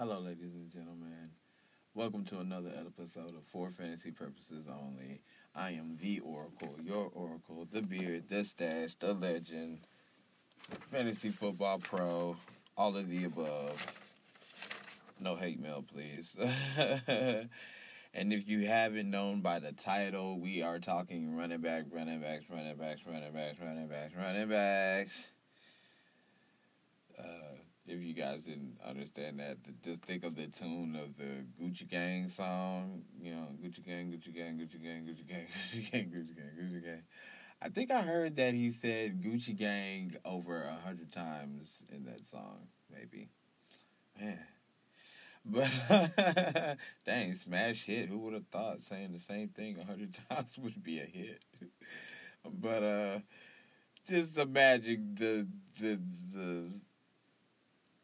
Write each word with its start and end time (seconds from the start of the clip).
Hello, 0.00 0.18
ladies 0.18 0.54
and 0.54 0.70
gentlemen. 0.70 1.28
Welcome 1.92 2.24
to 2.24 2.38
another 2.38 2.72
episode 2.74 3.36
of 3.36 3.44
For 3.44 3.68
Fantasy 3.68 4.10
Purposes 4.10 4.66
Only. 4.66 5.20
I 5.54 5.72
am 5.72 5.98
the 6.00 6.20
Oracle, 6.20 6.74
your 6.82 7.10
Oracle, 7.12 7.68
the 7.70 7.82
beard, 7.82 8.30
the 8.30 8.42
stash, 8.46 8.94
the 8.94 9.12
legend, 9.12 9.80
fantasy 10.90 11.28
football 11.28 11.80
pro, 11.80 12.34
all 12.78 12.96
of 12.96 13.10
the 13.10 13.24
above. 13.24 13.94
No 15.20 15.36
hate 15.36 15.60
mail, 15.60 15.84
please. 15.86 16.34
and 17.06 18.32
if 18.32 18.48
you 18.48 18.66
haven't 18.66 19.10
known 19.10 19.42
by 19.42 19.58
the 19.58 19.72
title, 19.72 20.40
we 20.40 20.62
are 20.62 20.78
talking 20.78 21.36
running 21.36 21.60
back, 21.60 21.84
running 21.92 22.22
backs, 22.22 22.46
running 22.48 22.76
backs, 22.76 23.02
running 23.06 23.32
backs, 23.34 23.58
running 23.60 23.86
backs, 23.86 24.14
running 24.16 24.48
backs. 24.48 25.28
Uh, 27.18 27.59
if 27.90 28.02
you 28.02 28.14
guys 28.14 28.44
didn't 28.44 28.78
understand 28.86 29.40
that, 29.40 29.58
just 29.82 30.02
think 30.02 30.24
of 30.24 30.36
the 30.36 30.46
tune 30.46 30.96
of 30.96 31.16
the 31.16 31.44
Gucci 31.60 31.88
Gang 31.88 32.28
song. 32.28 33.02
You 33.20 33.32
know, 33.32 33.48
Gucci 33.62 33.84
Gang, 33.84 34.12
Gucci 34.12 34.34
Gang, 34.34 34.58
Gucci 34.58 34.82
Gang, 34.82 35.04
Gucci 35.04 35.28
Gang, 35.28 35.46
Gucci 35.74 35.90
Gang, 35.90 36.04
Gucci 36.06 36.36
Gang, 36.36 36.52
Gucci 36.58 36.84
Gang. 36.84 37.02
I 37.60 37.68
think 37.68 37.90
I 37.90 38.02
heard 38.02 38.36
that 38.36 38.54
he 38.54 38.70
said 38.70 39.22
Gucci 39.22 39.56
Gang 39.56 40.16
over 40.24 40.62
a 40.62 40.86
hundred 40.86 41.12
times 41.12 41.82
in 41.92 42.04
that 42.04 42.26
song, 42.26 42.68
maybe. 42.90 43.28
Man. 44.18 44.38
But 45.44 45.70
dang, 47.06 47.34
smash 47.34 47.84
hit. 47.86 48.08
Who 48.08 48.18
would 48.18 48.34
have 48.34 48.46
thought 48.46 48.82
saying 48.82 49.12
the 49.12 49.18
same 49.18 49.48
thing 49.48 49.78
a 49.78 49.84
hundred 49.84 50.16
times 50.30 50.58
would 50.58 50.82
be 50.82 51.00
a 51.00 51.04
hit? 51.04 51.42
but 52.44 52.82
uh 52.82 53.18
just 54.08 54.38
imagine 54.38 55.14
the 55.18 55.46
the 55.78 56.00
the 56.34 56.70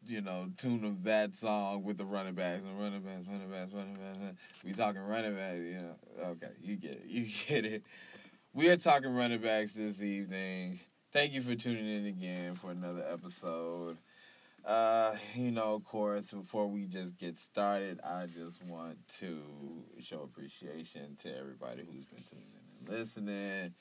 you 0.07 0.21
know, 0.21 0.47
tune 0.57 0.83
of 0.85 1.03
that 1.03 1.35
song 1.35 1.83
with 1.83 1.97
the 1.97 2.05
running 2.05 2.33
backs 2.33 2.61
and 2.61 2.79
running 2.79 3.01
backs, 3.01 3.27
running 3.27 3.49
backs, 3.49 3.73
running 3.73 3.95
backs. 3.95 4.37
We 4.63 4.73
talking 4.73 5.01
running 5.01 5.35
backs, 5.35 5.59
you 5.59 5.79
know. 5.79 5.95
Okay, 6.31 6.51
you 6.61 6.75
get 6.75 6.91
it. 6.91 7.05
You 7.05 7.25
get 7.47 7.65
it. 7.65 7.83
We 8.53 8.69
are 8.69 8.77
talking 8.77 9.13
running 9.13 9.39
backs 9.39 9.73
this 9.73 10.01
evening. 10.01 10.79
Thank 11.11 11.33
you 11.33 11.41
for 11.41 11.55
tuning 11.55 11.87
in 11.87 12.05
again 12.05 12.55
for 12.55 12.71
another 12.71 13.05
episode. 13.11 13.97
Uh, 14.65 15.15
you 15.33 15.51
know, 15.51 15.75
of 15.75 15.85
course, 15.85 16.31
before 16.31 16.67
we 16.67 16.85
just 16.85 17.17
get 17.17 17.39
started, 17.39 17.99
I 18.03 18.25
just 18.25 18.61
want 18.63 18.97
to 19.19 19.39
show 20.01 20.21
appreciation 20.23 21.15
to 21.19 21.37
everybody 21.37 21.83
who's 21.89 22.05
been 22.05 22.23
tuning 22.23 22.45
in 22.53 22.89
and 22.91 22.99
listening, 22.99 23.73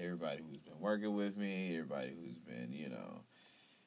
everybody 0.00 0.42
who's 0.48 0.58
been 0.60 0.80
working 0.80 1.14
with 1.14 1.36
me, 1.36 1.76
everybody 1.76 2.12
who's 2.20 2.38
been, 2.38 2.72
you 2.72 2.88
know, 2.88 3.20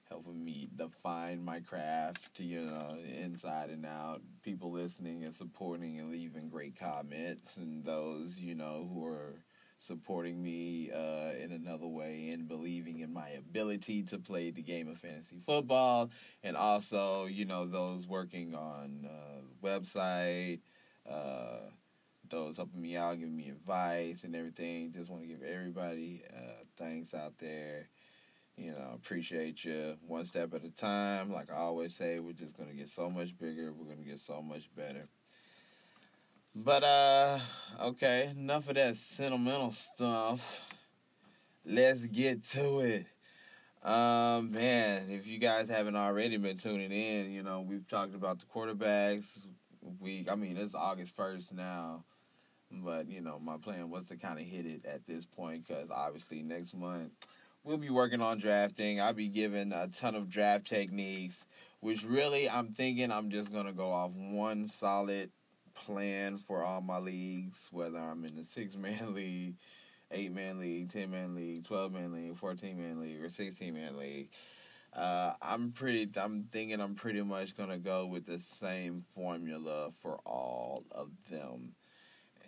helping 0.10 0.44
me 0.44 0.70
define 0.76 1.44
my 1.44 1.60
craft, 1.60 2.40
you 2.40 2.62
know, 2.62 2.98
inside 3.22 3.70
and 3.70 3.86
out. 3.86 4.22
People 4.44 4.72
listening 4.72 5.24
and 5.24 5.34
supporting 5.34 6.00
and 6.00 6.12
leaving 6.12 6.50
great 6.50 6.78
comments, 6.80 7.58
and 7.58 7.84
those, 7.84 8.40
you 8.40 8.56
know, 8.56 8.90
who 8.94 9.06
are 9.06 9.42
supporting 9.78 10.42
me 10.42 10.90
uh, 10.92 11.32
in 11.42 11.52
another 11.52 11.88
way 11.88 12.30
and 12.30 12.48
believing 12.48 13.00
in 13.00 13.12
my 13.14 13.30
ability 13.30 14.02
to 14.04 14.18
play 14.18 14.50
the 14.50 14.62
game 14.62 14.88
of 14.88 14.98
fantasy 14.98 15.38
football, 15.46 16.10
and 16.44 16.56
also 16.56 17.26
you 17.26 17.46
know 17.46 17.66
those 17.66 18.08
working 18.08 18.56
on 18.56 19.08
uh, 19.10 19.42
the 19.62 19.68
website, 19.68 20.60
uh, 21.10 21.70
those 22.30 22.58
helping 22.58 22.82
me 22.82 22.96
out, 22.96 23.20
giving 23.20 23.36
me 23.36 23.50
advice 23.50 24.24
and 24.24 24.36
everything. 24.36 24.92
Just 24.92 25.10
want 25.10 25.22
to 25.24 25.28
give 25.28 25.44
everybody 25.44 26.24
uh, 26.36 26.64
thanks 26.78 27.14
out 27.14 27.38
there. 27.40 27.90
You 28.58 28.72
know, 28.72 28.92
appreciate 28.94 29.66
you 29.66 29.98
one 30.08 30.26
step 30.26 30.54
at 30.54 30.64
a 30.64 30.70
time. 30.70 31.32
Like 31.32 31.52
I 31.52 31.58
always 31.58 31.94
say, 31.94 32.20
we're 32.20 32.32
just 32.32 32.58
gonna 32.58 32.74
get 32.74 32.88
so 32.88 33.10
much 33.10 33.38
bigger. 33.38 33.74
We're 33.74 33.94
gonna 33.94 34.08
get 34.08 34.20
so 34.20 34.42
much 34.42 34.70
better. 34.76 35.08
But 36.56 36.84
uh 36.84 37.40
okay, 37.82 38.32
enough 38.36 38.70
of 38.70 38.76
that 38.76 38.96
sentimental 38.96 39.74
stuff. 39.74 40.62
Let's 41.66 42.06
get 42.06 42.46
to 42.52 42.80
it. 42.80 43.06
Um 43.84 44.54
man, 44.54 45.10
if 45.10 45.28
you 45.28 45.38
guys 45.38 45.70
haven't 45.70 45.98
already 45.98 46.38
been 46.38 46.58
tuning 46.58 46.94
in, 46.94 47.32
you 47.34 47.44
know, 47.44 47.60
we've 47.60 47.88
talked 47.88 48.16
about 48.16 48.40
the 48.40 48.46
quarterbacks. 48.46 49.46
week. 50.00 50.32
I 50.32 50.36
mean, 50.36 50.56
it's 50.56 50.74
August 50.74 51.16
1st 51.18 51.52
now. 51.54 52.06
But, 52.72 53.10
you 53.10 53.22
know, 53.22 53.38
my 53.38 53.58
plan 53.58 53.90
was 53.90 54.06
to 54.06 54.18
kind 54.18 54.40
of 54.40 54.46
hit 54.46 54.66
it 54.66 54.86
at 54.86 55.06
this 55.06 55.26
point 55.26 55.68
cuz 55.68 55.90
obviously 55.92 56.42
next 56.42 56.74
month 56.74 57.12
we'll 57.66 57.78
be 57.78 57.90
working 57.90 58.22
on 58.22 58.38
drafting. 58.38 59.02
I'll 59.02 59.14
be 59.14 59.28
giving 59.28 59.74
a 59.74 59.88
ton 59.88 60.16
of 60.16 60.30
draft 60.30 60.68
techniques, 60.68 61.46
which 61.80 62.04
really 62.04 62.50
I'm 62.50 62.72
thinking 62.72 63.12
I'm 63.12 63.32
just 63.32 63.52
going 63.52 63.66
to 63.66 63.74
go 63.74 63.92
off 63.92 64.12
one 64.16 64.68
solid 64.68 65.32
plan 65.74 66.38
for 66.38 66.64
all 66.64 66.82
my 66.82 67.00
leagues, 67.00 67.68
whether 67.72 67.98
I'm 67.98 68.24
in 68.24 68.36
the 68.36 68.44
six 68.44 68.78
man 68.78 69.14
league, 69.16 69.56
eight 70.12 70.32
man 70.32 70.60
league, 70.60 70.92
ten 70.92 71.10
man 71.10 71.36
league, 71.36 71.66
twelve 71.66 71.92
man 71.92 72.14
league, 72.14 72.38
fourteen 72.38 72.78
man 72.78 73.02
league, 73.02 73.22
or 73.22 73.30
sixteen 73.30 73.74
man 73.74 73.98
league. 73.98 74.30
Uh, 74.94 75.34
I'm 75.42 75.72
pretty. 75.72 76.08
I'm 76.16 76.48
thinking 76.52 76.80
I'm 76.80 76.96
pretty 76.96 77.22
much 77.22 77.58
gonna 77.58 77.80
go 77.80 78.06
with 78.06 78.26
the 78.26 78.40
same 78.40 79.04
formula 79.14 79.90
for 80.02 80.20
all 80.26 80.84
of 80.92 81.10
them, 81.30 81.74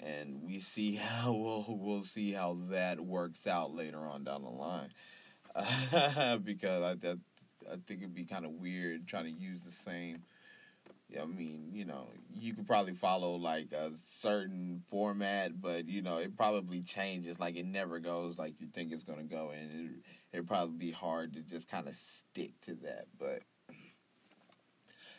and 0.03 0.41
we 0.43 0.59
see 0.59 0.95
how 1.01 1.33
we'll 1.33 1.65
we'll 1.67 2.03
see 2.03 2.31
how 2.31 2.57
that 2.69 2.99
works 2.99 3.47
out 3.47 3.73
later 3.73 3.99
on 3.99 4.23
down 4.23 4.43
the 4.43 4.49
line. 4.49 4.89
Because 6.43 6.83
I, 6.83 7.07
I 7.07 7.15
I 7.69 7.75
think 7.85 8.01
it'd 8.01 8.13
be 8.13 8.25
kind 8.25 8.45
of 8.45 8.51
weird 8.51 9.07
trying 9.07 9.25
to 9.25 9.31
use 9.31 9.61
the 9.61 9.71
same 9.71 10.21
I 11.19 11.25
mean, 11.25 11.69
you 11.71 11.85
know, 11.85 12.09
you 12.35 12.53
could 12.53 12.67
probably 12.67 12.93
follow 12.93 13.35
like 13.35 13.71
a 13.71 13.91
certain 14.05 14.83
format, 14.89 15.61
but 15.61 15.87
you 15.87 16.01
know, 16.01 16.17
it 16.17 16.35
probably 16.35 16.81
changes. 16.81 17.39
Like 17.39 17.55
it 17.55 17.65
never 17.65 17.99
goes 17.99 18.37
like 18.37 18.59
you 18.59 18.67
think 18.67 18.91
it's 18.91 19.03
gonna 19.03 19.23
go, 19.23 19.51
and 19.51 19.71
it 19.71 19.91
it'd 20.33 20.47
probably 20.47 20.77
be 20.77 20.91
hard 20.91 21.33
to 21.33 21.41
just 21.41 21.69
kind 21.69 21.87
of 21.87 21.95
stick 21.95 22.59
to 22.61 22.75
that. 22.75 23.05
But 23.17 23.43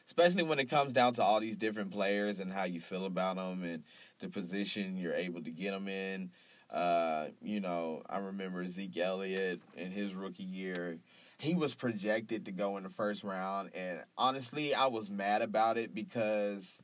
especially 0.07 0.43
when 0.43 0.59
it 0.59 0.69
comes 0.69 0.93
down 0.93 1.15
to 1.15 1.23
all 1.23 1.41
these 1.41 1.57
different 1.57 1.91
players 1.91 2.39
and 2.39 2.53
how 2.53 2.65
you 2.65 2.81
feel 2.81 3.07
about 3.07 3.37
them 3.37 3.65
and 3.65 3.83
the 4.21 4.29
position 4.29 4.97
you're 4.97 5.15
able 5.15 5.43
to 5.43 5.51
get 5.51 5.73
them 5.73 5.89
in. 5.89 6.31
Uh, 6.71 7.29
you 7.41 7.61
know, 7.61 8.03
I 8.09 8.19
remember 8.19 8.67
Zeke 8.67 8.99
Elliott 8.99 9.61
in 9.75 9.91
his 9.91 10.15
rookie 10.15 10.43
year 10.43 10.99
he 11.39 11.55
was 11.55 11.75
projected 11.75 12.45
to 12.47 12.53
go 12.53 12.77
in 12.77 12.83
the 12.83 12.89
first 12.89 13.23
round, 13.23 13.71
and 13.73 14.01
honestly, 14.17 14.75
I 14.75 14.89
was 14.89 15.09
mad 15.09 15.41
about 15.41 15.79
it 15.79 15.95
because 15.95 16.83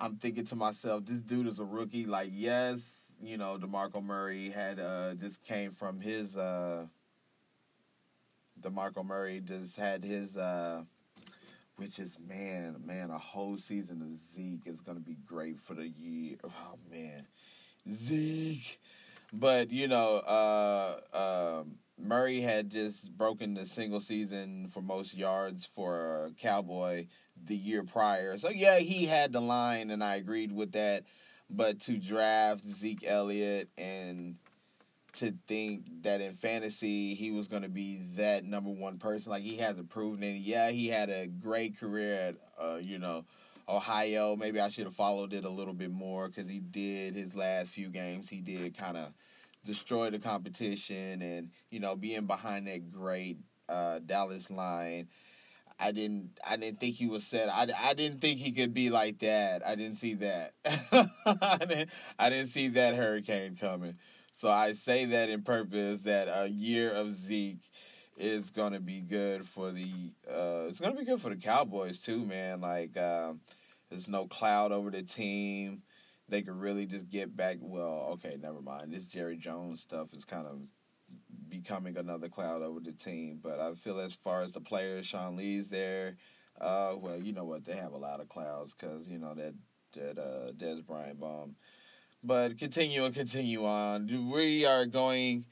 I'm 0.00 0.16
thinking 0.16 0.44
to 0.46 0.56
myself, 0.56 1.04
this 1.06 1.20
dude 1.20 1.46
is 1.46 1.60
a 1.60 1.64
rookie. 1.64 2.04
Like, 2.04 2.30
yes, 2.32 3.12
you 3.22 3.36
know, 3.36 3.56
Demarco 3.56 4.02
Murray 4.02 4.50
had 4.50 4.80
uh 4.80 5.14
just 5.14 5.42
came 5.44 5.70
from 5.70 6.00
his 6.00 6.36
uh 6.36 6.86
Demarco 8.60 9.04
Murray 9.04 9.40
just 9.40 9.76
had 9.76 10.02
his 10.02 10.36
uh 10.36 10.82
which 11.78 12.00
is 12.00 12.18
man, 12.18 12.76
man, 12.84 13.10
a 13.10 13.18
whole 13.18 13.56
season 13.56 14.02
of 14.02 14.10
Zeke 14.34 14.66
is 14.66 14.80
gonna 14.80 14.98
be 15.00 15.16
great 15.26 15.58
for 15.58 15.74
the 15.74 15.88
year. 15.88 16.36
Oh 16.44 16.78
man. 16.90 17.26
Zeke. 17.88 18.80
But, 19.32 19.70
you 19.70 19.86
know, 19.86 20.16
uh 20.16 21.60
um 21.60 21.76
Murray 21.96 22.40
had 22.40 22.70
just 22.70 23.16
broken 23.16 23.54
the 23.54 23.64
single 23.64 24.00
season 24.00 24.66
for 24.68 24.80
most 24.80 25.14
yards 25.14 25.66
for 25.66 26.30
Cowboy 26.40 27.06
the 27.44 27.56
year 27.56 27.84
prior. 27.84 28.38
So 28.38 28.50
yeah, 28.50 28.78
he 28.78 29.06
had 29.06 29.32
the 29.32 29.40
line, 29.40 29.90
and 29.90 30.02
I 30.02 30.16
agreed 30.16 30.52
with 30.52 30.72
that. 30.72 31.04
But 31.50 31.80
to 31.82 31.96
draft 31.96 32.66
Zeke 32.66 33.04
Elliott 33.06 33.68
and 33.78 34.36
to 35.18 35.34
think 35.46 36.02
that 36.02 36.20
in 36.20 36.34
fantasy 36.34 37.14
he 37.14 37.30
was 37.30 37.48
going 37.48 37.62
to 37.62 37.68
be 37.68 37.98
that 38.16 38.44
number 38.44 38.70
one 38.70 38.98
person, 38.98 39.30
like 39.30 39.42
he 39.42 39.56
hasn't 39.56 39.90
proven 39.90 40.22
it. 40.22 40.36
Yeah, 40.36 40.70
he 40.70 40.88
had 40.88 41.10
a 41.10 41.26
great 41.26 41.78
career 41.78 42.14
at, 42.14 42.34
uh, 42.60 42.76
you 42.76 42.98
know, 42.98 43.24
Ohio. 43.68 44.36
Maybe 44.36 44.60
I 44.60 44.68
should 44.68 44.84
have 44.86 44.94
followed 44.94 45.32
it 45.32 45.44
a 45.44 45.50
little 45.50 45.74
bit 45.74 45.90
more 45.90 46.28
because 46.28 46.48
he 46.48 46.60
did 46.60 47.14
his 47.14 47.36
last 47.36 47.68
few 47.68 47.88
games. 47.88 48.28
He 48.28 48.40
did 48.40 48.76
kind 48.76 48.96
of 48.96 49.12
destroy 49.64 50.08
the 50.10 50.18
competition 50.18 51.20
and 51.20 51.50
you 51.70 51.80
know 51.80 51.94
being 51.94 52.26
behind 52.26 52.66
that 52.66 52.90
great 52.90 53.38
uh, 53.68 53.98
Dallas 54.04 54.50
line. 54.50 55.08
I 55.80 55.92
didn't 55.92 56.38
I 56.48 56.56
didn't 56.56 56.80
think 56.80 56.96
he 56.96 57.06
was 57.06 57.24
set. 57.24 57.48
I, 57.48 57.68
I 57.78 57.94
didn't 57.94 58.20
think 58.20 58.38
he 58.38 58.50
could 58.50 58.74
be 58.74 58.90
like 58.90 59.18
that. 59.20 59.64
I 59.66 59.74
didn't 59.74 59.96
see 59.96 60.14
that. 60.14 60.54
I, 60.64 61.58
didn't, 61.60 61.90
I 62.18 62.30
didn't 62.30 62.48
see 62.48 62.68
that 62.68 62.94
hurricane 62.94 63.56
coming. 63.56 63.96
So 64.38 64.48
I 64.48 64.70
say 64.70 65.04
that 65.04 65.30
in 65.30 65.42
purpose 65.42 66.02
that 66.02 66.28
a 66.28 66.46
year 66.46 66.92
of 66.92 67.12
Zeke 67.12 67.72
is 68.16 68.52
gonna 68.52 68.78
be 68.78 69.00
good 69.00 69.44
for 69.44 69.72
the 69.72 70.12
uh, 70.30 70.68
it's 70.68 70.78
gonna 70.78 70.94
be 70.94 71.04
good 71.04 71.20
for 71.20 71.30
the 71.30 71.34
Cowboys 71.34 71.98
too, 71.98 72.24
man. 72.24 72.60
Like 72.60 72.96
um, 72.96 73.40
there's 73.90 74.06
no 74.06 74.26
cloud 74.28 74.70
over 74.70 74.92
the 74.92 75.02
team 75.02 75.82
they 76.28 76.42
could 76.42 76.54
really 76.54 76.86
just 76.86 77.10
get 77.10 77.36
back. 77.36 77.56
Well, 77.60 78.10
okay, 78.12 78.36
never 78.40 78.62
mind. 78.62 78.92
This 78.92 79.04
Jerry 79.06 79.36
Jones 79.36 79.80
stuff 79.80 80.14
is 80.14 80.24
kind 80.24 80.46
of 80.46 80.60
becoming 81.48 81.96
another 81.96 82.28
cloud 82.28 82.62
over 82.62 82.78
the 82.78 82.92
team. 82.92 83.40
But 83.42 83.58
I 83.58 83.74
feel 83.74 83.98
as 83.98 84.12
far 84.12 84.42
as 84.42 84.52
the 84.52 84.60
players, 84.60 85.04
Sean 85.04 85.34
Lee's 85.34 85.68
there. 85.68 86.14
Uh, 86.60 86.94
well, 86.96 87.18
you 87.20 87.32
know 87.32 87.44
what? 87.44 87.64
They 87.64 87.74
have 87.74 87.92
a 87.92 87.98
lot 87.98 88.20
of 88.20 88.28
clouds 88.28 88.72
because 88.72 89.08
you 89.08 89.18
know 89.18 89.34
that 89.34 89.54
that 89.94 90.16
uh, 90.16 90.52
Dez 90.52 90.86
Bryant 90.86 91.18
bomb. 91.18 91.56
But 92.22 92.58
continue 92.58 93.04
and 93.04 93.14
continue 93.14 93.64
on. 93.64 94.30
We 94.30 94.64
are 94.66 94.86
going 94.86 95.44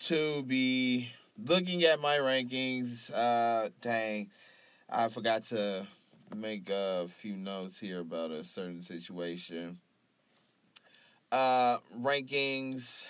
to 0.00 0.42
be 0.44 1.10
looking 1.36 1.82
at 1.82 2.00
my 2.00 2.18
rankings. 2.18 3.10
Uh, 3.12 3.70
dang, 3.80 4.30
I 4.88 5.08
forgot 5.08 5.42
to 5.44 5.86
make 6.34 6.70
a 6.70 7.08
few 7.08 7.36
notes 7.36 7.80
here 7.80 8.00
about 8.00 8.30
a 8.30 8.44
certain 8.44 8.82
situation. 8.82 9.78
Uh, 11.32 11.78
rankings, 11.98 13.06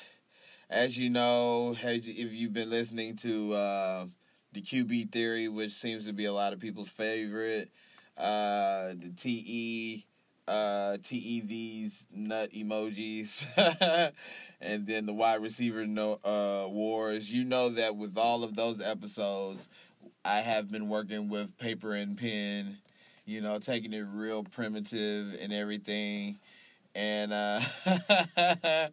as 0.70 0.96
you 0.96 1.10
know, 1.10 1.76
if 1.78 2.32
you've 2.32 2.54
been 2.54 2.70
listening 2.70 3.14
to 3.16 3.52
uh, 3.52 4.06
the 4.54 4.62
QB 4.62 5.12
theory, 5.12 5.48
which 5.48 5.72
seems 5.72 6.06
to 6.06 6.14
be 6.14 6.24
a 6.24 6.32
lot 6.32 6.54
of 6.54 6.60
people's 6.60 6.88
favorite, 6.88 7.70
uh, 8.16 8.94
the 8.94 9.12
TE 9.14 10.06
uh, 10.48 10.96
TEV's 11.02 12.06
nut 12.12 12.52
emojis, 12.52 13.46
and 14.60 14.86
then 14.86 15.06
the 15.06 15.12
wide 15.12 15.42
receiver 15.42 15.86
no, 15.86 16.20
uh, 16.24 16.66
wars. 16.68 17.32
You 17.32 17.44
know 17.44 17.68
that 17.70 17.96
with 17.96 18.16
all 18.16 18.44
of 18.44 18.54
those 18.56 18.80
episodes, 18.80 19.68
I 20.24 20.38
have 20.38 20.70
been 20.70 20.88
working 20.88 21.28
with 21.28 21.56
paper 21.58 21.94
and 21.94 22.16
pen, 22.16 22.78
you 23.24 23.40
know, 23.40 23.58
taking 23.58 23.92
it 23.92 24.06
real 24.08 24.44
primitive 24.44 25.36
and 25.40 25.52
everything. 25.52 26.38
And, 26.94 27.32
uh, 27.32 27.60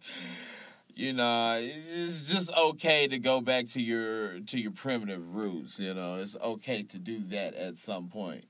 you 0.96 1.14
know, 1.14 1.58
it's 1.62 2.30
just 2.30 2.52
okay 2.56 3.08
to 3.08 3.18
go 3.18 3.42
back 3.42 3.70
to 3.70 3.82
your 3.82 4.42
to 4.42 4.60
your 4.60 4.72
primitive 4.72 5.36
roots. 5.36 5.80
You 5.80 5.94
know, 5.94 6.20
it's 6.20 6.36
okay 6.44 6.84
to 6.84 7.00
do 7.00 7.20
that 7.30 7.54
at 7.56 7.78
some 7.78 8.10
point 8.10 8.46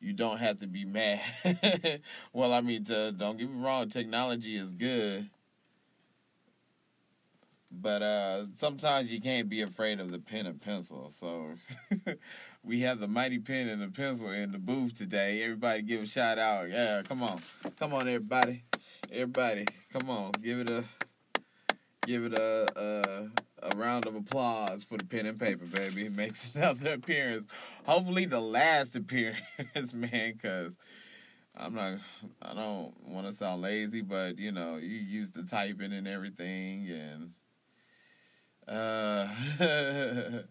you 0.00 0.12
don't 0.12 0.38
have 0.38 0.60
to 0.60 0.66
be 0.66 0.84
mad. 0.84 1.20
well, 2.32 2.52
I 2.52 2.60
mean, 2.60 2.84
to, 2.84 3.12
don't 3.12 3.38
get 3.38 3.50
me 3.50 3.62
wrong, 3.62 3.88
technology 3.88 4.56
is 4.56 4.72
good. 4.72 5.28
But 7.70 8.02
uh, 8.02 8.46
sometimes 8.54 9.12
you 9.12 9.20
can't 9.20 9.48
be 9.48 9.60
afraid 9.60 10.00
of 10.00 10.10
the 10.10 10.18
pen 10.18 10.46
and 10.46 10.60
pencil. 10.60 11.10
So 11.10 11.52
we 12.62 12.80
have 12.80 13.00
the 13.00 13.08
mighty 13.08 13.38
pen 13.38 13.68
and 13.68 13.82
the 13.82 13.88
pencil 13.88 14.30
in 14.30 14.52
the 14.52 14.58
booth 14.58 14.94
today. 14.94 15.42
Everybody 15.42 15.82
give 15.82 16.02
a 16.02 16.06
shout 16.06 16.38
out. 16.38 16.70
Yeah, 16.70 17.02
come 17.06 17.22
on. 17.22 17.42
Come 17.78 17.92
on, 17.92 18.08
everybody. 18.08 18.62
Everybody, 19.12 19.66
come 19.92 20.08
on. 20.08 20.32
Give 20.42 20.60
it 20.60 20.70
a 20.70 20.84
give 22.06 22.24
it 22.24 22.32
a, 22.34 22.68
a 22.76 23.30
a 23.62 23.76
round 23.76 24.06
of 24.06 24.14
applause 24.14 24.84
for 24.84 24.96
the 24.96 25.04
pen 25.04 25.26
and 25.26 25.38
paper, 25.38 25.64
baby. 25.64 26.06
It 26.06 26.12
makes 26.12 26.54
another 26.56 26.94
appearance. 26.94 27.46
Hopefully, 27.84 28.24
the 28.26 28.40
last 28.40 28.94
appearance, 28.96 29.40
man, 29.94 30.32
because 30.32 30.72
I'm 31.56 31.74
not, 31.74 31.98
I 32.42 32.54
don't 32.54 32.94
want 33.08 33.26
to 33.26 33.32
sound 33.32 33.62
lazy, 33.62 34.02
but 34.02 34.38
you 34.38 34.52
know, 34.52 34.76
you 34.76 34.96
used 34.96 35.34
to 35.34 35.44
typing 35.44 35.92
and 35.92 36.06
everything, 36.06 36.88
and 36.88 37.32
uh, 38.68 39.26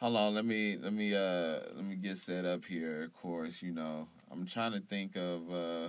hold 0.00 0.16
on, 0.16 0.34
let 0.34 0.44
me, 0.44 0.76
let 0.76 0.92
me, 0.92 1.14
uh, 1.14 1.60
let 1.74 1.84
me 1.84 1.96
get 1.96 2.18
set 2.18 2.44
up 2.44 2.64
here. 2.64 3.04
Of 3.04 3.14
course, 3.14 3.62
you 3.62 3.72
know, 3.72 4.08
I'm 4.30 4.46
trying 4.46 4.72
to 4.72 4.80
think 4.80 5.16
of 5.16 5.50
uh, 5.50 5.88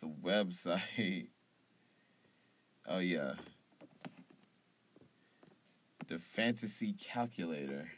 the 0.00 0.08
website. 0.22 1.28
Oh 2.86 2.98
yeah, 2.98 3.34
the 6.08 6.18
fantasy 6.18 6.92
calculator. 6.92 7.88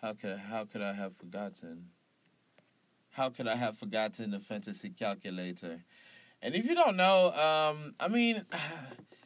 How 0.00 0.14
could 0.14 0.38
how 0.38 0.64
could 0.64 0.80
I 0.80 0.94
have 0.94 1.14
forgotten? 1.14 1.90
How 3.10 3.28
could 3.28 3.46
I 3.46 3.56
have 3.56 3.76
forgotten 3.78 4.30
the 4.30 4.40
fantasy 4.40 4.88
calculator? 4.88 5.84
And 6.42 6.54
if 6.54 6.64
you 6.64 6.74
don't 6.74 6.96
know, 6.96 7.28
um, 7.28 7.94
I 8.00 8.08
mean, 8.08 8.44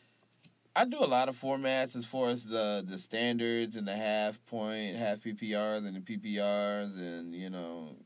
I 0.76 0.84
do 0.84 0.98
a 0.98 1.06
lot 1.06 1.28
of 1.28 1.36
formats 1.40 1.96
as 1.96 2.04
far 2.04 2.30
as 2.30 2.46
the 2.46 2.84
the 2.86 2.98
standards 2.98 3.76
and 3.76 3.86
the 3.86 3.96
half 3.96 4.44
point, 4.46 4.96
half 4.96 5.20
PPRs 5.20 5.86
and 5.86 5.96
the 5.96 6.00
PPRs, 6.00 6.98
and 6.98 7.34
you 7.34 7.50
know, 7.50 7.96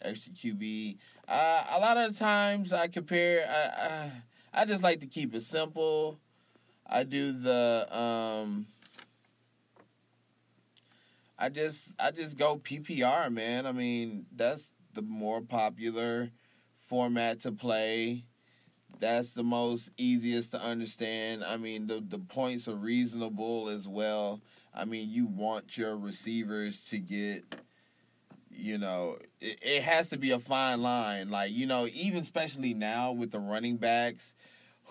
extra 0.00 0.32
QB. 0.32 0.96
Uh, 1.32 1.64
a 1.72 1.80
lot 1.80 1.96
of 1.96 2.14
times 2.18 2.74
I 2.74 2.88
compare. 2.88 3.48
I, 3.48 3.86
I 3.88 4.12
I 4.60 4.64
just 4.66 4.82
like 4.82 5.00
to 5.00 5.06
keep 5.06 5.34
it 5.34 5.40
simple. 5.40 6.18
I 6.86 7.04
do 7.04 7.32
the 7.32 7.88
um 7.90 8.66
I 11.38 11.48
just 11.48 11.94
I 11.98 12.10
just 12.10 12.36
go 12.36 12.58
PPR, 12.58 13.32
man. 13.32 13.64
I 13.64 13.72
mean, 13.72 14.26
that's 14.30 14.72
the 14.92 15.00
more 15.00 15.40
popular 15.40 16.32
format 16.74 17.40
to 17.40 17.52
play. 17.52 18.24
That's 19.00 19.32
the 19.32 19.42
most 19.42 19.90
easiest 19.96 20.50
to 20.50 20.60
understand. 20.60 21.44
I 21.44 21.56
mean, 21.56 21.86
the 21.86 22.04
the 22.06 22.18
points 22.18 22.68
are 22.68 22.76
reasonable 22.76 23.70
as 23.70 23.88
well. 23.88 24.42
I 24.74 24.84
mean, 24.84 25.08
you 25.08 25.24
want 25.24 25.78
your 25.78 25.96
receivers 25.96 26.84
to 26.90 26.98
get 26.98 27.56
you 28.54 28.78
know, 28.78 29.16
it, 29.40 29.58
it 29.62 29.82
has 29.82 30.10
to 30.10 30.18
be 30.18 30.30
a 30.30 30.38
fine 30.38 30.82
line. 30.82 31.30
Like, 31.30 31.52
you 31.52 31.66
know, 31.66 31.88
even 31.92 32.20
especially 32.20 32.74
now 32.74 33.12
with 33.12 33.30
the 33.30 33.40
running 33.40 33.76
backs, 33.76 34.34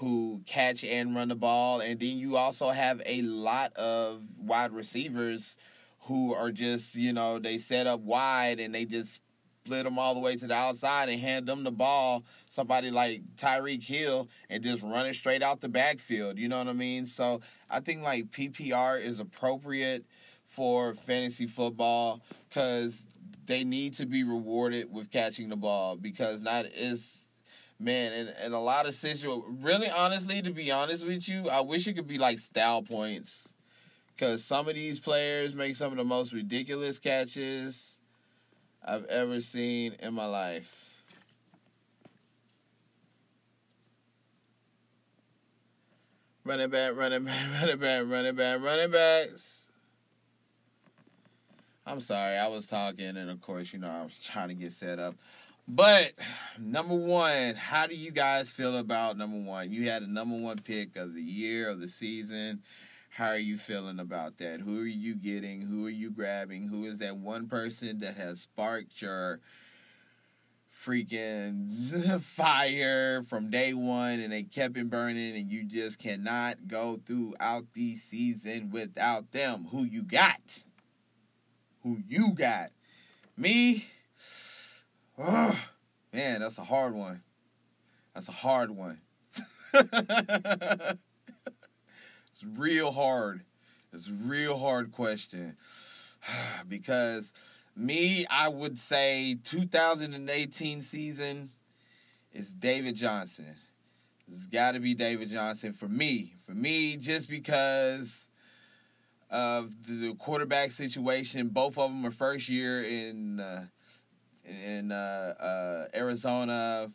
who 0.02 0.42
catch 0.48 0.84
and 0.84 1.16
run 1.16 1.28
the 1.28 1.36
ball. 1.36 1.80
And 1.80 2.00
then 2.00 2.18
you 2.18 2.36
also 2.36 2.70
have 2.70 3.04
a 3.06 3.22
lot 3.22 3.72
of 3.74 4.24
wide 4.40 4.72
receivers 4.72 5.60
who 6.02 6.34
are 6.34 6.52
just, 6.52 6.96
you 6.96 7.14
know, 7.14 7.38
they 7.38 7.60
set 7.60 7.86
up 7.86 8.00
wide 8.00 8.60
and 8.60 8.74
they 8.74 8.86
just 8.86 9.22
split 9.64 9.84
them 9.84 10.00
all 10.00 10.16
the 10.16 10.20
way 10.20 10.36
to 10.36 10.48
the 10.48 10.56
outside 10.56 11.08
and 11.08 11.22
hand 11.22 11.46
them 11.46 11.64
the 11.64 11.72
ball, 11.72 12.24
somebody 12.50 12.90
like 12.90 13.22
Tyreek 13.36 13.84
Hill, 13.84 14.28
and 14.50 14.64
just 14.64 14.82
run 14.82 15.06
it 15.06 15.14
straight 15.14 15.44
out 15.44 15.62
the 15.62 15.70
backfield. 15.70 16.40
You 16.40 16.50
know 16.50 16.58
what 16.58 16.68
I 16.68 16.74
mean? 16.74 17.06
So 17.06 17.42
I 17.70 17.80
think 17.80 18.02
like 18.02 18.32
PPR 18.32 19.00
is 19.00 19.20
appropriate 19.20 20.06
for 20.44 20.96
fantasy 20.96 21.46
football 21.46 22.22
because 22.50 23.06
they 23.46 23.64
need 23.64 23.94
to 23.96 24.06
be 24.06 24.24
rewarded 24.24 24.92
with 24.92 25.12
catching 25.12 25.50
the 25.50 25.56
ball 25.56 25.96
because 25.96 26.42
not 26.42 26.66
is 26.66 27.26
man, 27.82 28.14
and, 28.14 28.34
and 28.42 28.54
a 28.54 28.60
lot 28.60 28.86
of 28.86 28.94
situations. 28.94 29.44
Really, 29.62 29.90
honestly, 29.90 30.42
to 30.42 30.52
be 30.52 30.72
honest 30.72 31.06
with 31.06 31.28
you, 31.28 31.50
I 31.50 31.62
wish 31.62 31.88
it 31.88 31.94
could 31.94 32.08
be 32.08 32.18
like 32.18 32.40
style 32.40 32.82
points, 32.82 33.54
because 34.16 34.44
some 34.44 34.68
of 34.68 34.76
these 34.76 35.00
players 35.00 35.54
make 35.56 35.76
some 35.76 35.92
of 35.92 35.98
the 35.98 36.04
most 36.04 36.32
ridiculous 36.32 37.00
catches 37.00 38.00
I've 38.86 39.06
ever 39.06 39.42
seen 39.42 39.96
in 40.00 40.14
my 40.14 40.26
life. 40.26 41.04
Running 46.44 46.70
back, 46.70 46.96
running 46.96 47.24
back, 47.24 47.46
running 47.62 47.78
back, 47.78 48.04
running 48.08 48.36
back, 48.36 48.62
running 48.62 48.92
backs. 48.92 49.61
I'm 51.86 52.00
sorry, 52.00 52.38
I 52.38 52.48
was 52.48 52.68
talking, 52.68 53.18
and 53.18 53.30
of 53.30 53.42
course, 53.42 53.74
you 53.74 53.80
know, 53.80 53.90
I 53.90 54.04
was 54.04 54.18
trying 54.20 54.50
to 54.50 54.54
get 54.54 54.72
set 54.72 55.00
up. 55.00 55.16
But 55.68 56.14
number 56.60 56.96
one, 56.96 57.56
how 57.56 57.88
do 57.88 57.96
you 57.96 58.12
guys 58.12 58.52
feel 58.52 58.78
about 58.78 59.18
number 59.18 59.38
one? 59.38 59.72
You 59.72 59.90
had 59.90 60.04
a 60.04 60.12
number 60.12 60.38
one 60.38 60.60
pick 60.60 60.96
of 60.96 61.16
the 61.16 61.22
year 61.22 61.70
of 61.70 61.80
the 61.80 61.90
season. 61.90 62.62
How 63.10 63.28
are 63.28 63.38
you 63.38 63.58
feeling 63.58 64.00
about 64.00 64.38
that? 64.38 64.62
Who 64.62 64.80
are 64.82 64.86
you 64.86 65.16
getting? 65.16 65.62
Who 65.62 65.86
are 65.88 65.92
you 65.92 66.12
grabbing? 66.12 66.68
Who 66.68 66.86
is 66.86 67.00
that 67.00 67.18
one 67.18 67.48
person 67.48 68.00
that 68.00 68.16
has 68.16 68.42
sparked 68.42 69.02
your 69.02 69.40
freaking 70.74 72.22
fire 72.22 73.22
from 73.24 73.50
day 73.50 73.74
one 73.74 74.20
and 74.20 74.32
they 74.32 74.44
kept 74.44 74.78
it 74.78 74.90
burning 74.90 75.36
and 75.36 75.52
you 75.52 75.64
just 75.64 76.00
cannot 76.00 76.68
go 76.68 77.00
throughout 77.06 77.66
the 77.74 77.96
season 77.96 78.70
without 78.70 79.32
them? 79.32 79.68
Who 79.72 79.84
you 79.84 80.04
got? 80.04 80.64
Who 81.84 82.00
you 82.08 82.34
got? 82.34 82.70
Me? 83.36 83.86
Oh, 85.18 85.60
man, 86.14 86.42
that's 86.42 86.58
a 86.58 86.64
hard 86.64 86.94
one. 86.94 87.22
That's 88.14 88.28
a 88.28 88.34
hard 88.34 88.72
one. 88.72 89.02
it's 89.74 90.98
real 92.56 92.92
hard. 92.92 93.42
It's 93.94 94.08
a 94.08 94.14
real 94.14 94.58
hard 94.58 94.92
question. 94.92 95.58
because 96.68 97.34
me, 97.76 98.26
I 98.30 98.48
would 98.48 98.80
say 98.80 99.38
2018 99.44 100.82
season 100.82 101.50
is 102.34 102.52
David 102.52 102.96
Johnson. 102.96 103.56
It's 104.32 104.46
got 104.46 104.74
to 104.74 104.80
be 104.80 104.94
David 104.94 105.30
Johnson 105.30 105.74
for 105.74 105.88
me. 105.88 106.36
For 106.46 106.54
me, 106.54 106.96
just 106.96 107.30
because 107.30 108.30
of 109.32 109.88
the 109.88 110.14
quarterback 110.16 110.72
situation. 110.72 111.50
Both 111.50 111.78
of 111.78 111.92
them 111.92 112.06
are 112.06 112.12
first 112.12 112.50
year 112.50 112.84
in 112.84 113.40
uh, 113.40 113.66
in 114.46 114.92
uh, 114.92 115.34
uh, 115.40 115.98
Arizona, 115.98 116.92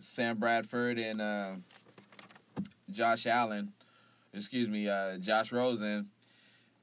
Sam 0.00 0.38
Bradford 0.38 0.98
and 0.98 1.20
uh, 1.20 1.50
Josh 2.90 3.26
Allen, 3.26 3.72
excuse 4.34 4.68
me, 4.68 4.88
uh, 4.88 5.18
Josh 5.18 5.52
Rosen. 5.52 6.10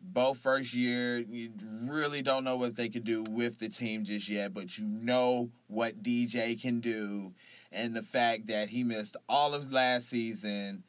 both 0.01 0.37
first 0.39 0.73
year. 0.73 1.19
You 1.19 1.51
really 1.83 2.21
don't 2.21 2.43
know 2.43 2.57
what 2.57 2.75
they 2.75 2.89
could 2.89 3.03
do 3.03 3.23
with 3.29 3.59
the 3.59 3.69
team 3.69 4.05
just 4.05 4.29
yet, 4.29 4.53
but 4.53 4.77
you 4.77 4.85
know 4.85 5.51
what 5.67 6.03
DJ 6.03 6.59
can 6.61 6.79
do. 6.79 7.33
And 7.71 7.95
the 7.95 8.03
fact 8.03 8.47
that 8.47 8.69
he 8.69 8.83
missed 8.83 9.17
all 9.27 9.53
of 9.53 9.71
last 9.71 10.09
season, 10.09 10.83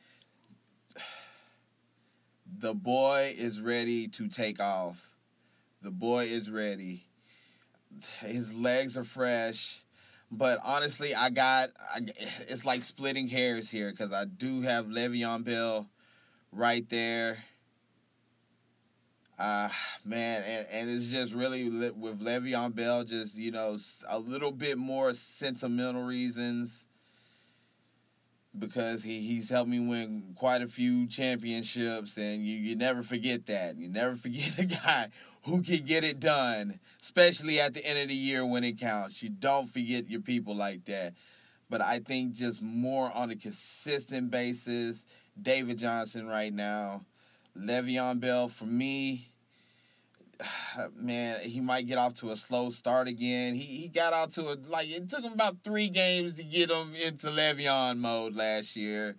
the 2.59 2.75
boy 2.75 3.35
is 3.37 3.61
ready 3.61 4.09
to 4.09 4.29
take 4.29 4.61
off. 4.61 5.15
The 5.83 5.91
boy 5.91 6.25
is 6.25 6.51
ready. 6.51 7.07
His 8.21 8.59
legs 8.59 8.97
are 8.97 9.05
fresh. 9.05 9.85
But 10.31 10.61
honestly, 10.63 11.15
I 11.15 11.31
got 11.31 11.71
I, 11.95 12.03
it's 12.49 12.65
like 12.65 12.85
splitting 12.85 13.29
hairs 13.29 13.71
here 13.71 13.91
because 13.91 14.13
I 14.13 14.25
do 14.25 14.63
have 14.63 14.87
Le'Veon 14.87 15.45
Bell 15.45 15.89
right 16.53 16.89
there. 16.89 17.39
Uh, 19.39 19.71
man, 20.05 20.43
and, 20.47 20.67
and 20.71 20.91
it's 20.91 21.11
just 21.11 21.33
really 21.35 21.69
with 21.71 22.21
Le'Veon 22.21 22.75
Bell, 22.75 23.05
just, 23.05 23.39
you 23.39 23.51
know, 23.51 23.77
a 24.07 24.19
little 24.19 24.53
bit 24.53 24.77
more 24.77 25.15
sentimental 25.15 26.03
reasons 26.03 26.87
because 28.59 29.05
he, 29.05 29.21
he's 29.21 29.51
helped 29.51 29.71
me 29.71 29.81
win 29.81 30.35
quite 30.37 30.63
a 30.63 30.67
few 30.67 31.07
championships, 31.07 32.17
and 32.17 32.45
you, 32.45 32.57
you 32.57 32.77
never 32.77 33.03
forget 33.03 33.47
that. 33.47 33.77
You 33.77 33.89
never 33.89 34.15
forget 34.17 34.59
a 34.59 34.65
guy 34.65 35.09
who 35.45 35.63
can 35.63 35.85
get 35.85 36.05
it 36.05 36.21
done, 36.21 36.81
especially 37.01 37.61
at 37.61 37.75
the 37.75 37.85
end 37.85 37.99
of 37.99 38.09
the 38.09 38.15
year 38.15 38.45
when 38.45 38.65
it 38.65 38.79
counts. 38.79 39.23
You 39.23 39.31
don't 39.31 39.67
forget 39.67 40.09
your 40.09 40.21
people 40.21 40.55
like 40.55 40.85
that. 40.87 41.15
But 41.69 41.81
I 41.81 42.01
think 42.01 42.35
just 42.35 42.61
more 42.61 43.13
on 43.15 43.31
a 43.31 43.37
consistent 43.37 44.31
basis, 44.31 45.05
David 45.41 45.79
Johnson 45.79 46.27
right 46.27 46.53
now. 46.53 47.03
Le'Veon 47.57 48.21
Bell, 48.21 48.49
for 48.49 48.65
me, 48.65 49.30
man, 50.97 51.41
he 51.41 51.61
might 51.61 51.87
get 51.87 51.99
off 51.99 52.15
to 52.15 52.31
a 52.31 52.37
slow 52.37 52.71
start 52.71 53.09
again. 53.09 53.55
He 53.55 53.63
he 53.63 53.89
got 53.89 54.13
out 54.13 54.33
to 54.35 54.53
a 54.53 54.57
like 54.69 54.89
it 54.89 55.09
took 55.09 55.23
him 55.23 55.33
about 55.33 55.63
three 55.63 55.89
games 55.89 56.35
to 56.35 56.43
get 56.43 56.71
him 56.71 56.95
into 56.95 57.29
Le'Veon 57.29 57.99
mode 57.99 58.35
last 58.35 58.77
year. 58.77 59.17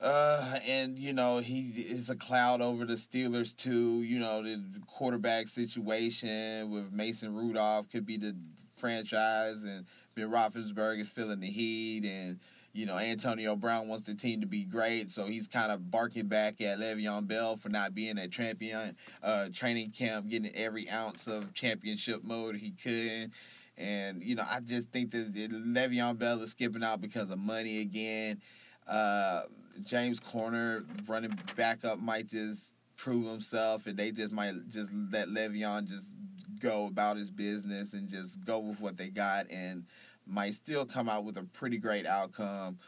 Uh, 0.00 0.60
and 0.64 0.96
you 0.96 1.12
know 1.12 1.38
he 1.38 1.70
is 1.88 2.08
a 2.08 2.14
cloud 2.14 2.60
over 2.60 2.84
the 2.84 2.94
Steelers 2.94 3.56
too. 3.56 4.02
You 4.02 4.20
know 4.20 4.42
the 4.42 4.62
quarterback 4.86 5.48
situation 5.48 6.70
with 6.70 6.92
Mason 6.92 7.34
Rudolph 7.34 7.90
could 7.90 8.06
be 8.06 8.16
the 8.16 8.36
franchise, 8.76 9.64
and 9.64 9.86
Ben 10.14 10.30
Roethlisberger 10.30 11.00
is 11.00 11.10
feeling 11.10 11.40
the 11.40 11.48
heat, 11.48 12.04
and 12.04 12.38
you 12.78 12.86
know, 12.86 12.96
Antonio 12.96 13.56
Brown 13.56 13.88
wants 13.88 14.06
the 14.06 14.14
team 14.14 14.40
to 14.40 14.46
be 14.46 14.62
great, 14.62 15.10
so 15.10 15.26
he's 15.26 15.48
kind 15.48 15.72
of 15.72 15.90
barking 15.90 16.28
back 16.28 16.60
at 16.60 16.78
Le'Veon 16.78 17.26
Bell 17.26 17.56
for 17.56 17.68
not 17.70 17.92
being 17.92 18.18
at 18.18 18.30
champion 18.30 18.96
uh, 19.20 19.48
training 19.52 19.90
camp, 19.90 20.28
getting 20.28 20.54
every 20.54 20.88
ounce 20.88 21.26
of 21.26 21.52
championship 21.54 22.22
mode 22.22 22.54
he 22.54 22.70
could. 22.70 23.32
And 23.76 24.22
you 24.22 24.36
know, 24.36 24.44
I 24.48 24.60
just 24.60 24.90
think 24.90 25.10
that 25.10 25.34
Le'Veon 25.34 26.18
Bell 26.18 26.40
is 26.40 26.52
skipping 26.52 26.84
out 26.84 27.00
because 27.00 27.30
of 27.30 27.40
money 27.40 27.80
again. 27.80 28.40
Uh, 28.86 29.42
James 29.82 30.20
Conner 30.20 30.84
running 31.08 31.36
back 31.56 31.84
up 31.84 31.98
might 31.98 32.28
just 32.28 32.76
prove 32.96 33.26
himself, 33.26 33.88
and 33.88 33.96
they 33.96 34.12
just 34.12 34.30
might 34.30 34.54
just 34.68 34.92
let 35.12 35.26
Le'Veon 35.26 35.88
just 35.88 36.12
go 36.60 36.86
about 36.86 37.16
his 37.16 37.32
business 37.32 37.92
and 37.92 38.08
just 38.08 38.44
go 38.44 38.60
with 38.60 38.80
what 38.80 38.96
they 38.96 39.08
got 39.08 39.50
and 39.50 39.84
might 40.28 40.54
still 40.54 40.84
come 40.84 41.08
out 41.08 41.24
with 41.24 41.36
a 41.36 41.44
pretty 41.44 41.78
great 41.78 42.06
outcome. 42.06 42.78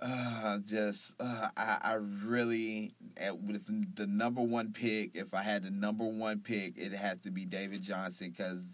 Uh, 0.00 0.58
just 0.58 1.14
uh, 1.20 1.48
I, 1.56 1.78
I 1.80 1.94
really 2.24 2.94
at, 3.16 3.40
with 3.40 3.94
the 3.94 4.06
number 4.06 4.42
one 4.42 4.72
pick. 4.72 5.14
If 5.14 5.32
I 5.32 5.42
had 5.42 5.62
the 5.62 5.70
number 5.70 6.04
one 6.04 6.40
pick, 6.40 6.76
it 6.76 6.92
has 6.92 7.20
to 7.20 7.30
be 7.30 7.44
David 7.44 7.82
Johnson 7.82 8.30
because 8.30 8.64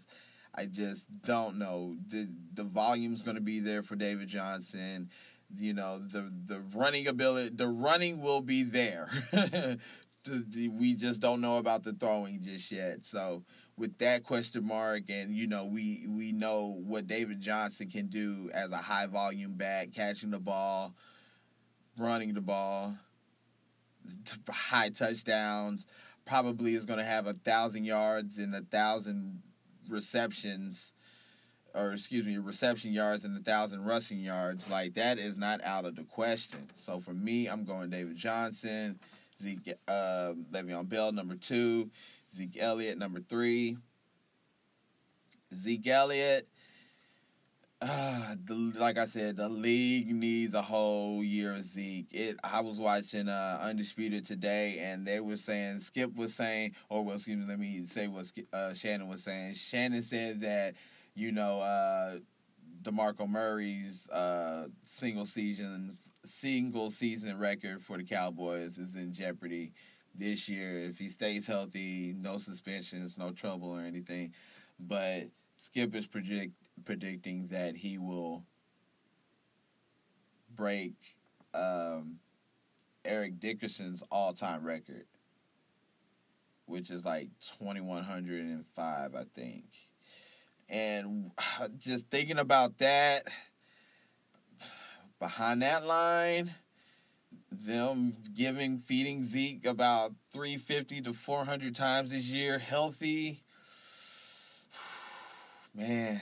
I 0.55 0.65
just 0.65 1.07
don't 1.21 1.57
know 1.57 1.97
the 2.07 2.27
the 2.53 2.63
volume's 2.63 3.21
going 3.21 3.35
to 3.35 3.41
be 3.41 3.59
there 3.59 3.83
for 3.83 3.95
David 3.95 4.27
Johnson. 4.27 5.09
You 5.55 5.73
know 5.73 5.99
the 5.99 6.31
the 6.45 6.61
running 6.73 7.07
ability, 7.07 7.55
the 7.55 7.67
running 7.67 8.21
will 8.21 8.41
be 8.41 8.63
there. 8.63 9.09
we 10.55 10.95
just 10.95 11.21
don't 11.21 11.41
know 11.41 11.57
about 11.57 11.83
the 11.83 11.93
throwing 11.93 12.41
just 12.41 12.71
yet. 12.71 13.05
So 13.05 13.43
with 13.79 13.97
that 13.99 14.23
question 14.23 14.67
mark, 14.67 15.03
and 15.09 15.33
you 15.33 15.47
know, 15.47 15.63
we 15.65 16.05
we 16.07 16.33
know 16.33 16.79
what 16.85 17.07
David 17.07 17.39
Johnson 17.39 17.89
can 17.89 18.07
do 18.07 18.51
as 18.53 18.71
a 18.71 18.77
high 18.77 19.07
volume 19.07 19.53
back, 19.53 19.93
catching 19.93 20.31
the 20.31 20.39
ball, 20.39 20.93
running 21.97 22.33
the 22.33 22.41
ball, 22.41 22.97
high 24.49 24.89
touchdowns. 24.89 25.87
Probably 26.25 26.75
is 26.75 26.85
going 26.85 26.99
to 26.99 27.05
have 27.05 27.25
a 27.25 27.33
thousand 27.33 27.85
yards 27.85 28.37
and 28.37 28.53
a 28.53 28.61
thousand 28.61 29.41
receptions, 29.87 30.93
or 31.73 31.93
excuse 31.93 32.25
me, 32.25 32.37
reception 32.37 32.91
yards 32.91 33.23
and 33.23 33.35
a 33.35 33.41
thousand 33.41 33.85
rushing 33.85 34.19
yards. 34.19 34.69
Like 34.69 34.93
that 34.95 35.17
is 35.17 35.37
not 35.37 35.63
out 35.63 35.85
of 35.85 35.95
the 35.95 36.03
question. 36.03 36.69
So 36.75 36.99
for 36.99 37.13
me, 37.13 37.47
I'm 37.47 37.63
going 37.63 37.89
David 37.89 38.17
Johnson, 38.17 38.99
Zeke, 39.41 39.75
uh, 39.87 40.33
Le'Veon 40.51 40.87
Bell, 40.89 41.13
number 41.13 41.35
two. 41.35 41.89
Zeke 42.33 42.57
Elliott, 42.59 42.97
number 42.97 43.19
three. 43.19 43.77
Zeke 45.53 45.87
Elliott, 45.87 46.47
uh, 47.81 48.35
the, 48.43 48.53
like 48.77 48.97
I 48.97 49.05
said, 49.05 49.37
the 49.37 49.49
league 49.49 50.13
needs 50.13 50.53
a 50.53 50.61
whole 50.61 51.23
year 51.23 51.55
of 51.55 51.63
Zeke. 51.63 52.07
It. 52.11 52.37
I 52.43 52.61
was 52.61 52.77
watching 52.77 53.29
uh, 53.29 53.59
Undisputed 53.63 54.25
today, 54.25 54.79
and 54.79 55.07
they 55.07 55.19
were 55.19 55.37
saying 55.37 55.79
Skip 55.79 56.15
was 56.15 56.35
saying, 56.35 56.75
or 56.89 57.03
well, 57.03 57.15
excuse 57.15 57.37
me, 57.37 57.45
let 57.47 57.59
me 57.59 57.85
say 57.85 58.07
what 58.07 58.31
uh, 58.53 58.73
Shannon 58.73 59.07
was 59.07 59.23
saying. 59.23 59.55
Shannon 59.55 60.03
said 60.03 60.41
that 60.41 60.75
you 61.15 61.31
know 61.31 61.61
uh, 61.61 62.17
Demarco 62.81 63.27
Murray's 63.27 64.09
uh, 64.09 64.67
single 64.85 65.25
season 65.25 65.97
single 66.25 66.91
season 66.91 67.39
record 67.39 67.81
for 67.81 67.97
the 67.97 68.03
Cowboys 68.03 68.77
is 68.77 68.95
in 68.95 69.13
jeopardy 69.13 69.71
this 70.19 70.49
year. 70.49 70.79
If 70.79 70.99
he 70.99 71.07
stays 71.07 71.47
healthy, 71.47 72.13
no 72.17 72.37
suspensions, 72.37 73.17
no 73.17 73.31
trouble 73.31 73.71
or 73.71 73.81
anything. 73.81 74.33
But 74.79 75.29
Skip 75.57 75.95
is 75.95 76.07
predict, 76.07 76.53
predicting 76.85 77.47
that 77.47 77.77
he 77.77 77.97
will 77.97 78.43
break 80.55 80.93
um, 81.53 82.19
Eric 83.03 83.39
Dickerson's 83.39 84.03
all 84.11 84.33
time 84.33 84.63
record, 84.63 85.05
which 86.65 86.89
is 86.89 87.05
like 87.05 87.29
2,105, 87.59 89.15
I 89.15 89.23
think. 89.35 89.65
And 90.69 91.31
just 91.77 92.09
thinking 92.09 92.37
about 92.37 92.77
that, 92.79 93.23
behind 95.19 95.61
that 95.61 95.85
line, 95.85 96.51
them 97.51 98.17
giving 98.35 98.77
feeding 98.77 99.23
Zeke 99.23 99.65
about 99.65 100.13
350 100.31 101.01
to 101.01 101.13
400 101.13 101.75
times 101.75 102.11
this 102.11 102.27
year 102.27 102.59
healthy. 102.59 103.41
Man 105.73 106.21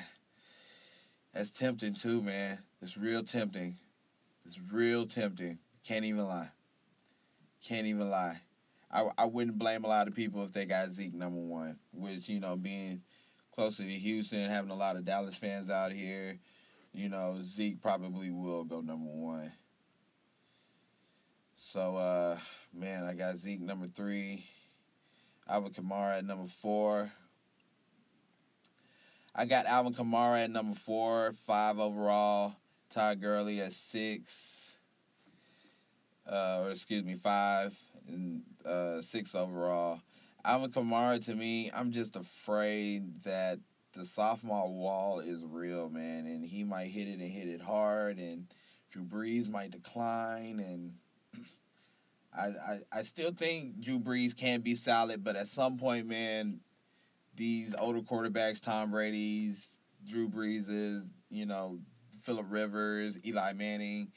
that's 1.37 1.51
tempting 1.51 1.93
too 1.93 2.23
man. 2.23 2.57
It's 2.81 2.97
real 2.97 3.23
tempting. 3.23 3.75
It's 4.43 4.59
real 4.71 5.05
tempting. 5.05 5.59
Can't 5.83 6.03
even 6.03 6.25
lie. 6.25 6.49
Can't 7.63 7.85
even 7.85 8.09
lie. 8.09 8.41
I, 8.89 9.07
I 9.19 9.25
wouldn't 9.25 9.59
blame 9.59 9.83
a 9.83 9.87
lot 9.87 10.07
of 10.07 10.15
people 10.15 10.43
if 10.43 10.51
they 10.51 10.65
got 10.65 10.89
Zeke 10.89 11.13
number 11.13 11.39
one 11.39 11.77
which 11.93 12.27
you 12.27 12.39
know 12.39 12.55
being 12.55 13.01
closer 13.53 13.83
to 13.83 13.89
Houston 13.89 14.49
having 14.49 14.71
a 14.71 14.75
lot 14.75 14.95
of 14.95 15.05
Dallas 15.05 15.35
fans 15.35 15.69
out 15.69 15.91
here 15.91 16.39
you 16.93 17.09
know 17.09 17.37
Zeke 17.41 17.81
probably 17.81 18.31
will 18.31 18.63
go 18.63 18.79
number 18.81 19.09
one 19.09 19.51
so, 21.57 21.97
uh, 21.97 22.37
man, 22.73 23.03
I 23.03 23.13
got 23.13 23.37
Zeke 23.37 23.59
number 23.59 23.87
three, 23.87 24.45
Alvin 25.49 25.73
Kamara 25.73 26.19
at 26.19 26.25
number 26.25 26.47
four. 26.47 27.11
I 29.35 29.45
got 29.45 29.65
Alvin 29.65 29.93
Kamara 29.93 30.43
at 30.43 30.51
number 30.51 30.75
four, 30.75 31.33
five 31.33 31.79
overall. 31.79 32.55
Ty 32.89 33.15
Gurley 33.15 33.59
at 33.59 33.73
six, 33.73 34.77
uh, 36.25 36.61
or 36.63 36.71
excuse 36.71 37.03
me, 37.03 37.15
five 37.15 37.77
and 38.07 38.43
uh, 38.65 39.01
six 39.01 39.35
overall. 39.35 40.01
Alvin 40.45 40.71
Kamara 40.71 41.23
to 41.25 41.35
me, 41.35 41.69
I'm 41.73 41.91
just 41.91 42.15
afraid 42.15 43.23
that 43.23 43.59
the 43.93 44.05
sophomore 44.05 44.71
wall 44.71 45.19
is 45.19 45.43
real, 45.43 45.89
man, 45.89 46.27
and 46.27 46.45
he 46.45 46.63
might 46.63 46.87
hit 46.87 47.07
it 47.07 47.19
and 47.19 47.29
hit 47.29 47.47
it 47.47 47.61
hard, 47.61 48.19
and 48.19 48.47
Drew 48.91 49.03
Brees 49.03 49.49
might 49.49 49.71
decline, 49.71 50.59
and 50.59 50.93
I, 52.37 52.45
I, 52.45 52.79
I 52.91 53.03
still 53.03 53.31
think 53.31 53.81
Drew 53.81 53.99
Brees 53.99 54.35
can 54.35 54.61
be 54.61 54.75
solid, 54.75 55.23
but 55.23 55.35
at 55.35 55.47
some 55.47 55.77
point, 55.77 56.07
man, 56.07 56.59
these 57.35 57.73
older 57.75 58.01
quarterbacks, 58.01 58.61
Tom 58.61 58.91
Brady's, 58.91 59.71
Drew 60.07 60.27
Brees's, 60.27 61.07
you 61.29 61.45
know, 61.45 61.79
Philip 62.23 62.45
Rivers, 62.49 63.17
Eli 63.25 63.53
Manning, 63.53 64.11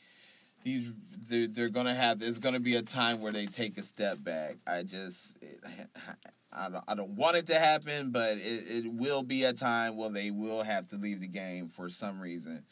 he's 0.62 0.92
they're 1.28 1.46
they're 1.46 1.68
gonna 1.68 1.94
have 1.94 2.18
there's 2.18 2.38
gonna 2.38 2.60
be 2.60 2.76
a 2.76 2.82
time 2.82 3.20
where 3.20 3.32
they 3.32 3.46
take 3.46 3.78
a 3.78 3.82
step 3.82 4.22
back. 4.22 4.56
I 4.66 4.82
just 4.82 5.42
it, 5.42 5.60
I 6.52 6.68
don't 6.68 6.84
I 6.88 6.94
don't 6.94 7.10
want 7.10 7.36
it 7.36 7.46
to 7.48 7.58
happen, 7.58 8.10
but 8.10 8.38
it 8.38 8.64
it 8.68 8.92
will 8.92 9.22
be 9.22 9.44
a 9.44 9.52
time 9.52 9.96
where 9.96 10.10
they 10.10 10.30
will 10.30 10.62
have 10.62 10.88
to 10.88 10.96
leave 10.96 11.20
the 11.20 11.28
game 11.28 11.68
for 11.68 11.88
some 11.88 12.20
reason. 12.20 12.64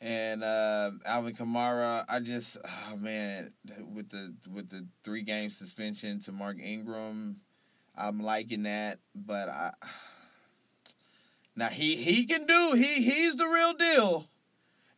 And 0.00 0.42
uh, 0.42 0.92
Alvin 1.04 1.34
Kamara, 1.34 2.06
I 2.08 2.20
just 2.20 2.56
oh 2.64 2.96
man, 2.96 3.52
with 3.92 4.08
the 4.08 4.34
with 4.50 4.70
the 4.70 4.86
three 5.04 5.22
game 5.22 5.50
suspension 5.50 6.20
to 6.20 6.32
Mark 6.32 6.56
Ingram, 6.58 7.36
I'm 7.94 8.20
liking 8.22 8.62
that, 8.62 8.98
but 9.14 9.50
I 9.50 9.72
now 11.54 11.68
he 11.68 11.96
he 11.96 12.24
can 12.24 12.46
do 12.46 12.72
he 12.74 13.02
he's 13.02 13.36
the 13.36 13.46
real 13.46 13.74
deal. 13.74 14.26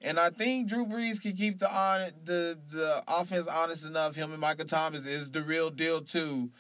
And 0.00 0.18
I 0.18 0.30
think 0.30 0.68
Drew 0.68 0.84
Brees 0.84 1.20
can 1.20 1.32
keep 1.32 1.58
the 1.58 1.72
on 1.72 2.10
the 2.24 2.58
the 2.70 3.02
offense 3.08 3.48
honest 3.48 3.84
enough. 3.84 4.14
Him 4.14 4.30
and 4.30 4.40
Michael 4.40 4.66
Thomas 4.66 5.04
is 5.04 5.30
the 5.30 5.42
real 5.42 5.70
deal 5.70 6.00
too. 6.00 6.50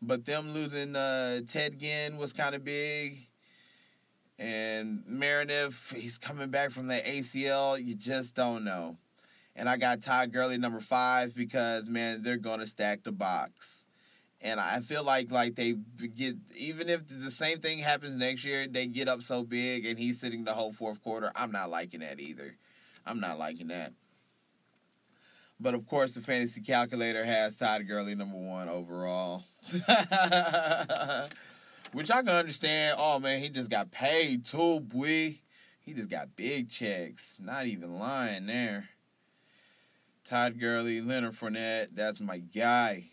But 0.00 0.24
them 0.24 0.52
losing 0.52 0.96
uh, 0.96 1.42
Ted 1.46 1.78
Ginn 1.78 2.16
was 2.16 2.32
kind 2.32 2.56
of 2.56 2.64
big. 2.64 3.28
And 4.42 5.04
Meredith, 5.06 5.94
he's 5.96 6.18
coming 6.18 6.50
back 6.50 6.72
from 6.72 6.88
the 6.88 6.96
ACL. 6.96 7.80
You 7.80 7.94
just 7.94 8.34
don't 8.34 8.64
know. 8.64 8.96
And 9.54 9.68
I 9.68 9.76
got 9.76 10.02
Todd 10.02 10.32
Gurley 10.32 10.58
number 10.58 10.80
five 10.80 11.32
because 11.36 11.88
man, 11.88 12.24
they're 12.24 12.38
gonna 12.38 12.66
stack 12.66 13.04
the 13.04 13.12
box. 13.12 13.84
And 14.40 14.58
I 14.58 14.80
feel 14.80 15.04
like 15.04 15.30
like 15.30 15.54
they 15.54 15.76
get 16.16 16.34
even 16.58 16.88
if 16.88 17.06
the 17.06 17.30
same 17.30 17.60
thing 17.60 17.78
happens 17.78 18.16
next 18.16 18.44
year, 18.44 18.66
they 18.66 18.88
get 18.88 19.06
up 19.06 19.22
so 19.22 19.44
big 19.44 19.86
and 19.86 19.96
he's 19.96 20.18
sitting 20.18 20.42
the 20.42 20.54
whole 20.54 20.72
fourth 20.72 21.00
quarter. 21.04 21.30
I'm 21.36 21.52
not 21.52 21.70
liking 21.70 22.00
that 22.00 22.18
either. 22.18 22.56
I'm 23.06 23.20
not 23.20 23.38
liking 23.38 23.68
that. 23.68 23.92
But 25.60 25.74
of 25.74 25.86
course, 25.86 26.14
the 26.14 26.20
fantasy 26.20 26.62
calculator 26.62 27.24
has 27.24 27.56
Todd 27.56 27.86
Gurley 27.86 28.16
number 28.16 28.36
one 28.36 28.68
overall, 28.68 29.44
which 31.92 32.10
I 32.10 32.22
can 32.22 32.30
understand. 32.30 32.96
Oh 32.98 33.18
man, 33.18 33.40
he 33.40 33.48
just 33.48 33.70
got 33.70 33.90
paid 33.90 34.44
too, 34.44 34.80
boy. 34.80 35.38
He 35.80 35.94
just 35.94 36.08
got 36.08 36.36
big 36.36 36.70
checks. 36.70 37.38
Not 37.40 37.66
even 37.66 37.98
lying 37.98 38.46
there. 38.46 38.88
Todd 40.24 40.58
Gurley, 40.58 41.00
Leonard 41.00 41.34
Fournette, 41.34 41.88
that's 41.94 42.20
my 42.20 42.38
guy. 42.38 43.06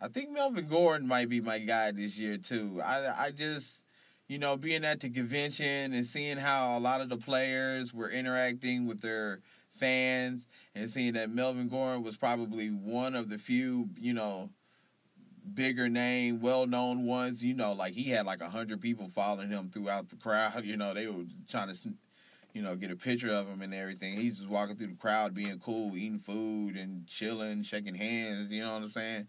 I 0.00 0.08
think 0.08 0.30
Melvin 0.30 0.66
Gordon 0.66 1.06
might 1.06 1.28
be 1.28 1.40
my 1.40 1.58
guy 1.58 1.92
this 1.92 2.18
year 2.18 2.38
too. 2.38 2.80
I 2.84 3.26
I 3.26 3.30
just 3.30 3.82
you 4.32 4.38
know, 4.38 4.56
being 4.56 4.82
at 4.82 5.00
the 5.00 5.10
convention 5.10 5.92
and 5.92 6.06
seeing 6.06 6.38
how 6.38 6.76
a 6.76 6.80
lot 6.80 7.02
of 7.02 7.10
the 7.10 7.18
players 7.18 7.92
were 7.92 8.08
interacting 8.08 8.86
with 8.86 9.02
their 9.02 9.40
fans 9.68 10.46
and 10.74 10.90
seeing 10.90 11.12
that 11.12 11.28
Melvin 11.28 11.68
Gordon 11.68 12.02
was 12.02 12.16
probably 12.16 12.68
one 12.68 13.14
of 13.14 13.28
the 13.28 13.36
few, 13.36 13.90
you 14.00 14.14
know, 14.14 14.48
bigger 15.54 15.88
name, 15.88 16.40
well 16.40 16.66
known 16.66 17.04
ones. 17.04 17.42
You 17.44 17.54
know, 17.54 17.72
like 17.72 17.94
he 17.94 18.10
had 18.10 18.26
like 18.26 18.40
a 18.40 18.50
hundred 18.50 18.80
people 18.80 19.08
following 19.08 19.50
him 19.50 19.70
throughout 19.70 20.08
the 20.08 20.16
crowd. 20.16 20.64
You 20.64 20.76
know, 20.76 20.94
they 20.94 21.06
were 21.06 21.24
trying 21.48 21.68
to, 21.68 21.76
you 22.52 22.62
know, 22.62 22.76
get 22.76 22.90
a 22.90 22.96
picture 22.96 23.30
of 23.30 23.48
him 23.48 23.62
and 23.62 23.74
everything. 23.74 24.14
He's 24.14 24.38
just 24.38 24.50
walking 24.50 24.76
through 24.76 24.88
the 24.88 24.94
crowd, 24.94 25.34
being 25.34 25.58
cool, 25.58 25.96
eating 25.96 26.18
food 26.18 26.76
and 26.76 27.06
chilling, 27.06 27.62
shaking 27.62 27.94
hands. 27.94 28.50
You 28.50 28.62
know 28.62 28.74
what 28.74 28.82
I'm 28.84 28.90
saying? 28.90 29.26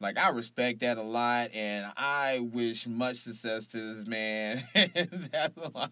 Like 0.00 0.18
I 0.18 0.30
respect 0.30 0.80
that 0.80 0.98
a 0.98 1.02
lot, 1.02 1.50
and 1.54 1.86
I 1.96 2.40
wish 2.40 2.88
much 2.88 3.18
success 3.18 3.68
to 3.68 3.94
this 3.94 4.06
man. 4.06 4.64
That's 4.74 5.56
why 5.56 5.88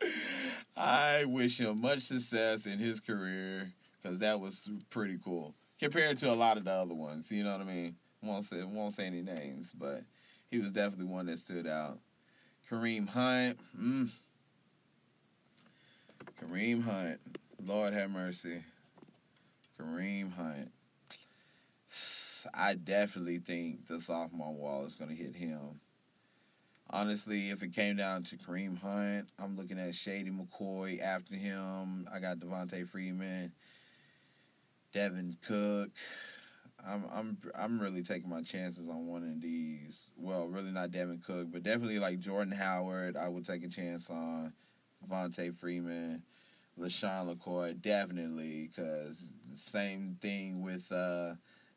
I 0.76 1.24
wish 1.24 1.58
him 1.58 1.80
much 1.80 2.02
success 2.02 2.64
in 2.66 2.78
his 2.78 3.00
career 3.00 3.72
because 4.00 4.20
that 4.20 4.40
was 4.40 4.70
pretty 4.90 5.18
cool 5.22 5.54
compared 5.82 6.16
to 6.16 6.30
a 6.30 6.34
lot 6.34 6.56
of 6.56 6.64
the 6.64 6.70
other 6.70 6.94
ones. 6.94 7.32
You 7.32 7.42
know 7.42 7.52
what 7.52 7.60
I 7.60 7.64
mean? 7.64 7.96
Won't 8.22 8.44
say 8.44 8.62
won't 8.62 8.92
say 8.92 9.06
any 9.06 9.20
names, 9.20 9.72
but 9.72 10.02
he 10.48 10.60
was 10.60 10.70
definitely 10.70 11.12
one 11.12 11.26
that 11.26 11.40
stood 11.40 11.66
out. 11.66 11.98
Kareem 12.70 13.08
Hunt, 13.08 13.58
mm. 13.76 14.08
Kareem 16.40 16.84
Hunt, 16.84 17.18
Lord 17.66 17.92
have 17.94 18.10
mercy. 18.10 18.62
Kareem 19.78 20.32
Hunt. 20.32 20.70
I 22.54 22.74
definitely 22.74 23.38
think 23.38 23.88
the 23.88 24.00
sophomore 24.00 24.54
wall 24.54 24.86
is 24.86 24.94
going 24.94 25.10
to 25.10 25.20
hit 25.20 25.34
him. 25.34 25.80
Honestly, 26.90 27.50
if 27.50 27.62
it 27.62 27.72
came 27.72 27.96
down 27.96 28.22
to 28.24 28.36
Kareem 28.36 28.78
Hunt, 28.80 29.28
I'm 29.38 29.56
looking 29.56 29.78
at 29.78 29.94
Shady 29.94 30.30
McCoy 30.30 31.02
after 31.02 31.34
him. 31.34 32.06
I 32.12 32.20
got 32.20 32.38
Devonta 32.38 32.86
Freeman, 32.86 33.52
Dalvin 34.92 35.36
Cook. 35.42 35.90
I'm 36.86 37.04
I'm 37.12 37.38
I'm 37.54 37.80
really 37.80 38.02
taking 38.02 38.28
my 38.28 38.42
chances 38.42 38.88
on 38.88 39.06
one 39.06 39.22
of 39.22 39.40
these. 39.40 40.10
Well, 40.16 40.46
really 40.48 40.72
not 40.72 40.90
Dalvin 40.90 41.24
Cook, 41.24 41.48
but 41.52 41.62
definitely 41.62 41.98
like 41.98 42.18
Jordan 42.18 42.52
Howard. 42.52 43.16
I 43.16 43.28
would 43.28 43.44
take 43.44 43.62
a 43.64 43.68
chance 43.68 44.10
on 44.10 44.52
Devonta 45.04 45.54
Freeman, 45.54 46.22
LeSean 46.78 47.34
McCoy, 47.36 47.80
definitely 47.80 48.68
because 48.68 49.22
same 49.54 50.16
thing 50.20 50.62
with. 50.62 50.90
uh 50.92 51.34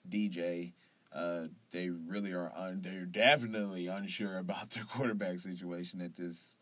DJ. 0.08 0.74
Uh, 1.12 1.48
they 1.72 1.90
really 1.90 2.32
are 2.34 2.52
un- 2.56 2.82
they're 2.84 3.06
definitely 3.06 3.88
unsure 3.88 4.38
about 4.38 4.70
their 4.72 4.84
quarterback 4.92 5.40
situation 5.40 6.00
at 6.02 6.16
this 6.16 6.58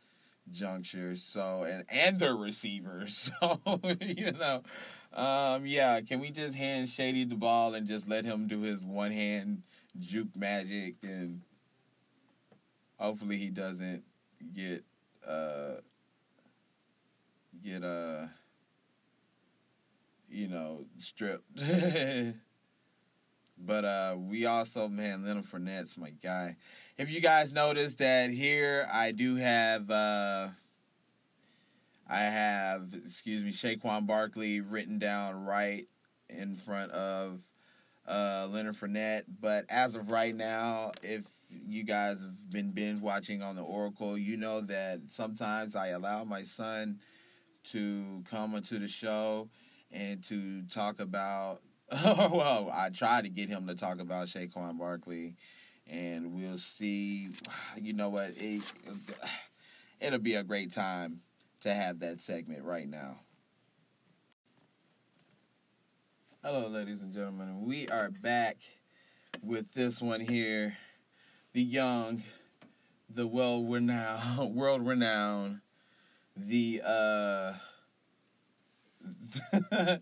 juncture. 0.51 1.15
So 1.15 1.63
and 1.63 1.85
and 1.89 2.19
their 2.19 2.35
receivers. 2.35 3.31
So 3.41 3.79
you 4.01 4.31
know, 4.33 4.63
um, 5.13 5.65
yeah. 5.65 6.01
Can 6.01 6.19
we 6.19 6.31
just 6.31 6.55
hand 6.55 6.89
Shady 6.89 7.25
the 7.25 7.35
ball 7.35 7.73
and 7.73 7.87
just 7.87 8.07
let 8.07 8.25
him 8.25 8.47
do 8.47 8.61
his 8.61 8.83
one 8.83 9.11
hand 9.11 9.63
juke 9.99 10.35
magic 10.35 10.95
and 11.03 11.41
hopefully 12.99 13.37
he 13.37 13.49
doesn't 13.49 14.03
get 14.55 14.83
uh 15.27 15.75
get 17.63 17.83
uh 17.83 18.25
you 20.29 20.47
know 20.47 20.85
stripped. 20.97 21.59
But 23.65 23.85
uh, 23.85 24.15
we 24.17 24.45
also, 24.45 24.89
man, 24.89 25.23
Leonard 25.25 25.45
Fournette's 25.45 25.97
my 25.97 26.09
guy. 26.09 26.57
If 26.97 27.09
you 27.09 27.21
guys 27.21 27.53
noticed 27.53 27.99
that 27.99 28.29
here, 28.29 28.87
I 28.91 29.11
do 29.11 29.35
have, 29.35 29.89
uh, 29.89 30.47
I 32.07 32.21
have, 32.21 32.93
excuse 32.93 33.43
me, 33.43 33.51
Saquon 33.51 34.05
Barkley 34.05 34.61
written 34.61 34.99
down 34.99 35.45
right 35.45 35.87
in 36.29 36.55
front 36.55 36.91
of 36.91 37.41
uh, 38.07 38.47
Leonard 38.49 38.75
Fournette. 38.75 39.23
But 39.39 39.65
as 39.69 39.95
of 39.95 40.09
right 40.09 40.35
now, 40.35 40.91
if 41.01 41.25
you 41.49 41.83
guys 41.83 42.21
have 42.21 42.51
been 42.51 42.71
binge 42.71 43.01
watching 43.01 43.41
on 43.41 43.55
the 43.55 43.61
Oracle, 43.61 44.17
you 44.17 44.37
know 44.37 44.61
that 44.61 44.99
sometimes 45.09 45.75
I 45.75 45.87
allow 45.87 46.23
my 46.23 46.43
son 46.43 46.99
to 47.65 48.23
come 48.29 48.53
onto 48.55 48.79
the 48.79 48.87
show 48.87 49.49
and 49.91 50.23
to 50.25 50.63
talk 50.63 50.99
about 50.99 51.61
well, 51.91 52.71
I 52.73 52.89
tried 52.89 53.25
to 53.25 53.29
get 53.29 53.49
him 53.49 53.67
to 53.67 53.75
talk 53.75 53.99
about 53.99 54.27
Saquon 54.27 54.79
Barkley, 54.79 55.35
and 55.85 56.33
we'll 56.33 56.57
see. 56.57 57.29
You 57.79 57.93
know 57.93 58.09
what? 58.09 58.31
It, 58.37 58.61
it'll 59.99 60.19
be 60.19 60.35
a 60.35 60.43
great 60.43 60.71
time 60.71 61.21
to 61.63 61.73
have 61.73 61.99
that 61.99 62.19
segment 62.19 62.63
right 62.63 62.89
now. 62.89 63.19
Hello, 66.43 66.67
ladies 66.67 67.01
and 67.01 67.13
gentlemen. 67.13 67.65
We 67.65 67.87
are 67.87 68.09
back 68.09 68.57
with 69.41 69.71
this 69.71 70.01
one 70.01 70.19
here. 70.19 70.75
The 71.53 71.63
young, 71.63 72.23
the 73.09 73.25
well 73.25 73.63
renowned, 73.63 74.53
world 74.55 74.85
renowned, 74.85 75.61
the 76.35 76.81
uh 76.85 77.53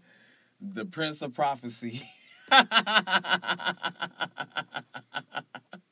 the 0.59 0.85
Prince 0.89 1.21
of 1.21 1.35
Prophecy. 1.35 2.01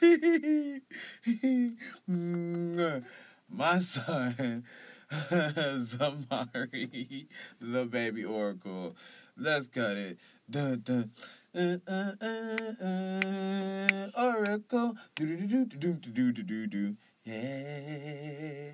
My 3.48 3.78
son, 3.78 4.64
Zamari, 5.80 7.26
the 7.60 7.86
baby 7.86 8.24
oracle. 8.24 8.94
Let's 9.36 9.68
cut 9.68 9.96
it. 9.96 10.18
Dun, 10.50 10.80
dun. 10.84 11.10
Uh, 11.54 11.78
uh, 11.88 12.12
uh, 12.84 14.10
oracle. 14.22 14.96
Do 15.14 15.36
do. 16.66 16.96
Yeah. 17.24 18.72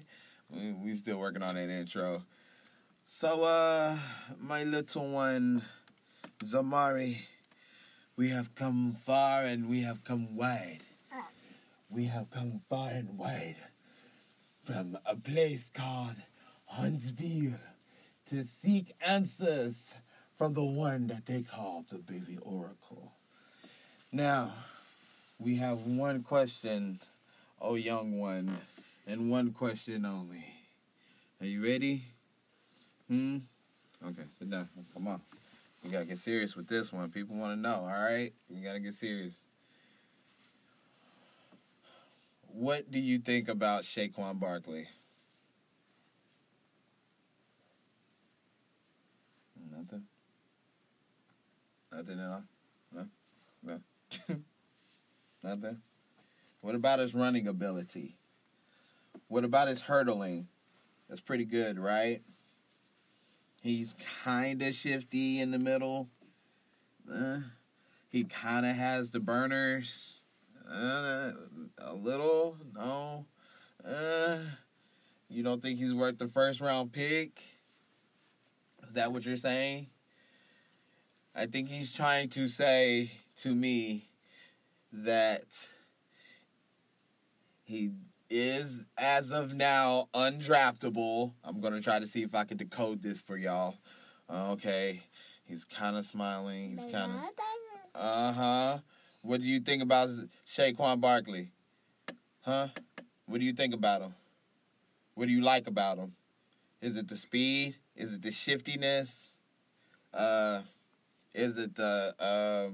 We, 0.50 0.72
we 0.72 0.94
still 0.96 1.18
working 1.18 1.42
on 1.42 1.54
that 1.54 1.70
intro. 1.70 2.24
So, 3.06 3.44
uh, 3.44 3.96
my 4.40 4.64
little 4.64 5.08
one, 5.08 5.62
Zamari, 6.44 7.18
we 8.16 8.30
have 8.30 8.54
come 8.54 8.92
far 8.92 9.42
and 9.42 9.68
we 9.68 9.82
have 9.82 10.04
come 10.04 10.36
wide. 10.36 10.80
We 11.92 12.06
have 12.06 12.30
come 12.30 12.62
far 12.70 12.88
and 12.88 13.18
wide. 13.18 13.56
from 14.64 14.96
a 15.04 15.16
place 15.16 15.70
called 15.70 16.14
Huntsville 16.66 17.58
to 18.26 18.44
seek 18.44 18.94
answers 19.04 19.94
from 20.36 20.54
the 20.54 20.62
one 20.64 21.08
that 21.08 21.26
they 21.26 21.42
call 21.42 21.84
the 21.90 21.98
baby 21.98 22.38
oracle. 22.40 23.12
Now, 24.12 24.52
we 25.38 25.56
have 25.56 25.80
one 25.82 26.22
question, 26.22 27.00
oh 27.60 27.74
young 27.74 28.18
one, 28.18 28.56
and 29.06 29.30
one 29.30 29.52
question 29.52 30.06
only. 30.06 30.46
Are 31.40 31.46
you 31.46 31.64
ready? 31.64 32.04
Hmm? 33.08 33.38
Okay, 34.06 34.22
sit 34.38 34.48
down. 34.48 34.68
Come 34.94 35.08
on. 35.08 35.20
We 35.84 35.90
gotta 35.90 36.04
get 36.04 36.18
serious 36.18 36.54
with 36.54 36.68
this 36.68 36.92
one. 36.92 37.10
People 37.10 37.36
wanna 37.36 37.56
know, 37.56 37.74
alright? 37.82 38.32
We 38.48 38.60
gotta 38.60 38.80
get 38.80 38.94
serious. 38.94 39.44
What 42.62 42.92
do 42.92 43.00
you 43.00 43.18
think 43.18 43.48
about 43.48 43.82
Saquon 43.82 44.38
Barkley? 44.38 44.86
Nothing. 49.68 50.04
Nothing 51.92 52.20
at 52.20 52.26
all. 52.28 52.44
No. 52.92 53.06
No. 53.64 53.80
Nothing. 55.42 55.82
What 56.60 56.76
about 56.76 57.00
his 57.00 57.16
running 57.16 57.48
ability? 57.48 58.14
What 59.26 59.42
about 59.42 59.66
his 59.66 59.80
hurdling? 59.80 60.46
That's 61.08 61.20
pretty 61.20 61.46
good, 61.46 61.80
right? 61.80 62.22
He's 63.60 63.96
kind 64.22 64.62
of 64.62 64.72
shifty 64.72 65.40
in 65.40 65.50
the 65.50 65.58
middle. 65.58 66.10
Uh, 67.12 67.38
he 68.08 68.22
kind 68.22 68.64
of 68.64 68.76
has 68.76 69.10
the 69.10 69.18
burners. 69.18 70.21
Uh, 70.72 71.32
a 71.78 71.94
little, 71.94 72.56
no. 72.74 73.26
Uh, 73.84 74.38
you 75.28 75.42
don't 75.42 75.60
think 75.60 75.78
he's 75.78 75.94
worth 75.94 76.18
the 76.18 76.28
first 76.28 76.60
round 76.60 76.92
pick? 76.92 77.40
Is 78.86 78.94
that 78.94 79.12
what 79.12 79.24
you're 79.26 79.36
saying? 79.36 79.88
I 81.34 81.46
think 81.46 81.68
he's 81.68 81.92
trying 81.92 82.28
to 82.30 82.48
say 82.48 83.10
to 83.38 83.54
me 83.54 84.08
that 84.92 85.46
he 87.64 87.90
is, 88.28 88.84
as 88.96 89.30
of 89.30 89.54
now, 89.54 90.08
undraftable. 90.14 91.32
I'm 91.44 91.60
going 91.60 91.74
to 91.74 91.80
try 91.80 91.98
to 91.98 92.06
see 92.06 92.22
if 92.22 92.34
I 92.34 92.44
can 92.44 92.56
decode 92.56 93.02
this 93.02 93.20
for 93.20 93.36
y'all. 93.36 93.76
Okay. 94.30 95.00
He's 95.44 95.64
kind 95.64 95.96
of 95.96 96.06
smiling. 96.06 96.70
He's 96.70 96.92
kind 96.92 97.12
of. 97.12 97.18
Uh 97.94 98.32
huh. 98.32 98.78
What 99.22 99.40
do 99.40 99.46
you 99.46 99.60
think 99.60 99.82
about 99.82 100.08
Saquon 100.46 101.00
Barkley? 101.00 101.50
Huh? 102.44 102.68
What 103.26 103.38
do 103.38 103.46
you 103.46 103.52
think 103.52 103.72
about 103.72 104.02
him? 104.02 104.14
What 105.14 105.26
do 105.26 105.32
you 105.32 105.42
like 105.42 105.68
about 105.68 105.98
him? 105.98 106.14
Is 106.80 106.96
it 106.96 107.06
the 107.06 107.16
speed? 107.16 107.76
Is 107.94 108.14
it 108.14 108.22
the 108.22 108.32
shiftiness? 108.32 109.36
Uh, 110.12 110.62
is 111.34 111.56
it 111.56 111.76
the 111.76 112.14
uh, 112.18 112.70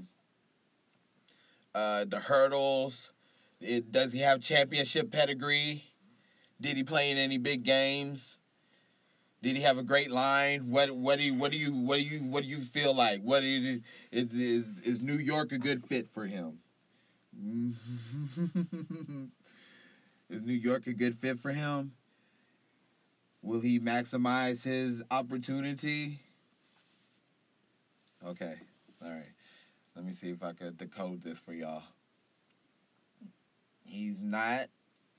uh, 1.77 2.05
the 2.05 2.19
hurdles? 2.19 3.13
It, 3.61 3.91
does 3.91 4.11
he 4.11 4.21
have 4.21 4.41
championship 4.41 5.11
pedigree? 5.11 5.83
Did 6.59 6.77
he 6.77 6.83
play 6.83 7.11
in 7.11 7.19
any 7.19 7.37
big 7.37 7.63
games? 7.63 8.38
Did 9.41 9.55
he 9.55 9.61
have 9.61 9.77
a 9.77 9.83
great 9.83 10.11
line? 10.11 10.69
What 10.69 10.91
what 10.91 11.17
do 11.17 11.23
you 11.23 11.33
what 11.33 11.51
do 11.51 11.57
you 11.57 11.73
what 11.73 11.97
do 11.97 12.03
you 12.03 12.19
what 12.19 12.43
do 12.43 12.49
you 12.49 12.57
feel 12.59 12.93
like? 12.93 13.21
What 13.21 13.43
is 13.43 13.81
is 14.11 14.33
is, 14.33 14.79
is 14.79 15.01
New 15.01 15.13
York 15.13 15.51
a 15.51 15.57
good 15.57 15.81
fit 15.81 16.07
for 16.07 16.25
him? 16.25 16.59
is 20.29 20.41
New 20.41 20.53
York 20.53 20.87
a 20.87 20.93
good 20.93 21.15
fit 21.15 21.39
for 21.39 21.51
him? 21.51 21.93
Will 23.41 23.61
he 23.61 23.79
maximize 23.79 24.65
his 24.65 25.01
opportunity? 25.09 26.19
Okay. 28.27 28.55
All 29.01 29.09
right. 29.09 29.31
Let 29.95 30.03
me 30.03 30.11
see 30.11 30.29
if 30.29 30.43
I 30.43 30.51
could 30.51 30.77
decode 30.77 31.21
this 31.21 31.39
for 31.39 31.53
y'all. 31.53 31.83
He's 33.85 34.21
not 34.21 34.67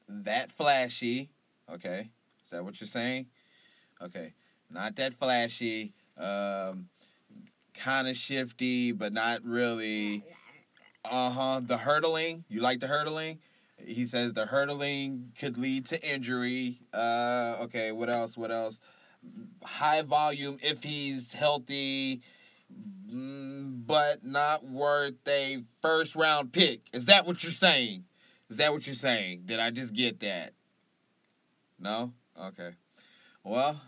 that 0.09 0.51
flashy. 0.51 1.31
Okay. 1.73 2.11
Is 2.45 2.51
that 2.51 2.65
what 2.65 2.81
you're 2.81 2.89
saying? 2.89 3.27
Okay. 4.03 4.33
Not 4.71 4.97
that 4.97 5.15
flashy. 5.15 5.93
Um, 6.17 6.89
kind 7.75 8.09
of 8.09 8.17
shifty, 8.17 8.93
but 8.93 9.13
not 9.13 9.45
really. 9.45 10.25
Uh 11.05 11.31
huh. 11.31 11.61
The 11.63 11.79
hurdling. 11.79 12.45
You 12.49 12.61
like 12.61 12.81
the 12.81 12.87
hurdling? 12.87 13.41
He 13.85 14.05
says 14.05 14.35
the 14.35 14.47
hurdling 14.47 15.33
could 15.39 15.57
lead 15.57 15.87
to 15.87 16.03
injury. 16.03 16.81
Uh, 16.93 17.57
okay. 17.63 17.93
What 17.93 18.11
else? 18.11 18.37
What 18.37 18.51
else? 18.51 18.81
High 19.63 20.03
volume 20.03 20.59
if 20.63 20.83
he's 20.83 21.35
healthy, 21.35 22.23
but 23.11 24.25
not 24.25 24.65
worth 24.65 25.27
a 25.29 25.63
first 25.83 26.15
round 26.17 26.53
pick. 26.53 26.89
Is 26.93 27.07
that 27.07 27.27
what 27.27 27.43
you're 27.43 27.53
saying? 27.53 28.05
Is 28.49 28.57
that 28.57 28.73
what 28.73 28.87
you're 28.87 28.95
saying? 28.95 29.43
Did 29.47 29.61
I 29.61 29.71
just 29.71 29.95
get 29.95 30.21
that? 30.21 30.53
No? 31.79 32.13
Okay. 32.41 32.71
Well, 33.45 33.81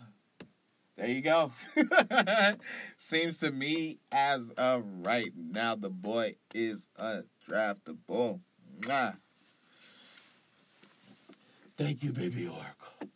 there 0.95 1.07
you 1.07 1.21
go. 1.21 1.51
Seems 2.97 3.39
to 3.39 3.51
me 3.51 3.97
as 4.11 4.49
of 4.51 4.83
right 5.05 5.31
now, 5.35 5.75
the 5.75 5.89
boy 5.89 6.35
is 6.53 6.87
undraftable. 6.99 8.39
Mwah. 8.79 9.17
Thank 11.77 12.03
you, 12.03 12.11
baby 12.13 12.47
Oracle. 12.47 13.09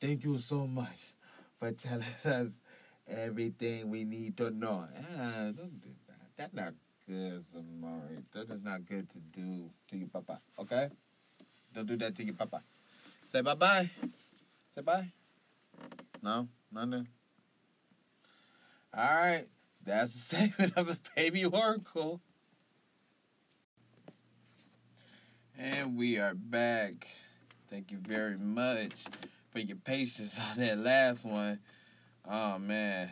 Thank 0.00 0.24
you 0.24 0.38
so 0.38 0.66
much 0.66 1.14
for 1.58 1.72
telling 1.72 2.04
us 2.24 2.48
everything 3.08 3.88
we 3.90 4.04
need 4.04 4.36
to 4.36 4.50
know. 4.50 4.84
Ah, 5.16 5.50
don't 5.56 5.80
do 5.80 5.88
that. 6.08 6.20
That's 6.36 6.52
not 6.54 6.74
good, 7.08 7.44
Samari. 7.48 8.22
That 8.32 8.50
is 8.50 8.62
not 8.62 8.84
good 8.84 9.08
to 9.10 9.18
do 9.32 9.70
to 9.88 9.96
your 9.96 10.08
papa. 10.08 10.40
Okay? 10.58 10.88
Don't 11.74 11.86
do 11.86 11.96
that 11.96 12.14
to 12.16 12.24
your 12.24 12.34
papa. 12.34 12.60
Say 13.28 13.40
bye 13.40 13.54
bye. 13.54 13.88
Say 14.74 14.82
bye. 14.82 15.08
No, 16.22 16.48
nothing. 16.74 17.06
All 18.96 19.04
right, 19.04 19.46
that's 19.84 20.12
the 20.12 20.18
segment 20.36 20.72
of 20.76 20.86
the 20.88 20.98
baby 21.14 21.44
oracle. 21.44 22.20
And 25.56 25.96
we 25.96 26.18
are 26.18 26.34
back. 26.34 27.06
Thank 27.70 27.92
you 27.92 27.98
very 27.98 28.36
much 28.36 29.04
for 29.50 29.60
your 29.60 29.76
patience 29.76 30.38
on 30.50 30.58
that 30.58 30.78
last 30.78 31.24
one. 31.24 31.60
Oh 32.28 32.58
man. 32.58 33.10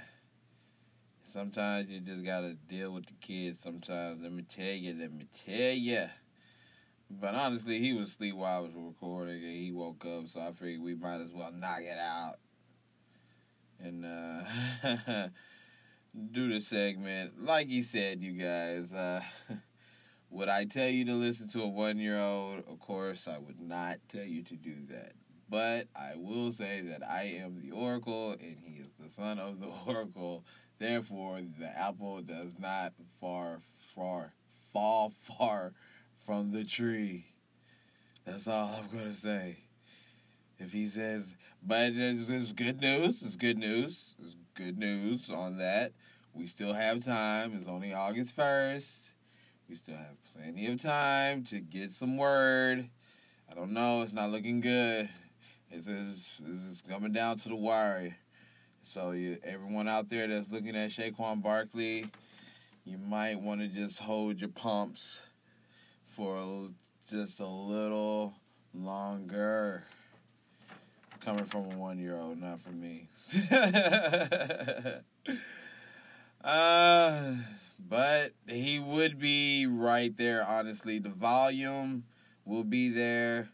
Sometimes 1.22 1.88
you 1.88 2.00
just 2.00 2.24
gotta 2.24 2.54
deal 2.68 2.92
with 2.92 3.06
the 3.06 3.14
kids 3.20 3.60
sometimes. 3.60 4.20
Let 4.22 4.32
me 4.32 4.42
tell 4.42 4.74
you, 4.74 4.94
let 4.94 5.12
me 5.12 5.26
tell 5.46 5.72
you. 5.72 6.04
But 7.10 7.34
honestly, 7.34 7.78
he 7.78 7.92
was 7.92 8.08
asleep 8.10 8.34
while 8.34 8.58
I 8.58 8.60
was 8.60 8.72
recording 8.74 9.36
and 9.36 9.56
he 9.56 9.70
woke 9.70 10.04
up, 10.04 10.28
so 10.28 10.40
I 10.40 10.52
figured 10.52 10.82
we 10.82 10.94
might 10.94 11.20
as 11.20 11.32
well 11.32 11.52
knock 11.52 11.80
it 11.80 11.98
out. 11.98 12.36
And 13.82 14.04
uh 14.04 15.28
do 16.32 16.52
the 16.52 16.60
segment. 16.60 17.42
Like 17.42 17.68
he 17.68 17.82
said, 17.82 18.22
you 18.22 18.32
guys, 18.32 18.92
uh 18.92 19.22
would 20.30 20.48
I 20.48 20.64
tell 20.64 20.88
you 20.88 21.04
to 21.06 21.14
listen 21.14 21.48
to 21.48 21.62
a 21.62 21.68
one 21.68 21.98
year 21.98 22.18
old? 22.18 22.60
Of 22.68 22.78
course 22.78 23.26
I 23.28 23.38
would 23.38 23.60
not 23.60 23.98
tell 24.08 24.24
you 24.24 24.42
to 24.44 24.54
do 24.54 24.74
that. 24.90 25.12
But 25.48 25.88
I 25.94 26.12
will 26.16 26.50
say 26.52 26.80
that 26.80 27.02
I 27.06 27.24
am 27.24 27.60
the 27.60 27.72
Oracle 27.72 28.32
and 28.32 28.56
he 28.64 28.80
is 28.80 28.88
the 28.98 29.10
son 29.10 29.38
of 29.38 29.60
the 29.60 29.66
Oracle. 29.86 30.44
Therefore, 30.78 31.40
the 31.58 31.68
apple 31.78 32.22
does 32.22 32.52
not 32.58 32.94
far, 33.20 33.60
far, 33.94 34.32
fall 34.72 35.10
far 35.10 35.74
from 36.24 36.52
the 36.52 36.64
tree. 36.64 37.26
That's 38.24 38.48
all 38.48 38.74
I'm 38.74 38.96
going 38.96 39.10
to 39.10 39.16
say. 39.16 39.58
If 40.58 40.72
he 40.72 40.86
says, 40.88 41.34
but 41.64 41.92
it's, 41.94 42.28
it's 42.28 42.52
good 42.52 42.80
news, 42.80 43.22
it's 43.22 43.36
good 43.36 43.58
news, 43.58 44.14
it's 44.20 44.36
good 44.54 44.78
news 44.78 45.30
on 45.30 45.58
that. 45.58 45.92
We 46.34 46.46
still 46.46 46.72
have 46.72 47.04
time. 47.04 47.54
It's 47.54 47.68
only 47.68 47.92
August 47.92 48.36
1st. 48.36 49.08
We 49.68 49.76
still 49.76 49.96
have 49.96 50.16
plenty 50.34 50.66
of 50.66 50.80
time 50.80 51.44
to 51.44 51.60
get 51.60 51.92
some 51.92 52.16
word. 52.16 52.88
I 53.50 53.54
don't 53.54 53.72
know. 53.72 54.02
It's 54.02 54.14
not 54.14 54.30
looking 54.30 54.60
good. 54.60 55.10
It's, 55.70 55.86
it's, 55.86 56.40
it's 56.46 56.82
coming 56.82 57.12
down 57.12 57.36
to 57.38 57.48
the 57.50 57.56
wire. 57.56 58.16
So 58.82 59.12
you, 59.12 59.38
everyone 59.44 59.88
out 59.88 60.08
there 60.08 60.26
that's 60.26 60.50
looking 60.50 60.74
at 60.74 60.90
Saquon 60.90 61.42
Barkley, 61.42 62.06
you 62.84 62.98
might 62.98 63.38
want 63.40 63.60
to 63.60 63.68
just 63.68 64.00
hold 64.00 64.40
your 64.40 64.50
pumps 64.50 65.22
for 66.04 66.68
just 67.08 67.40
a 67.40 67.46
little 67.46 68.34
longer. 68.74 69.84
Coming 71.24 71.44
from 71.44 71.70
a 71.70 71.76
one 71.76 72.00
year 72.00 72.16
old, 72.16 72.40
not 72.40 72.58
from 72.58 72.80
me. 72.80 73.06
uh, 76.44 77.34
but 77.88 78.32
he 78.48 78.80
would 78.80 79.20
be 79.20 79.68
right 79.68 80.16
there, 80.16 80.44
honestly. 80.44 80.98
The 80.98 81.10
volume 81.10 82.02
will 82.44 82.64
be 82.64 82.88
there. 82.88 83.50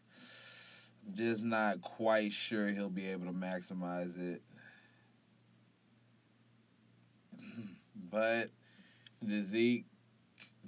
just 1.12 1.44
not 1.44 1.82
quite 1.82 2.32
sure 2.32 2.68
he'll 2.68 2.88
be 2.88 3.06
able 3.08 3.26
to 3.26 3.32
maximize 3.32 4.18
it. 4.18 4.40
but 8.10 8.48
did 9.26 9.44
Zeke 9.44 9.84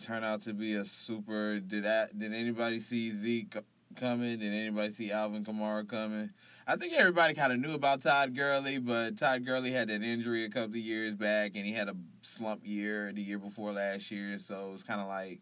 turn 0.02 0.22
out 0.22 0.42
to 0.42 0.52
be 0.52 0.74
a 0.74 0.84
super? 0.84 1.60
Did 1.60 1.84
that? 1.84 2.18
Did 2.18 2.34
anybody 2.34 2.80
see 2.80 3.10
Zeke 3.12 3.56
coming? 3.96 4.38
Did 4.38 4.52
anybody 4.52 4.92
see 4.92 5.10
Alvin 5.10 5.44
Kamara 5.44 5.88
coming? 5.88 6.30
I 6.70 6.76
think 6.76 6.92
everybody 6.92 7.34
kind 7.34 7.52
of 7.52 7.58
knew 7.58 7.74
about 7.74 8.00
Todd 8.00 8.36
Gurley, 8.36 8.78
but 8.78 9.18
Todd 9.18 9.44
Gurley 9.44 9.72
had 9.72 9.90
an 9.90 10.04
injury 10.04 10.44
a 10.44 10.48
couple 10.48 10.76
of 10.76 10.76
years 10.76 11.16
back, 11.16 11.56
and 11.56 11.66
he 11.66 11.72
had 11.72 11.88
a 11.88 11.96
slump 12.22 12.60
year 12.64 13.10
the 13.12 13.20
year 13.20 13.40
before 13.40 13.72
last 13.72 14.08
year. 14.12 14.38
So 14.38 14.68
it 14.68 14.72
was 14.74 14.84
kind 14.84 15.00
of 15.00 15.08
like, 15.08 15.40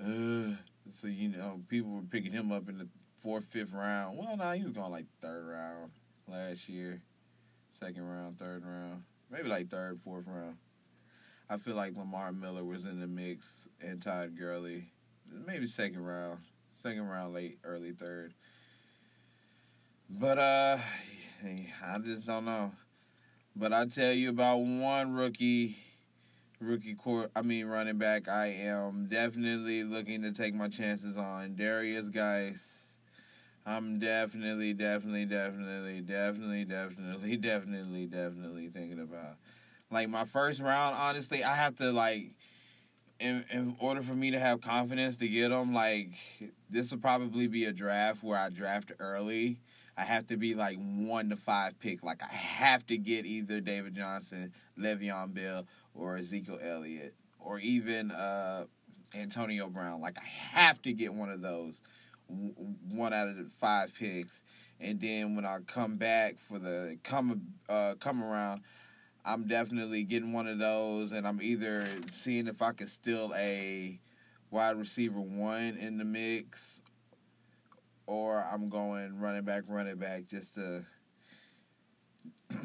uh, 0.00 0.56
so 0.94 1.08
you 1.08 1.28
know, 1.28 1.60
people 1.68 1.90
were 1.90 2.00
picking 2.00 2.32
him 2.32 2.50
up 2.50 2.70
in 2.70 2.78
the 2.78 2.88
fourth, 3.18 3.44
fifth 3.44 3.74
round. 3.74 4.16
Well, 4.16 4.34
no, 4.38 4.52
he 4.52 4.64
was 4.64 4.72
going 4.72 4.90
like 4.90 5.04
third 5.20 5.46
round 5.46 5.90
last 6.26 6.66
year, 6.66 7.02
second 7.78 8.08
round, 8.08 8.38
third 8.38 8.64
round, 8.64 9.02
maybe 9.30 9.50
like 9.50 9.68
third, 9.68 10.00
fourth 10.00 10.24
round. 10.26 10.56
I 11.50 11.58
feel 11.58 11.74
like 11.74 11.94
Lamar 11.94 12.32
Miller 12.32 12.64
was 12.64 12.86
in 12.86 13.00
the 13.00 13.06
mix 13.06 13.68
and 13.82 14.00
Todd 14.00 14.38
Gurley, 14.38 14.94
maybe 15.46 15.66
second 15.66 16.02
round, 16.02 16.38
second 16.72 17.06
round, 17.06 17.34
late, 17.34 17.58
early 17.64 17.92
third. 17.92 18.32
But 20.18 20.38
uh, 20.38 20.78
I 21.42 21.98
just 22.04 22.26
don't 22.26 22.44
know. 22.44 22.72
But 23.56 23.72
I 23.72 23.86
tell 23.86 24.12
you 24.12 24.28
about 24.28 24.58
one 24.58 25.14
rookie, 25.14 25.76
rookie 26.60 26.94
court. 26.94 27.30
I 27.34 27.40
mean 27.40 27.66
running 27.66 27.96
back. 27.96 28.28
I 28.28 28.48
am 28.48 29.06
definitely 29.06 29.84
looking 29.84 30.22
to 30.22 30.32
take 30.32 30.54
my 30.54 30.68
chances 30.68 31.16
on 31.16 31.56
Darius 31.56 32.08
Guice. 32.08 32.96
I'm 33.64 33.98
definitely, 33.98 34.74
definitely, 34.74 35.24
definitely, 35.24 36.00
definitely, 36.02 36.64
definitely, 36.64 37.36
definitely, 37.38 38.06
definitely 38.06 38.68
thinking 38.68 39.00
about. 39.00 39.36
Like 39.90 40.10
my 40.10 40.26
first 40.26 40.60
round, 40.60 40.94
honestly, 40.94 41.42
I 41.42 41.54
have 41.54 41.76
to 41.76 41.90
like, 41.90 42.34
in 43.18 43.44
in 43.50 43.76
order 43.78 44.02
for 44.02 44.14
me 44.14 44.30
to 44.32 44.38
have 44.38 44.60
confidence 44.60 45.16
to 45.18 45.28
get 45.28 45.48
them, 45.48 45.72
like 45.72 46.10
this 46.68 46.92
will 46.92 46.98
probably 47.00 47.46
be 47.46 47.64
a 47.64 47.72
draft 47.72 48.22
where 48.22 48.38
I 48.38 48.50
draft 48.50 48.92
early. 48.98 49.58
I 49.96 50.04
have 50.04 50.26
to 50.28 50.36
be 50.36 50.54
like 50.54 50.78
one 50.78 51.28
to 51.30 51.36
five 51.36 51.78
pick. 51.78 52.02
Like 52.02 52.22
I 52.22 52.32
have 52.32 52.86
to 52.86 52.96
get 52.96 53.26
either 53.26 53.60
David 53.60 53.94
Johnson, 53.94 54.52
Le'Veon 54.78 55.34
Bell, 55.34 55.66
or 55.94 56.16
Ezekiel 56.16 56.58
Elliott, 56.62 57.14
or 57.38 57.58
even 57.58 58.10
uh, 58.10 58.64
Antonio 59.14 59.68
Brown. 59.68 60.00
Like 60.00 60.16
I 60.18 60.24
have 60.24 60.80
to 60.82 60.92
get 60.92 61.12
one 61.12 61.30
of 61.30 61.42
those 61.42 61.82
one 62.28 63.12
out 63.12 63.28
of 63.28 63.36
the 63.36 63.44
five 63.44 63.92
picks, 63.94 64.42
and 64.80 65.00
then 65.00 65.36
when 65.36 65.44
I 65.44 65.58
come 65.66 65.96
back 65.96 66.38
for 66.38 66.58
the 66.58 66.98
come 67.02 67.42
uh, 67.68 67.94
come 68.00 68.24
around, 68.24 68.62
I'm 69.24 69.46
definitely 69.46 70.04
getting 70.04 70.32
one 70.32 70.48
of 70.48 70.58
those, 70.58 71.12
and 71.12 71.26
I'm 71.26 71.40
either 71.42 71.86
seeing 72.08 72.48
if 72.48 72.62
I 72.62 72.72
can 72.72 72.86
steal 72.86 73.32
a 73.36 74.00
wide 74.50 74.76
receiver 74.76 75.20
one 75.20 75.76
in 75.78 75.98
the 75.98 76.04
mix, 76.04 76.81
or 78.06 78.46
I'm 78.50 78.68
going 78.68 79.20
running 79.20 79.44
back, 79.44 79.62
running 79.68 79.96
back, 79.96 80.26
just 80.28 80.54
to 80.54 80.84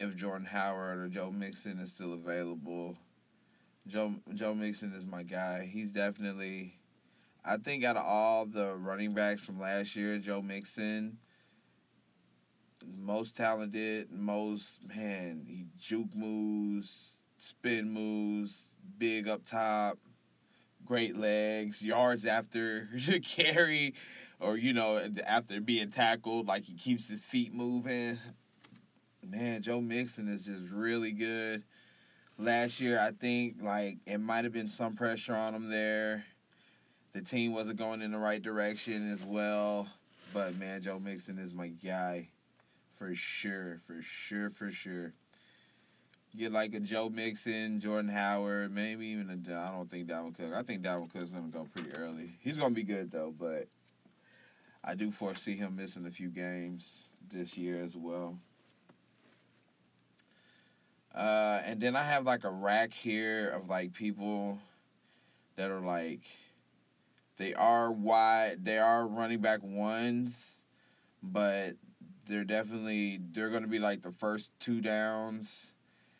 if 0.00 0.16
Jordan 0.16 0.46
Howard 0.46 0.98
or 0.98 1.08
Joe 1.08 1.30
Mixon 1.30 1.78
is 1.78 1.90
still 1.90 2.12
available. 2.12 2.96
Joe 3.86 4.14
Joe 4.34 4.54
Mixon 4.54 4.92
is 4.94 5.06
my 5.06 5.22
guy. 5.22 5.68
He's 5.70 5.92
definitely 5.92 6.78
I 7.44 7.58
think 7.58 7.84
out 7.84 7.96
of 7.96 8.04
all 8.06 8.46
the 8.46 8.74
running 8.74 9.12
backs 9.12 9.42
from 9.42 9.60
last 9.60 9.94
year, 9.96 10.18
Joe 10.18 10.40
Mixon, 10.40 11.18
most 12.86 13.36
talented, 13.36 14.10
most 14.10 14.80
man, 14.88 15.44
he 15.46 15.66
juke 15.78 16.14
moves, 16.14 17.16
spin 17.36 17.90
moves, 17.90 18.72
big 18.96 19.28
up 19.28 19.44
top, 19.44 19.98
great 20.84 21.16
legs, 21.16 21.82
yards 21.82 22.26
after 22.26 22.88
carry, 23.22 23.94
or 24.40 24.56
you 24.56 24.72
know 24.72 25.10
after 25.26 25.60
being 25.60 25.90
tackled, 25.90 26.46
like 26.46 26.64
he 26.64 26.74
keeps 26.74 27.08
his 27.08 27.24
feet 27.24 27.54
moving. 27.54 28.18
Man, 29.26 29.62
Joe 29.62 29.80
Mixon 29.80 30.28
is 30.28 30.44
just 30.44 30.70
really 30.70 31.12
good. 31.12 31.64
Last 32.36 32.80
year, 32.80 33.00
I 33.00 33.12
think 33.12 33.56
like 33.60 33.98
it 34.06 34.18
might 34.18 34.44
have 34.44 34.52
been 34.52 34.68
some 34.68 34.94
pressure 34.94 35.34
on 35.34 35.54
him 35.54 35.70
there 35.70 36.24
the 37.14 37.22
team 37.22 37.54
wasn't 37.54 37.78
going 37.78 38.02
in 38.02 38.10
the 38.10 38.18
right 38.18 38.42
direction 38.42 39.10
as 39.10 39.24
well. 39.24 39.88
But 40.34 40.56
man, 40.56 40.82
Joe 40.82 40.98
Mixon 40.98 41.38
is 41.38 41.54
my 41.54 41.68
guy 41.68 42.28
for 42.98 43.14
sure, 43.14 43.78
for 43.86 44.02
sure, 44.02 44.50
for 44.50 44.70
sure. 44.70 45.14
Get 46.36 46.52
like 46.52 46.74
a 46.74 46.80
Joe 46.80 47.08
Mixon, 47.08 47.80
Jordan 47.80 48.10
Howard, 48.10 48.72
maybe 48.74 49.06
even 49.08 49.30
a. 49.30 49.54
I 49.54 49.70
don't 49.70 49.88
think 49.88 50.08
Dalvin 50.08 50.36
Cook. 50.36 50.52
I 50.52 50.62
think 50.62 50.82
Dalvin 50.82 51.12
Cook's 51.12 51.30
gonna 51.30 51.48
go 51.48 51.68
pretty 51.72 51.92
early. 51.96 52.38
He's 52.40 52.58
gonna 52.58 52.74
be 52.74 52.82
good 52.82 53.10
though, 53.10 53.32
but 53.38 53.68
I 54.82 54.94
do 54.94 55.10
foresee 55.10 55.56
him 55.56 55.76
missing 55.76 56.06
a 56.06 56.10
few 56.10 56.28
games 56.28 57.10
this 57.30 57.56
year 57.56 57.80
as 57.80 57.96
well. 57.96 58.38
Uh, 61.14 61.60
and 61.64 61.80
then 61.80 61.94
I 61.94 62.02
have 62.02 62.24
like 62.24 62.42
a 62.42 62.50
rack 62.50 62.92
here 62.92 63.50
of 63.50 63.68
like 63.68 63.92
people 63.92 64.58
that 65.54 65.70
are 65.70 65.80
like 65.80 66.22
they 67.36 67.54
are 67.54 67.92
wide. 67.92 68.64
They 68.64 68.78
are 68.78 69.06
running 69.06 69.40
back 69.40 69.60
ones, 69.62 70.62
but 71.22 71.74
they're 72.26 72.44
definitely 72.44 73.20
they're 73.32 73.50
going 73.50 73.62
to 73.62 73.68
be 73.68 73.78
like 73.78 74.02
the 74.02 74.10
first 74.10 74.50
two 74.58 74.80
downs, 74.80 75.73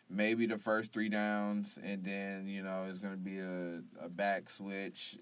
maybe 0.09 0.47
the 0.47 0.59
first 0.59 0.93
three 0.93 1.09
downs, 1.09 1.79
and 1.83 2.05
then 2.05 2.47
you 2.47 2.63
know 2.63 2.87
it's 2.89 2.99
going 2.99 3.15
to 3.15 3.19
be 3.19 3.39
a 3.39 4.05
a 4.05 4.09
back 4.09 4.51
switch 4.51 5.19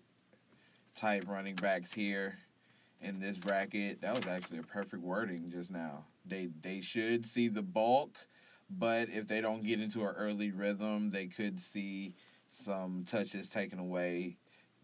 type 0.94 1.24
running 1.26 1.54
backs 1.54 1.92
here 1.92 2.38
in 3.00 3.18
this 3.18 3.38
bracket. 3.38 4.00
That 4.02 4.14
was 4.14 4.26
actually 4.26 4.58
a 4.58 4.62
perfect 4.62 5.02
wording 5.02 5.50
just 5.50 5.70
now. 5.70 6.06
They 6.24 6.48
they 6.60 6.80
should 6.80 7.26
see 7.26 7.48
the 7.48 7.62
bulk, 7.62 8.16
but 8.70 9.08
if 9.08 9.26
they 9.28 9.40
don't 9.40 9.64
get 9.64 9.80
into 9.80 10.02
an 10.02 10.14
early 10.16 10.50
rhythm, 10.50 11.10
they 11.10 11.26
could 11.26 11.60
see 11.60 12.14
some 12.48 13.04
touches 13.06 13.48
taken 13.48 13.78
away 13.78 14.36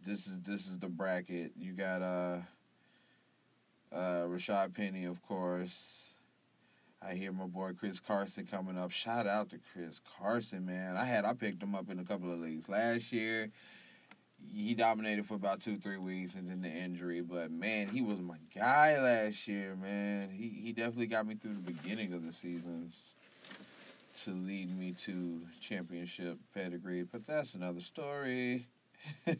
this 0.04 0.26
is 0.26 0.40
this 0.42 0.66
is 0.66 0.78
the 0.78 0.88
bracket. 0.88 1.52
You 1.56 1.72
got 1.72 2.02
uh 2.02 2.38
uh 3.92 4.24
Rashad 4.26 4.74
Penny, 4.74 5.04
of 5.04 5.22
course. 5.22 6.07
I 7.08 7.14
hear 7.14 7.32
my 7.32 7.46
boy 7.46 7.72
Chris 7.72 8.00
Carson 8.00 8.44
coming 8.44 8.76
up. 8.76 8.90
Shout 8.90 9.26
out 9.26 9.48
to 9.50 9.58
Chris 9.72 9.98
Carson, 10.18 10.66
man. 10.66 10.94
I 10.96 11.06
had 11.06 11.24
I 11.24 11.32
picked 11.32 11.62
him 11.62 11.74
up 11.74 11.88
in 11.88 11.98
a 11.98 12.04
couple 12.04 12.30
of 12.30 12.38
leagues 12.38 12.68
last 12.68 13.12
year. 13.12 13.48
He 14.52 14.74
dominated 14.74 15.24
for 15.24 15.34
about 15.34 15.60
two, 15.60 15.78
three 15.78 15.96
weeks 15.96 16.34
and 16.34 16.50
then 16.50 16.60
the 16.60 16.68
injury. 16.68 17.22
But 17.22 17.50
man, 17.50 17.88
he 17.88 18.02
was 18.02 18.20
my 18.20 18.36
guy 18.54 19.00
last 19.00 19.48
year, 19.48 19.74
man. 19.74 20.28
He 20.28 20.48
he 20.48 20.72
definitely 20.72 21.06
got 21.06 21.26
me 21.26 21.34
through 21.34 21.54
the 21.54 21.72
beginning 21.72 22.12
of 22.12 22.26
the 22.26 22.32
seasons 22.32 23.14
to 24.24 24.30
lead 24.30 24.76
me 24.78 24.92
to 25.04 25.40
championship 25.62 26.36
pedigree. 26.52 27.04
But 27.04 27.26
that's 27.26 27.54
another 27.54 27.80
story. 27.80 28.66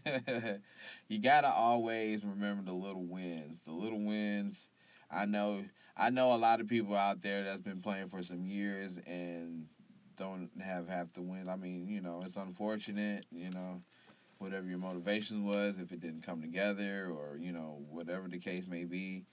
you 1.09 1.19
gotta 1.19 1.51
always 1.51 2.25
remember 2.25 2.63
the 2.63 2.73
little 2.73 3.05
wins. 3.05 3.61
The 3.67 3.73
little 3.73 4.01
wins. 4.01 4.71
I 5.11 5.27
know. 5.27 5.65
I 5.99 6.11
know 6.11 6.33
a 6.33 6.37
lot 6.37 6.61
of 6.61 6.69
people 6.69 6.95
out 6.95 7.23
there 7.23 7.43
that's 7.43 7.63
been 7.63 7.83
playing 7.83 8.07
for 8.07 8.23
some 8.23 8.47
years 8.47 8.99
and 9.07 9.67
don't 10.17 10.49
have 10.63 10.89
half 10.89 11.13
the 11.13 11.23
wins. 11.23 11.49
I 11.49 11.57
mean, 11.57 11.89
you 11.89 12.01
know, 12.01 12.23
it's 12.25 12.37
unfortunate. 12.37 13.27
You 13.33 13.51
know, 13.51 13.83
whatever 14.39 14.67
your 14.67 14.79
motivation 14.79 15.45
was, 15.45 15.81
if 15.81 15.91
it 15.91 16.01
didn't 16.01 16.23
come 16.23 16.41
together, 16.41 17.11
or 17.11 17.37
you 17.37 17.51
know, 17.51 17.83
whatever 17.91 18.29
the 18.29 18.39
case 18.39 18.67
may 18.69 18.85
be. 18.85 19.25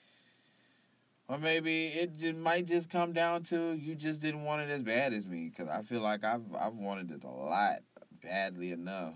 Or 1.27 1.37
maybe 1.37 1.87
it 1.87 2.17
just 2.17 2.35
might 2.35 2.65
just 2.65 2.89
come 2.89 3.13
down 3.13 3.43
to 3.43 3.73
you 3.73 3.95
just 3.95 4.21
didn't 4.21 4.43
want 4.43 4.61
it 4.61 4.69
as 4.69 4.83
bad 4.83 5.13
as 5.13 5.27
me 5.27 5.49
because 5.49 5.69
I 5.69 5.81
feel 5.81 6.01
like 6.01 6.23
I've 6.23 6.43
I've 6.59 6.77
wanted 6.77 7.11
it 7.11 7.23
a 7.23 7.29
lot 7.29 7.79
badly 8.23 8.71
enough. 8.71 9.15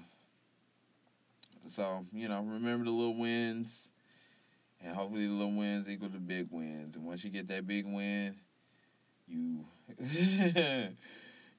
So, 1.68 2.06
you 2.12 2.28
know, 2.28 2.42
remember 2.42 2.86
the 2.86 2.92
little 2.92 3.16
wins. 3.18 3.92
And 4.82 4.96
hopefully 4.96 5.28
the 5.28 5.34
little 5.34 5.54
wins 5.54 5.90
equal 5.90 6.10
to 6.10 6.20
big 6.20 6.48
wins. 6.52 6.96
And 6.96 7.06
once 7.06 7.24
you 7.24 7.30
get 7.30 7.48
that 7.50 7.68
big 7.68 7.86
win, 7.86 8.36
you 9.28 9.66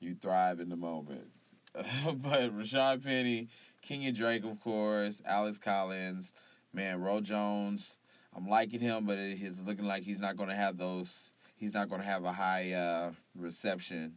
you 0.01 0.15
thrive 0.15 0.61
in 0.61 0.69
the 0.69 0.77
moment. 0.77 1.29
but 1.75 2.57
Rashad 2.57 3.05
Penny, 3.05 3.49
Kenyan 3.87 4.15
Drake, 4.15 4.45
of 4.45 4.59
course, 4.61 5.23
Alex 5.27 5.59
Collins, 5.59 6.33
man, 6.73 7.01
Ro 7.01 7.21
Jones. 7.21 7.99
I'm 8.35 8.49
liking 8.49 8.81
him, 8.81 9.07
but 9.07 9.19
it's 9.19 9.61
looking 9.61 9.87
like 9.87 10.03
he's 10.03 10.21
not 10.21 10.37
going 10.37 10.49
to 10.49 10.55
have 10.55 10.79
those. 10.79 11.33
He's 11.57 11.75
not 11.75 11.89
going 11.89 12.01
to 12.01 12.07
have 12.07 12.25
a 12.25 12.33
high 12.33 12.73
uh, 12.73 13.13
reception. 13.35 14.17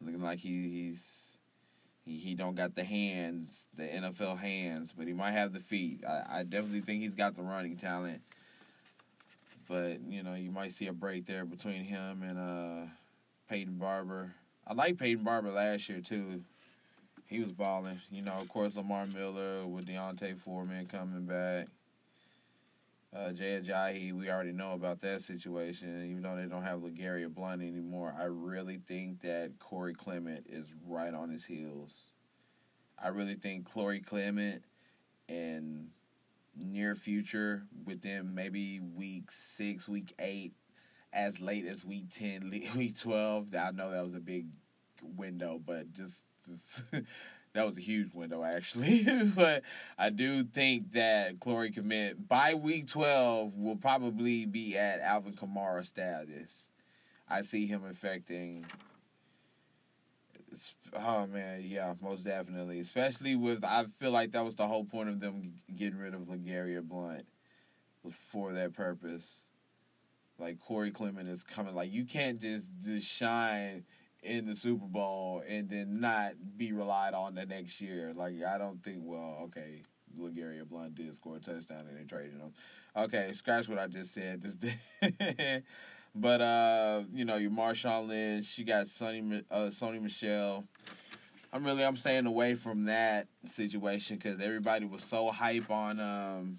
Looking 0.00 0.22
like 0.22 0.38
he, 0.38 0.68
he's 0.68 1.23
he, 2.04 2.16
he 2.16 2.34
don't 2.34 2.54
got 2.54 2.74
the 2.74 2.84
hands, 2.84 3.68
the 3.74 3.84
NFL 3.84 4.38
hands, 4.38 4.92
but 4.92 5.06
he 5.06 5.12
might 5.12 5.32
have 5.32 5.52
the 5.52 5.60
feet. 5.60 6.02
I, 6.06 6.40
I 6.40 6.42
definitely 6.42 6.80
think 6.80 7.02
he's 7.02 7.14
got 7.14 7.34
the 7.34 7.42
running 7.42 7.76
talent. 7.76 8.20
But 9.68 10.00
you 10.08 10.22
know, 10.22 10.34
you 10.34 10.50
might 10.50 10.72
see 10.72 10.86
a 10.88 10.92
break 10.92 11.26
there 11.26 11.44
between 11.44 11.84
him 11.84 12.22
and 12.22 12.38
uh, 12.38 12.90
Peyton 13.48 13.78
Barber. 13.78 14.34
I 14.66 14.74
like 14.74 14.98
Peyton 14.98 15.24
Barber 15.24 15.50
last 15.50 15.88
year 15.88 16.00
too. 16.00 16.42
He 17.26 17.40
was 17.40 17.52
balling. 17.52 18.00
You 18.10 18.22
know, 18.22 18.34
of 18.34 18.48
course, 18.48 18.76
Lamar 18.76 19.06
Miller 19.06 19.66
with 19.66 19.86
D'Onta 19.86 20.36
Foreman 20.36 20.86
coming 20.86 21.24
back. 21.24 21.68
Uh, 23.14 23.30
Jay 23.32 23.60
Ajayi, 23.60 24.12
we 24.12 24.28
already 24.28 24.50
know 24.50 24.72
about 24.72 25.00
that 25.00 25.22
situation. 25.22 26.04
Even 26.10 26.22
though 26.22 26.34
they 26.34 26.46
don't 26.46 26.64
have 26.64 26.80
LeGarrette 26.80 27.32
Blount 27.32 27.62
anymore, 27.62 28.12
I 28.18 28.24
really 28.24 28.80
think 28.88 29.20
that 29.20 29.52
Corey 29.60 29.94
Clement 29.94 30.46
is 30.48 30.74
right 30.84 31.14
on 31.14 31.30
his 31.30 31.44
heels. 31.44 32.10
I 33.02 33.08
really 33.08 33.34
think 33.34 33.70
Corey 33.70 34.00
Clement 34.00 34.64
in 35.28 35.88
near 36.56 36.96
future, 36.96 37.64
within 37.84 38.34
maybe 38.34 38.80
week 38.80 39.30
six, 39.30 39.88
week 39.88 40.12
eight, 40.18 40.54
as 41.12 41.40
late 41.40 41.66
as 41.66 41.84
week 41.84 42.10
10, 42.10 42.50
week 42.76 42.98
12, 42.98 43.54
I 43.54 43.70
know 43.70 43.90
that 43.92 44.04
was 44.04 44.14
a 44.14 44.20
big 44.20 44.46
window, 45.02 45.60
but 45.64 45.92
just, 45.92 46.24
just 46.46 46.82
that 47.54 47.66
was 47.66 47.78
a 47.78 47.80
huge 47.80 48.12
window 48.12 48.44
actually. 48.44 49.06
but 49.36 49.62
I 49.96 50.10
do 50.10 50.42
think 50.42 50.92
that 50.92 51.40
Corey 51.40 51.70
Clement 51.70 52.28
by 52.28 52.54
week 52.54 52.88
twelve 52.88 53.56
will 53.56 53.76
probably 53.76 54.44
be 54.44 54.76
at 54.76 55.00
Alvin 55.00 55.34
Kamara 55.34 55.86
status. 55.86 56.70
I 57.28 57.42
see 57.42 57.66
him 57.66 57.84
affecting. 57.88 58.66
Oh 60.96 61.26
man, 61.26 61.62
yeah, 61.64 61.94
most 62.02 62.24
definitely. 62.24 62.80
Especially 62.80 63.34
with, 63.34 63.64
I 63.64 63.84
feel 63.84 64.10
like 64.10 64.32
that 64.32 64.44
was 64.44 64.54
the 64.54 64.68
whole 64.68 64.84
point 64.84 65.08
of 65.08 65.20
them 65.20 65.54
getting 65.74 65.98
rid 65.98 66.14
of 66.14 66.28
LeGarrette 66.28 66.86
Blount, 66.86 67.26
was 68.02 68.14
for 68.14 68.52
that 68.52 68.74
purpose. 68.74 69.46
Like 70.38 70.58
Corey 70.60 70.90
Clement 70.90 71.28
is 71.28 71.44
coming. 71.44 71.74
Like 71.74 71.92
you 71.92 72.04
can't 72.04 72.40
just 72.40 72.68
just 72.82 73.08
shine 73.08 73.84
in 74.24 74.46
the 74.46 74.54
Super 74.54 74.86
Bowl 74.86 75.42
and 75.46 75.68
then 75.68 76.00
not 76.00 76.32
be 76.56 76.72
relied 76.72 77.14
on 77.14 77.34
the 77.34 77.46
next 77.46 77.80
year. 77.80 78.12
Like 78.14 78.34
I 78.42 78.58
don't 78.58 78.82
think. 78.82 78.98
Well, 79.02 79.38
okay, 79.44 79.82
LeGarrette 80.18 80.68
Blount 80.68 80.94
did 80.94 81.14
score 81.14 81.36
a 81.36 81.40
touchdown 81.40 81.86
and 81.88 81.98
they 81.98 82.04
traded 82.04 82.32
him. 82.32 82.52
Okay, 82.96 83.32
scratch 83.34 83.68
what 83.68 83.78
I 83.78 83.86
just 83.86 84.14
said. 84.14 84.42
Just 84.42 84.64
but 86.14 86.40
uh, 86.40 87.02
you 87.12 87.24
know, 87.24 87.36
your 87.36 87.50
Marshawn 87.50 88.08
Lynch, 88.08 88.58
you 88.58 88.64
got 88.64 88.86
Sony 88.86 89.44
uh, 89.50 89.66
Sony 89.66 90.00
Michel. 90.00 90.64
I'm 91.52 91.64
really 91.64 91.84
I'm 91.84 91.96
staying 91.96 92.26
away 92.26 92.54
from 92.54 92.86
that 92.86 93.28
situation 93.46 94.16
because 94.16 94.40
everybody 94.40 94.86
was 94.86 95.04
so 95.04 95.30
hype 95.30 95.70
on 95.70 96.00
um, 96.00 96.56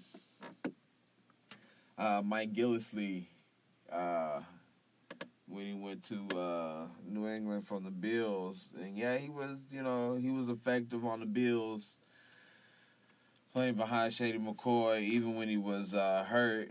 uh, 1.98 2.22
Mike 2.24 2.52
Gillislee. 2.52 3.24
Uh, 3.92 4.40
when 5.48 5.64
he 5.66 5.74
went 5.74 6.02
to 6.04 6.38
uh, 6.38 6.86
New 7.04 7.26
England 7.28 7.66
from 7.66 7.84
the 7.84 7.90
Bills. 7.90 8.68
And 8.80 8.96
yeah, 8.96 9.16
he 9.16 9.30
was, 9.30 9.58
you 9.70 9.82
know, 9.82 10.14
he 10.14 10.30
was 10.30 10.48
effective 10.48 11.04
on 11.04 11.20
the 11.20 11.26
Bills 11.26 11.98
playing 13.52 13.74
behind 13.74 14.12
Shady 14.12 14.38
McCoy, 14.38 15.00
even 15.00 15.34
when 15.34 15.48
he 15.48 15.56
was 15.56 15.94
uh, 15.94 16.24
hurt. 16.28 16.68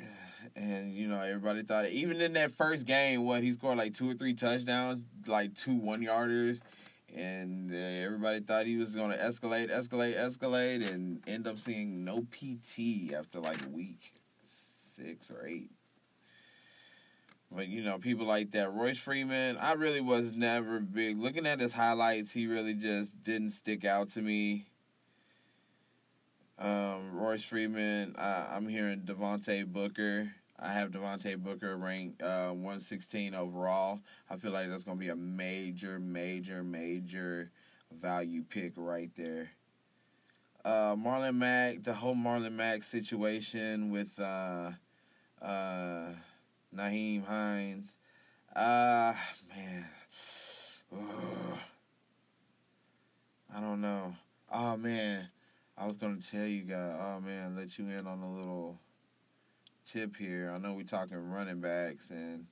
And, 0.55 0.93
you 0.93 1.07
know, 1.07 1.19
everybody 1.19 1.63
thought, 1.63 1.89
even 1.89 2.21
in 2.21 2.33
that 2.33 2.51
first 2.51 2.85
game, 2.85 3.23
what, 3.23 3.41
he 3.41 3.53
scored 3.53 3.77
like 3.77 3.93
two 3.93 4.11
or 4.11 4.13
three 4.13 4.33
touchdowns, 4.33 5.03
like 5.25 5.55
two 5.55 5.73
one 5.73 6.01
yarders. 6.01 6.59
And 7.15 7.71
uh, 7.71 7.77
everybody 7.77 8.41
thought 8.41 8.65
he 8.65 8.77
was 8.77 8.93
going 8.93 9.09
to 9.11 9.17
escalate, 9.17 9.71
escalate, 9.71 10.17
escalate, 10.17 10.87
and 10.87 11.23
end 11.25 11.47
up 11.47 11.57
seeing 11.57 12.03
no 12.03 12.25
PT 12.31 13.13
after 13.13 13.39
like 13.39 13.57
week 13.71 14.13
six 14.43 15.31
or 15.31 15.47
eight. 15.47 15.71
But 17.51 17.67
you 17.67 17.83
know, 17.83 17.97
people 17.99 18.25
like 18.25 18.51
that. 18.51 18.73
Royce 18.73 18.97
Freeman, 18.97 19.57
I 19.57 19.73
really 19.73 20.01
was 20.01 20.33
never 20.33 20.79
big. 20.79 21.19
Looking 21.19 21.45
at 21.45 21.59
his 21.59 21.73
highlights, 21.73 22.31
he 22.31 22.47
really 22.47 22.73
just 22.73 23.21
didn't 23.23 23.51
stick 23.51 23.85
out 23.85 24.09
to 24.09 24.21
me. 24.21 24.67
Um, 26.57 27.11
Royce 27.13 27.43
Freeman, 27.43 28.15
I, 28.17 28.55
am 28.55 28.67
hearing 28.67 29.01
Devontae 29.01 29.65
Booker. 29.67 30.31
I 30.57 30.71
have 30.71 30.91
Devontae 30.91 31.37
Booker 31.37 31.75
ranked 31.75 32.21
uh, 32.21 32.49
116 32.49 33.35
overall. 33.35 33.99
I 34.29 34.37
feel 34.37 34.51
like 34.51 34.69
that's 34.69 34.85
going 34.85 34.97
to 34.97 35.03
be 35.03 35.09
a 35.09 35.15
major, 35.15 35.99
major, 35.99 36.63
major 36.63 37.51
value 37.91 38.43
pick 38.43 38.73
right 38.77 39.11
there. 39.17 39.51
Uh, 40.63 40.95
Marlon 40.95 41.35
Mack, 41.35 41.83
the 41.83 41.93
whole 41.93 42.15
Marlon 42.15 42.53
Mack 42.53 42.83
situation 42.83 43.91
with 43.91 44.17
uh, 44.19 44.71
uh, 45.41 46.11
Nyheim 46.75 47.25
Hines. 47.25 47.95
Uh 48.55 49.13
man. 49.49 49.85
Ugh. 50.93 51.57
I 53.55 53.59
don't 53.61 53.81
know. 53.81 54.15
Oh 54.51 54.77
man. 54.77 55.29
I 55.77 55.87
was 55.87 55.97
gonna 55.97 56.19
tell 56.19 56.45
you 56.45 56.61
guys, 56.61 56.97
oh 56.99 57.19
man, 57.21 57.55
let 57.55 57.77
you 57.77 57.87
in 57.89 58.07
on 58.07 58.21
a 58.21 58.33
little 58.33 58.79
tip 59.85 60.15
here. 60.15 60.51
I 60.53 60.57
know 60.57 60.73
we're 60.73 60.83
talking 60.83 61.31
running 61.31 61.61
backs 61.61 62.09
and 62.09 62.47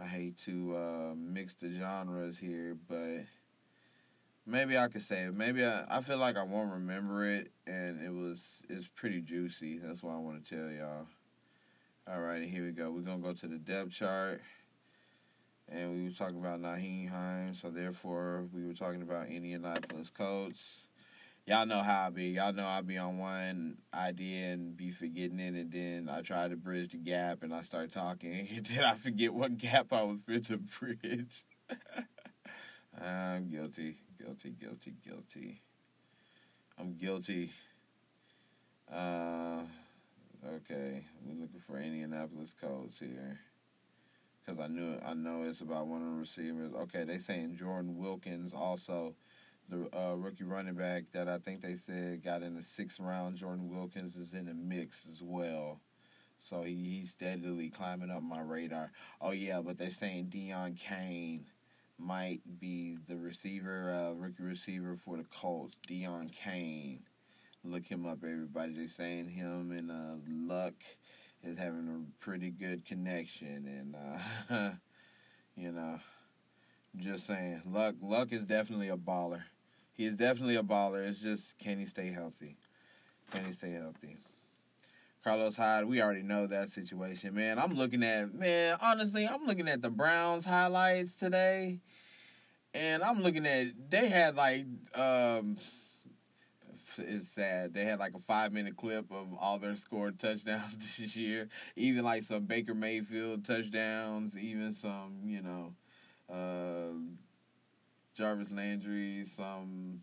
I 0.00 0.06
hate 0.06 0.36
to 0.38 0.76
uh, 0.76 1.14
mix 1.16 1.54
the 1.54 1.70
genres 1.70 2.38
here, 2.38 2.76
but 2.88 3.24
maybe 4.44 4.76
I 4.76 4.88
could 4.88 5.02
say 5.02 5.22
it. 5.22 5.34
Maybe 5.34 5.64
I, 5.64 5.84
I 5.88 6.00
feel 6.02 6.18
like 6.18 6.36
I 6.36 6.42
won't 6.42 6.72
remember 6.72 7.24
it, 7.24 7.50
and 7.66 8.02
it 8.04 8.12
was 8.12 8.62
it's 8.68 8.88
pretty 8.88 9.22
juicy. 9.22 9.78
That's 9.78 10.02
what 10.02 10.12
I 10.12 10.18
want 10.18 10.44
to 10.44 10.54
tell 10.56 10.70
y'all. 10.70 11.06
Alrighty, 12.08 12.48
here 12.48 12.62
we 12.62 12.70
go. 12.70 12.92
We're 12.92 13.00
gonna 13.00 13.18
go 13.18 13.32
to 13.32 13.48
the 13.48 13.58
depth 13.58 13.90
chart. 13.90 14.40
And 15.68 15.92
we 15.92 16.04
were 16.04 16.10
talking 16.10 16.38
about 16.38 16.60
Nyheim 16.60 17.10
Hines, 17.10 17.60
so 17.60 17.68
therefore 17.68 18.44
we 18.54 18.64
were 18.64 18.74
talking 18.74 19.02
about 19.02 19.26
Indianapolis 19.26 20.10
Colts. 20.10 20.86
Y'all 21.46 21.66
know 21.66 21.80
how 21.82 22.06
I 22.06 22.10
be. 22.10 22.26
Y'all 22.26 22.52
know 22.52 22.64
I 22.64 22.82
be 22.82 22.96
on 22.96 23.18
one 23.18 23.78
idea 23.92 24.52
and 24.52 24.76
be 24.76 24.92
forgetting 24.92 25.40
it, 25.40 25.54
and 25.54 25.72
then 25.72 26.08
I 26.08 26.22
try 26.22 26.46
to 26.46 26.54
bridge 26.54 26.92
the 26.92 26.98
gap, 26.98 27.42
and 27.42 27.52
I 27.52 27.62
start 27.62 27.90
talking, 27.90 28.46
and 28.54 28.64
then 28.64 28.84
I 28.84 28.94
forget 28.94 29.34
what 29.34 29.58
gap 29.58 29.92
I 29.92 30.04
was 30.04 30.22
fit 30.22 30.46
to 30.46 30.58
bridge. 30.58 31.44
I'm 33.02 33.48
guilty, 33.50 33.96
guilty, 34.16 34.50
guilty, 34.50 34.94
guilty. 35.04 35.60
I'm 36.78 36.94
guilty. 36.94 37.50
Uh, 38.88 39.62
Okay, 40.54 41.02
we're 41.24 41.40
looking 41.40 41.58
for 41.58 41.76
Indianapolis 41.76 42.54
Colts 42.60 43.00
here. 43.00 43.40
Cause 44.46 44.58
I 44.60 44.68
knew 44.68 44.96
I 45.04 45.12
know 45.12 45.42
it's 45.42 45.60
about 45.60 45.88
one 45.88 46.02
of 46.02 46.12
the 46.12 46.20
receivers. 46.20 46.72
Okay, 46.72 47.02
they 47.02 47.18
saying 47.18 47.56
Jordan 47.56 47.98
Wilkins 47.98 48.52
also, 48.52 49.16
the 49.68 49.88
uh, 49.96 50.14
rookie 50.14 50.44
running 50.44 50.74
back 50.74 51.04
that 51.12 51.26
I 51.26 51.38
think 51.38 51.62
they 51.62 51.74
said 51.74 52.22
got 52.22 52.42
in 52.42 52.54
the 52.54 52.62
sixth 52.62 53.00
round. 53.00 53.38
Jordan 53.38 53.74
Wilkins 53.74 54.14
is 54.14 54.34
in 54.34 54.46
the 54.46 54.54
mix 54.54 55.04
as 55.08 55.20
well. 55.20 55.80
So 56.38 56.62
he, 56.62 56.74
he's 56.74 57.10
steadily 57.10 57.68
climbing 57.68 58.10
up 58.10 58.22
my 58.22 58.40
radar. 58.40 58.92
Oh 59.20 59.32
yeah, 59.32 59.60
but 59.62 59.78
they're 59.78 59.90
saying 59.90 60.26
Deon 60.26 60.78
Cain 60.78 61.46
might 61.98 62.42
be 62.60 62.98
the 63.08 63.16
receiver, 63.16 63.90
uh, 63.90 64.12
rookie 64.12 64.44
receiver 64.44 64.94
for 64.94 65.16
the 65.16 65.24
Colts. 65.24 65.80
Deon 65.88 66.30
Cain. 66.30 67.00
Look 67.68 67.86
him 67.88 68.06
up, 68.06 68.18
everybody. 68.22 68.74
They're 68.74 68.86
saying 68.86 69.28
him 69.28 69.72
and 69.72 69.90
uh, 69.90 70.14
Luck 70.28 70.74
is 71.42 71.58
having 71.58 71.88
a 71.88 72.22
pretty 72.24 72.50
good 72.50 72.84
connection, 72.84 73.66
and 73.66 73.96
uh, 74.50 74.70
you 75.56 75.72
know, 75.72 75.98
just 76.96 77.26
saying, 77.26 77.62
Luck 77.66 77.96
Luck 78.00 78.32
is 78.32 78.44
definitely 78.44 78.88
a 78.88 78.96
baller. 78.96 79.42
He 79.94 80.04
is 80.04 80.16
definitely 80.16 80.54
a 80.54 80.62
baller. 80.62 81.06
It's 81.08 81.20
just 81.20 81.58
can 81.58 81.78
he 81.78 81.86
stay 81.86 82.10
healthy? 82.10 82.56
Can 83.32 83.44
he 83.44 83.52
stay 83.52 83.72
healthy? 83.72 84.16
Carlos 85.24 85.56
Hyde, 85.56 85.86
we 85.86 86.00
already 86.00 86.22
know 86.22 86.46
that 86.46 86.70
situation, 86.70 87.34
man. 87.34 87.58
I'm 87.58 87.74
looking 87.74 88.04
at 88.04 88.32
man, 88.32 88.78
honestly, 88.80 89.26
I'm 89.26 89.44
looking 89.44 89.66
at 89.66 89.82
the 89.82 89.90
Browns 89.90 90.44
highlights 90.44 91.16
today, 91.16 91.80
and 92.72 93.02
I'm 93.02 93.24
looking 93.24 93.44
at 93.44 93.90
they 93.90 94.08
had 94.08 94.36
like 94.36 94.66
um 94.94 95.56
is 96.98 97.28
sad. 97.28 97.74
They 97.74 97.84
had 97.84 97.98
like 97.98 98.14
a 98.14 98.18
five 98.18 98.52
minute 98.52 98.76
clip 98.76 99.10
of 99.10 99.28
all 99.38 99.58
their 99.58 99.76
scored 99.76 100.18
touchdowns 100.18 100.76
this 100.76 101.16
year. 101.16 101.48
Even 101.76 102.04
like 102.04 102.22
some 102.22 102.44
Baker 102.44 102.74
Mayfield 102.74 103.44
touchdowns, 103.44 104.36
even 104.38 104.74
some, 104.74 105.20
you 105.24 105.42
know, 105.42 105.74
uh, 106.32 106.92
Jarvis 108.14 108.50
Landry, 108.50 109.24
some 109.24 110.00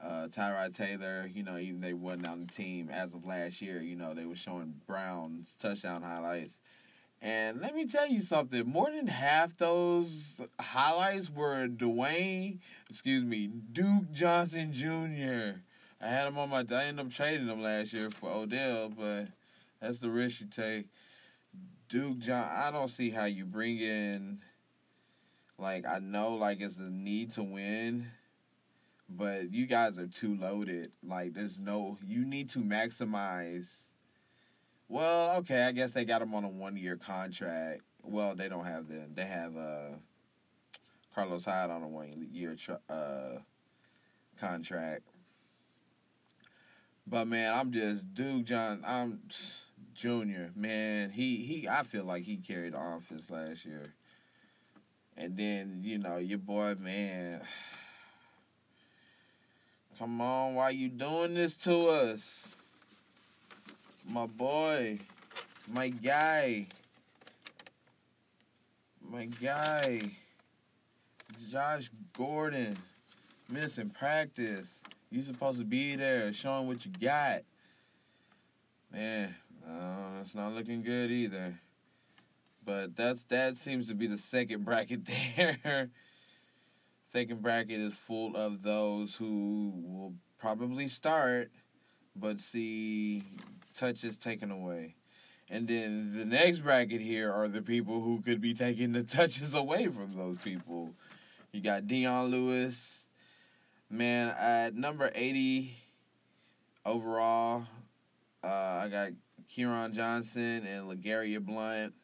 uh, 0.00 0.28
Tyrod 0.28 0.76
Taylor, 0.76 1.28
you 1.32 1.42
know, 1.42 1.56
even 1.56 1.80
they 1.80 1.94
wasn't 1.94 2.28
on 2.28 2.46
the 2.46 2.52
team 2.52 2.90
as 2.90 3.14
of 3.14 3.24
last 3.24 3.60
year, 3.60 3.80
you 3.80 3.96
know, 3.96 4.14
they 4.14 4.24
were 4.24 4.36
showing 4.36 4.74
Brown's 4.86 5.56
touchdown 5.58 6.02
highlights. 6.02 6.58
And 7.22 7.60
let 7.60 7.74
me 7.74 7.86
tell 7.86 8.06
you 8.06 8.20
something. 8.20 8.66
More 8.68 8.90
than 8.90 9.06
half 9.06 9.56
those 9.56 10.40
highlights 10.60 11.30
were 11.30 11.66
Dwayne, 11.66 12.58
excuse 12.90 13.24
me, 13.24 13.46
Duke 13.46 14.12
Johnson 14.12 14.72
Jr. 14.72 15.60
I 16.00 16.08
had 16.08 16.28
him 16.28 16.38
on 16.38 16.50
my. 16.50 16.58
I 16.58 16.84
ended 16.84 17.06
up 17.06 17.12
trading 17.12 17.48
him 17.48 17.62
last 17.62 17.92
year 17.92 18.10
for 18.10 18.30
Odell, 18.30 18.90
but 18.90 19.28
that's 19.80 19.98
the 19.98 20.10
risk 20.10 20.40
you 20.40 20.46
take. 20.46 20.86
Duke 21.88 22.18
John. 22.18 22.48
I 22.50 22.70
don't 22.70 22.90
see 22.90 23.10
how 23.10 23.24
you 23.24 23.44
bring 23.44 23.78
in. 23.78 24.40
Like 25.58 25.86
I 25.86 26.00
know, 26.00 26.34
like 26.34 26.60
it's 26.60 26.78
a 26.78 26.90
need 26.90 27.32
to 27.32 27.42
win, 27.42 28.08
but 29.08 29.50
you 29.52 29.66
guys 29.66 29.98
are 29.98 30.06
too 30.06 30.36
loaded. 30.36 30.92
Like 31.02 31.32
there's 31.32 31.58
no. 31.58 31.96
You 32.04 32.26
need 32.26 32.50
to 32.50 32.58
maximize. 32.58 33.90
Well, 34.88 35.36
okay, 35.38 35.64
I 35.64 35.72
guess 35.72 35.92
they 35.92 36.04
got 36.04 36.22
him 36.22 36.34
on 36.34 36.44
a 36.44 36.48
one 36.48 36.76
year 36.76 36.96
contract. 36.96 37.82
Well, 38.02 38.34
they 38.34 38.48
don't 38.48 38.64
have 38.64 38.88
them. 38.88 39.12
They 39.14 39.26
have 39.26 39.56
uh, 39.56 39.96
Carlos 41.14 41.44
Hyde 41.44 41.70
on 41.70 41.82
a 41.82 41.88
one 41.88 42.28
year 42.32 42.56
uh, 42.88 43.38
contract. 44.38 45.02
But 47.06 47.26
man, 47.26 47.52
I'm 47.52 47.72
just 47.72 48.14
Duke 48.14 48.44
John. 48.44 48.82
I'm 48.86 49.20
Junior. 49.94 50.52
Man, 50.54 51.10
he 51.10 51.36
he. 51.36 51.68
I 51.68 51.82
feel 51.82 52.04
like 52.04 52.24
he 52.24 52.36
carried 52.36 52.74
the 52.74 52.80
offense 52.80 53.28
last 53.28 53.64
year. 53.64 53.94
And 55.16 55.36
then 55.36 55.80
you 55.82 55.98
know 55.98 56.18
your 56.18 56.38
boy, 56.38 56.76
man. 56.78 57.40
Come 59.98 60.20
on, 60.20 60.54
why 60.56 60.70
you 60.70 60.88
doing 60.90 61.34
this 61.34 61.56
to 61.58 61.88
us? 61.88 62.55
My 64.08 64.26
boy, 64.26 65.00
my 65.66 65.88
guy, 65.88 66.68
my 69.02 69.26
guy, 69.26 70.00
Josh 71.50 71.90
Gordon, 72.16 72.78
missing 73.50 73.90
practice. 73.90 74.80
You 75.10 75.22
supposed 75.22 75.58
to 75.58 75.64
be 75.64 75.96
there, 75.96 76.32
showing 76.32 76.68
what 76.68 76.86
you 76.86 76.92
got. 77.00 77.40
Man, 78.92 79.34
no, 79.66 80.20
it's 80.22 80.36
not 80.36 80.54
looking 80.54 80.82
good 80.82 81.10
either. 81.10 81.58
But 82.64 82.94
that's 82.94 83.24
that 83.24 83.56
seems 83.56 83.88
to 83.88 83.94
be 83.94 84.06
the 84.06 84.18
second 84.18 84.64
bracket 84.64 85.00
there. 85.36 85.90
second 87.02 87.42
bracket 87.42 87.80
is 87.80 87.96
full 87.96 88.36
of 88.36 88.62
those 88.62 89.16
who 89.16 89.72
will 89.74 90.14
probably 90.38 90.86
start, 90.86 91.50
but 92.14 92.38
see 92.38 93.24
touches 93.76 94.16
taken 94.16 94.50
away. 94.50 94.96
And 95.48 95.68
then 95.68 96.12
the 96.16 96.24
next 96.24 96.60
bracket 96.60 97.00
here 97.00 97.32
are 97.32 97.46
the 97.46 97.62
people 97.62 98.00
who 98.00 98.20
could 98.20 98.40
be 98.40 98.54
taking 98.54 98.92
the 98.92 99.02
touches 99.04 99.54
away 99.54 99.86
from 99.86 100.16
those 100.16 100.38
people. 100.38 100.90
You 101.52 101.60
got 101.60 101.86
Dion 101.86 102.26
Lewis, 102.30 103.06
man, 103.88 104.34
at 104.38 104.74
number 104.74 105.10
80 105.14 105.70
overall. 106.84 107.66
Uh, 108.42 108.82
I 108.84 108.88
got 108.88 109.10
Kerryon 109.48 109.92
Johnson 109.92 110.66
and 110.66 110.90
LeGarrette 110.90 111.44
Blount. 111.44 111.94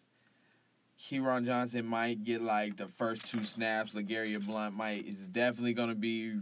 Kerryon 0.99 1.45
Johnson 1.45 1.85
might 1.85 2.23
get 2.23 2.41
like 2.41 2.77
the 2.77 2.87
first 2.87 3.27
two 3.27 3.43
snaps. 3.43 3.93
LeGarrette 3.93 4.47
Blount 4.47 4.77
might 4.77 5.07
is 5.07 5.29
definitely 5.29 5.75
gonna 5.75 5.95
be 5.95 6.37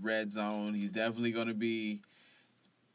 red 0.00 0.32
zone. 0.32 0.74
He's 0.74 0.90
definitely 0.90 1.32
gonna 1.32 1.54
be 1.54 2.00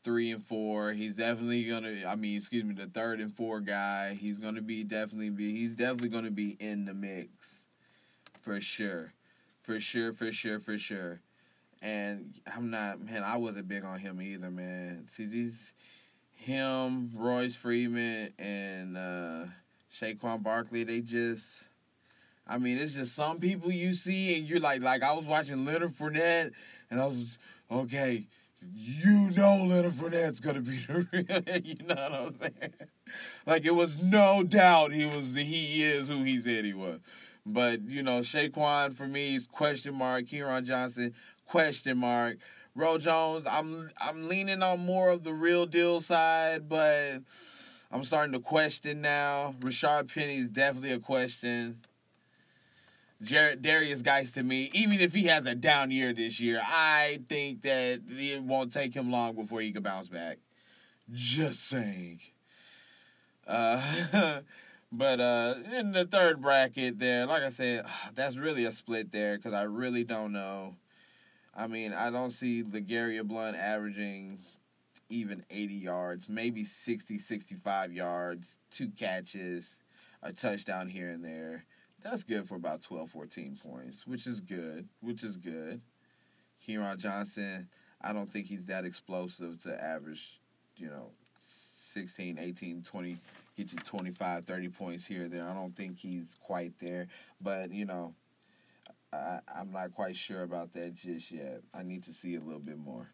three 0.03 0.31
and 0.31 0.43
four. 0.43 0.93
He's 0.93 1.15
definitely 1.15 1.65
gonna 1.65 2.03
I 2.07 2.15
mean, 2.15 2.37
excuse 2.37 2.63
me, 2.63 2.73
the 2.73 2.87
third 2.87 3.19
and 3.19 3.33
four 3.33 3.59
guy. 3.59 4.17
He's 4.19 4.39
gonna 4.39 4.61
be 4.61 4.83
definitely 4.83 5.29
be 5.29 5.55
he's 5.55 5.71
definitely 5.71 6.09
gonna 6.09 6.31
be 6.31 6.57
in 6.59 6.85
the 6.85 6.93
mix. 6.93 7.65
For 8.41 8.59
sure. 8.59 9.13
For 9.61 9.79
sure, 9.79 10.13
for 10.13 10.31
sure, 10.31 10.59
for 10.59 10.77
sure. 10.77 11.21
And 11.81 12.39
I'm 12.55 12.69
not 12.69 12.99
man, 13.01 13.23
I 13.23 13.37
wasn't 13.37 13.67
big 13.67 13.83
on 13.83 13.99
him 13.99 14.21
either, 14.21 14.51
man. 14.51 15.07
See 15.07 15.25
these 15.25 15.73
him, 16.41 17.11
Royce 17.15 17.55
Freeman, 17.55 18.29
and 18.39 18.97
uh, 18.97 19.45
Saquon 19.93 20.43
Barkley, 20.43 20.83
they 20.83 21.01
just. 21.01 21.65
I 22.47 22.57
mean, 22.57 22.79
it's 22.79 22.95
just 22.95 23.15
some 23.15 23.39
people 23.39 23.71
you 23.71 23.93
see, 23.93 24.35
and 24.35 24.47
you're 24.47 24.59
like, 24.59 24.81
like 24.81 25.03
I 25.03 25.13
was 25.13 25.25
watching 25.25 25.63
Leonard 25.63 25.91
Fournette, 25.91 26.51
and 26.89 26.99
I 26.99 27.05
was 27.05 27.37
okay. 27.69 28.25
You 28.61 29.31
know, 29.31 29.63
Leonard 29.65 29.93
Fournette's 29.93 30.39
gonna 30.39 30.61
be 30.61 30.77
the 30.87 31.07
real. 31.11 31.61
you 31.63 31.85
know 31.85 31.95
what 31.95 32.13
I'm 32.13 32.39
saying? 32.39 32.73
Like 33.45 33.65
it 33.65 33.75
was 33.75 34.01
no 34.01 34.43
doubt 34.43 34.91
he 34.91 35.05
was 35.05 35.35
he 35.35 35.83
is 35.83 36.07
who 36.07 36.23
he 36.23 36.39
said 36.39 36.65
he 36.65 36.73
was. 36.73 36.99
But 37.45 37.81
you 37.81 38.03
know, 38.03 38.19
Saquon 38.19 38.93
for 38.93 39.07
me 39.07 39.35
is 39.35 39.47
question 39.47 39.95
mark. 39.95 40.25
Kerryon 40.25 40.63
Johnson 40.63 41.13
question 41.45 41.97
mark. 41.97 42.37
Ro 42.75 42.97
Jones, 42.97 43.45
I'm 43.47 43.89
I'm 43.99 44.27
leaning 44.27 44.63
on 44.63 44.85
more 44.85 45.09
of 45.09 45.23
the 45.23 45.33
real 45.33 45.65
deal 45.65 45.99
side, 45.99 46.69
but 46.69 47.21
I'm 47.91 48.03
starting 48.03 48.31
to 48.33 48.39
question 48.39 49.01
now. 49.01 49.55
Rashaad 49.59 50.13
Penny 50.13 50.37
is 50.37 50.49
definitely 50.49 50.93
a 50.93 50.99
question. 50.99 51.79
Jared 53.21 53.61
Derrius 53.61 54.03
Guice 54.03 54.31
to 54.31 54.43
me, 54.43 54.71
even 54.73 54.99
if 54.99 55.13
he 55.13 55.25
has 55.25 55.45
a 55.45 55.55
down 55.55 55.91
year 55.91 56.13
this 56.13 56.39
year, 56.39 56.61
I 56.65 57.19
think 57.29 57.61
that 57.61 58.01
it 58.09 58.41
won't 58.43 58.73
take 58.73 58.95
him 58.95 59.11
long 59.11 59.35
before 59.35 59.61
he 59.61 59.71
can 59.71 59.83
bounce 59.83 60.07
back. 60.07 60.39
Just 61.11 61.67
saying. 61.67 62.21
Uh, 63.45 64.41
but 64.91 65.19
uh, 65.19 65.55
in 65.73 65.91
the 65.91 66.05
third 66.05 66.41
bracket 66.41 66.99
there, 66.99 67.25
like 67.25 67.43
I 67.43 67.49
said, 67.49 67.85
that's 68.15 68.37
really 68.37 68.65
a 68.65 68.71
split 68.71 69.11
there 69.11 69.37
because 69.37 69.53
I 69.53 69.63
really 69.63 70.03
don't 70.03 70.31
know 70.31 70.75
I 71.55 71.67
mean, 71.67 71.93
I 71.93 72.09
don't 72.09 72.31
see 72.31 72.63
LeGarrette 72.63 73.27
Blount 73.27 73.57
averaging 73.57 74.39
even 75.09 75.43
80 75.49 75.73
yards, 75.73 76.29
maybe 76.29 76.63
60, 76.63 77.17
65 77.17 77.93
yards, 77.93 78.57
two 78.69 78.89
catches, 78.89 79.79
a 80.23 80.31
touchdown 80.31 80.87
here 80.87 81.09
and 81.09 81.23
there. 81.23 81.65
That's 82.03 82.23
good 82.23 82.47
for 82.47 82.55
about 82.55 82.81
12, 82.81 83.09
14 83.11 83.59
points, 83.63 84.07
which 84.07 84.25
is 84.25 84.39
good, 84.39 84.87
which 85.01 85.23
is 85.23 85.37
good. 85.37 85.81
Kerryon 86.65 86.97
Johnson, 86.97 87.67
I 88.01 88.13
don't 88.13 88.31
think 88.31 88.47
he's 88.47 88.65
that 88.65 88.85
explosive 88.85 89.61
to 89.63 89.83
average, 89.83 90.39
you 90.77 90.87
know, 90.87 91.11
16, 91.43 92.39
18, 92.39 92.83
20, 92.83 93.17
get 93.55 93.71
you 93.71 93.79
25, 93.79 94.45
30 94.45 94.69
points 94.69 95.05
here 95.05 95.27
there. 95.27 95.47
I 95.47 95.53
don't 95.53 95.75
think 95.75 95.99
he's 95.99 96.35
quite 96.41 96.73
there. 96.79 97.07
But, 97.39 97.71
you 97.71 97.85
know, 97.85 98.15
I, 99.13 99.39
I'm 99.55 99.71
not 99.71 99.93
quite 99.93 100.15
sure 100.15 100.43
about 100.43 100.73
that 100.73 100.95
just 100.95 101.31
yet. 101.31 101.61
I 101.73 101.83
need 101.83 102.03
to 102.03 102.13
see 102.13 102.35
a 102.35 102.39
little 102.39 102.59
bit 102.59 102.77
more. 102.77 103.09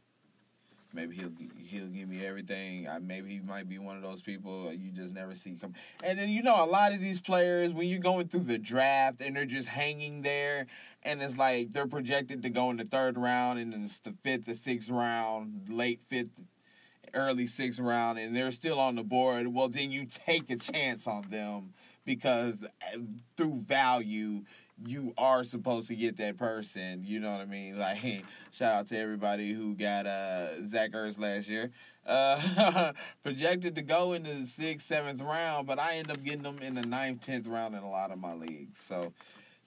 Maybe 0.97 1.15
he'll 1.15 1.31
he'll 1.59 1.89
give 1.89 2.09
me 2.09 2.25
everything. 2.25 2.87
I, 2.89 2.97
maybe 2.97 3.29
he 3.29 3.39
might 3.39 3.69
be 3.69 3.77
one 3.77 3.97
of 3.97 4.01
those 4.01 4.23
people 4.23 4.73
you 4.73 4.89
just 4.89 5.13
never 5.13 5.35
see 5.35 5.55
come. 5.61 5.75
And 6.03 6.17
then 6.17 6.29
you 6.29 6.41
know 6.41 6.55
a 6.55 6.65
lot 6.65 6.91
of 6.91 6.99
these 6.99 7.21
players 7.21 7.71
when 7.71 7.87
you're 7.87 7.99
going 7.99 8.29
through 8.29 8.45
the 8.45 8.57
draft 8.57 9.21
and 9.21 9.35
they're 9.35 9.45
just 9.45 9.67
hanging 9.67 10.23
there, 10.23 10.65
and 11.03 11.21
it's 11.21 11.37
like 11.37 11.71
they're 11.71 11.85
projected 11.85 12.41
to 12.41 12.49
go 12.49 12.71
in 12.71 12.77
the 12.77 12.83
third 12.83 13.15
round 13.15 13.59
and 13.59 13.73
then 13.73 13.83
it's 13.83 13.99
the 13.99 14.15
fifth 14.23 14.49
or 14.49 14.55
sixth 14.55 14.89
round, 14.89 15.69
late 15.69 16.01
fifth, 16.01 16.31
early 17.13 17.45
sixth 17.45 17.79
round, 17.79 18.17
and 18.17 18.35
they're 18.35 18.51
still 18.51 18.79
on 18.79 18.95
the 18.95 19.03
board. 19.03 19.49
Well, 19.49 19.69
then 19.69 19.91
you 19.91 20.07
take 20.07 20.49
a 20.49 20.55
chance 20.55 21.05
on 21.05 21.29
them 21.29 21.75
because 22.05 22.63
uh, 22.63 22.97
through 23.35 23.59
value 23.59 24.45
you 24.85 25.13
are 25.17 25.43
supposed 25.43 25.87
to 25.87 25.95
get 25.95 26.17
that 26.17 26.37
person. 26.37 27.03
You 27.05 27.19
know 27.19 27.31
what 27.31 27.41
I 27.41 27.45
mean? 27.45 27.77
Like, 27.87 28.23
shout 28.51 28.73
out 28.73 28.87
to 28.87 28.97
everybody 28.97 29.53
who 29.53 29.75
got 29.75 30.05
uh, 30.05 30.65
Zach 30.65 30.91
Ertz 30.91 31.19
last 31.19 31.47
year. 31.47 31.71
Uh, 32.05 32.91
projected 33.23 33.75
to 33.75 33.81
go 33.81 34.13
in 34.13 34.23
the 34.23 34.45
sixth, 34.45 34.87
seventh 34.87 35.21
round, 35.21 35.67
but 35.67 35.79
I 35.79 35.95
end 35.95 36.11
up 36.11 36.23
getting 36.23 36.41
them 36.41 36.59
in 36.59 36.75
the 36.75 36.81
ninth, 36.81 37.21
tenth 37.21 37.47
round 37.47 37.75
in 37.75 37.83
a 37.83 37.89
lot 37.89 38.11
of 38.11 38.19
my 38.19 38.33
leagues. 38.33 38.79
So 38.79 39.13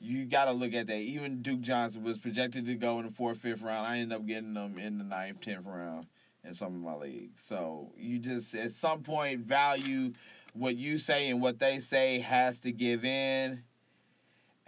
you 0.00 0.24
got 0.24 0.46
to 0.46 0.52
look 0.52 0.74
at 0.74 0.86
that. 0.86 0.98
Even 0.98 1.42
Duke 1.42 1.60
Johnson 1.60 2.02
was 2.02 2.18
projected 2.18 2.66
to 2.66 2.74
go 2.74 2.98
in 2.98 3.06
the 3.06 3.12
fourth, 3.12 3.38
fifth 3.38 3.62
round. 3.62 3.86
I 3.86 3.98
end 3.98 4.12
up 4.12 4.26
getting 4.26 4.54
them 4.54 4.78
in 4.78 4.98
the 4.98 5.04
ninth, 5.04 5.40
tenth 5.40 5.66
round 5.66 6.06
in 6.44 6.54
some 6.54 6.74
of 6.74 6.80
my 6.80 6.94
leagues. 6.94 7.42
So 7.42 7.90
you 7.96 8.18
just 8.18 8.54
at 8.54 8.72
some 8.72 9.02
point 9.02 9.40
value 9.40 10.12
what 10.52 10.76
you 10.76 10.98
say 10.98 11.30
and 11.30 11.40
what 11.40 11.58
they 11.58 11.78
say 11.78 12.20
has 12.20 12.58
to 12.60 12.72
give 12.72 13.04
in 13.04 13.62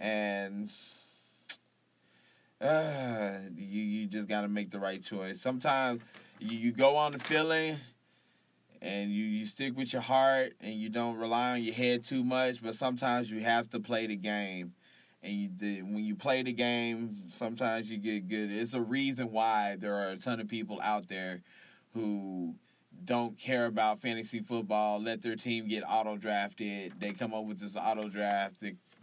and 0.02 0.68
uh, 2.60 3.38
you 3.56 3.82
you 3.82 4.06
just 4.06 4.28
got 4.28 4.42
to 4.42 4.48
make 4.48 4.70
the 4.70 4.80
right 4.80 5.02
choice. 5.02 5.40
Sometimes 5.40 6.02
you, 6.40 6.58
you 6.58 6.72
go 6.72 6.96
on 6.96 7.12
the 7.12 7.18
feeling 7.18 7.76
and 8.82 9.12
you, 9.12 9.24
you 9.24 9.46
stick 9.46 9.76
with 9.76 9.92
your 9.92 10.02
heart 10.02 10.54
and 10.60 10.74
you 10.74 10.88
don't 10.88 11.16
rely 11.16 11.52
on 11.52 11.62
your 11.62 11.74
head 11.74 12.02
too 12.02 12.24
much, 12.24 12.62
but 12.62 12.74
sometimes 12.74 13.30
you 13.30 13.40
have 13.40 13.70
to 13.70 13.80
play 13.80 14.06
the 14.08 14.16
game. 14.16 14.74
And 15.22 15.32
you, 15.32 15.50
the, 15.56 15.82
when 15.82 16.04
you 16.04 16.16
play 16.16 16.42
the 16.42 16.52
game, 16.52 17.22
sometimes 17.28 17.88
you 17.88 17.96
get 17.96 18.28
good. 18.28 18.50
It's 18.50 18.74
a 18.74 18.80
reason 18.80 19.30
why 19.30 19.76
there 19.78 19.94
are 19.94 20.08
a 20.08 20.16
ton 20.16 20.40
of 20.40 20.48
people 20.48 20.80
out 20.82 21.06
there 21.06 21.42
who 21.94 22.56
don't 23.04 23.38
care 23.38 23.66
about 23.66 24.00
fantasy 24.00 24.40
football, 24.40 25.00
let 25.00 25.22
their 25.22 25.36
team 25.36 25.68
get 25.68 25.84
auto 25.88 26.16
drafted. 26.16 26.94
They 26.98 27.12
come 27.12 27.32
up 27.34 27.44
with 27.44 27.60
this 27.60 27.76
auto 27.76 28.08
draft 28.08 28.60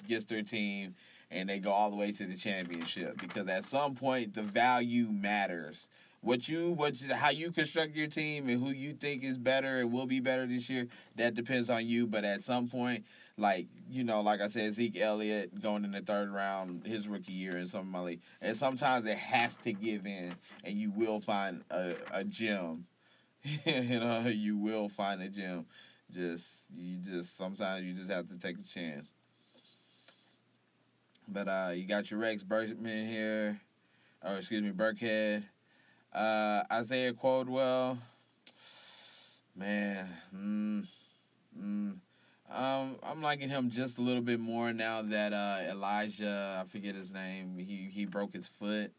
gets 0.08 0.26
their 0.26 0.42
team 0.42 0.96
and 1.32 1.50
they 1.50 1.60
go 1.60 1.72
all 1.72 1.90
the 1.90 1.96
way 1.96 2.12
to 2.12 2.26
the 2.26 2.36
championship 2.36 3.20
because 3.22 3.48
at 3.48 3.66
some 3.66 3.96
point 3.96 4.34
the 4.34 4.42
value 4.42 5.08
matters. 5.10 5.88
what 6.22 6.48
you 6.50 6.72
what 6.72 7.00
how 7.12 7.30
you 7.30 7.52
construct 7.52 7.96
your 7.96 8.08
team 8.08 8.50
and 8.50 8.62
who 8.62 8.72
you 8.72 8.94
think 8.94 9.24
is 9.24 9.38
better 9.38 9.78
and 9.80 9.92
will 9.92 10.06
be 10.08 10.20
better 10.20 10.46
this 10.46 10.70
year. 10.70 10.88
That 11.16 11.36
depends 11.36 11.70
on 11.70 11.86
you. 11.86 12.08
But 12.08 12.26
at 12.26 12.42
some 12.42 12.68
point, 12.68 13.06
like 13.38 13.68
you 13.90 14.04
know, 14.04 14.22
like 14.22 14.42
I 14.42 14.48
said, 14.48 14.74
Zeke 14.74 14.98
Elliott 15.00 15.62
going 15.62 15.86
in 15.86 15.92
the 15.92 16.02
third 16.02 16.30
round 16.32 16.86
his 16.86 17.08
rookie 17.08 17.32
year 17.32 17.58
in 17.58 17.68
some 17.68 17.82
of 17.82 17.88
my 17.88 18.02
league, 18.02 18.22
and 18.42 18.56
sometimes 18.58 19.06
it 19.06 19.18
has 19.18 19.56
to 19.58 19.72
give 19.74 20.06
in, 20.06 20.36
and 20.64 20.76
you 20.78 20.92
will 20.92 21.20
find 21.20 21.64
a, 21.72 21.96
a 22.12 22.24
gem. 22.24 22.86
you 23.66 24.00
know, 24.00 24.28
you 24.28 24.58
will 24.58 24.90
find 24.90 25.22
a 25.22 25.30
gem. 25.30 25.66
Just 26.12 26.66
you 26.76 26.98
just 26.98 27.38
sometimes 27.38 27.86
you 27.86 27.94
just 27.94 28.10
have 28.12 28.28
to 28.30 28.40
take 28.40 28.58
a 28.58 28.68
chance. 28.68 29.08
But 31.32 31.48
uh, 31.48 31.72
you 31.76 31.86
got 31.86 32.10
your 32.10 32.20
Rex 32.20 32.42
Bergman 32.42 33.08
here, 33.08 33.62
or 34.26 34.38
excuse 34.38 34.64
me, 34.64 34.72
Burkhead. 34.72 35.44
Uh, 36.12 36.64
Isaiah 36.72 37.14
Crowell, 37.14 38.00
man, 39.56 40.10
mm, 40.36 40.88
mm, 41.56 41.98
um, 42.50 42.96
I'm 43.04 43.22
liking 43.22 43.50
him 43.50 43.70
just 43.70 44.00
a 44.00 44.02
little 44.02 44.24
bit 44.24 44.40
more 44.40 44.74
now 44.74 45.04
that 45.04 45.32
uh, 45.34 45.60
Elijah, 45.70 46.64
I 46.64 46.68
forget 46.68 46.96
his 46.96 47.12
name, 47.12 47.60
he 47.60 47.90
he 47.92 48.06
broke 48.06 48.34
his 48.34 48.48
foot, 48.48 48.92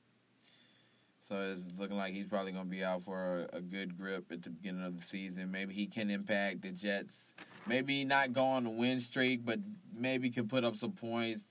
so 1.28 1.34
it's 1.40 1.80
looking 1.80 1.96
like 1.96 2.14
he's 2.14 2.28
probably 2.28 2.52
gonna 2.52 2.66
be 2.66 2.84
out 2.84 3.02
for 3.02 3.48
a, 3.52 3.56
a 3.56 3.60
good 3.60 3.98
grip 3.98 4.30
at 4.30 4.42
the 4.42 4.50
beginning 4.50 4.84
of 4.84 4.96
the 4.96 5.02
season. 5.02 5.50
Maybe 5.50 5.74
he 5.74 5.86
can 5.88 6.10
impact 6.10 6.62
the 6.62 6.70
Jets. 6.70 7.34
Maybe 7.66 8.04
not 8.04 8.32
go 8.32 8.44
on 8.44 8.66
a 8.66 8.70
win 8.70 9.00
streak, 9.00 9.44
but 9.44 9.58
maybe 9.92 10.30
can 10.30 10.46
put 10.46 10.62
up 10.62 10.76
some 10.76 10.92
points. 10.92 11.46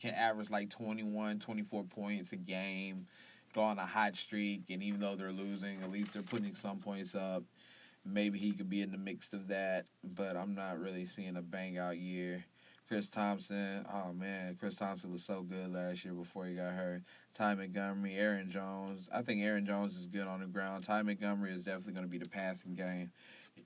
Can 0.00 0.14
average 0.14 0.50
like 0.50 0.70
21, 0.70 1.38
24 1.38 1.84
points 1.84 2.32
a 2.32 2.36
game 2.36 3.06
go 3.54 3.62
on 3.62 3.78
a 3.78 3.86
hot 3.86 4.16
streak, 4.16 4.64
and 4.68 4.82
even 4.82 5.00
though 5.00 5.14
they're 5.14 5.32
losing, 5.32 5.82
at 5.82 5.90
least 5.90 6.12
they're 6.12 6.22
putting 6.22 6.54
some 6.54 6.78
points 6.78 7.14
up. 7.14 7.44
Maybe 8.04 8.38
he 8.38 8.52
could 8.52 8.68
be 8.68 8.82
in 8.82 8.90
the 8.90 8.98
mix 8.98 9.32
of 9.32 9.48
that, 9.48 9.86
but 10.02 10.36
I'm 10.36 10.54
not 10.54 10.78
really 10.78 11.06
seeing 11.06 11.36
a 11.36 11.42
bang 11.42 11.78
out 11.78 11.96
year. 11.96 12.44
Chris 12.86 13.08
Thompson, 13.08 13.86
oh 13.90 14.12
man, 14.12 14.56
Chris 14.60 14.76
Thompson 14.76 15.10
was 15.10 15.24
so 15.24 15.40
good 15.42 15.72
last 15.72 16.04
year 16.04 16.12
before 16.12 16.44
he 16.44 16.54
got 16.54 16.74
hurt. 16.74 17.02
Ty 17.32 17.54
Montgomery, 17.54 18.14
Aaron 18.16 18.50
Jones. 18.50 19.08
I 19.14 19.22
think 19.22 19.40
Aaron 19.40 19.64
Jones 19.64 19.96
is 19.96 20.06
good 20.06 20.26
on 20.26 20.40
the 20.40 20.46
ground. 20.46 20.84
Ty 20.84 21.00
Montgomery 21.02 21.52
is 21.52 21.64
definitely 21.64 21.94
going 21.94 22.04
to 22.04 22.10
be 22.10 22.18
the 22.18 22.28
passing 22.28 22.74
game 22.74 23.10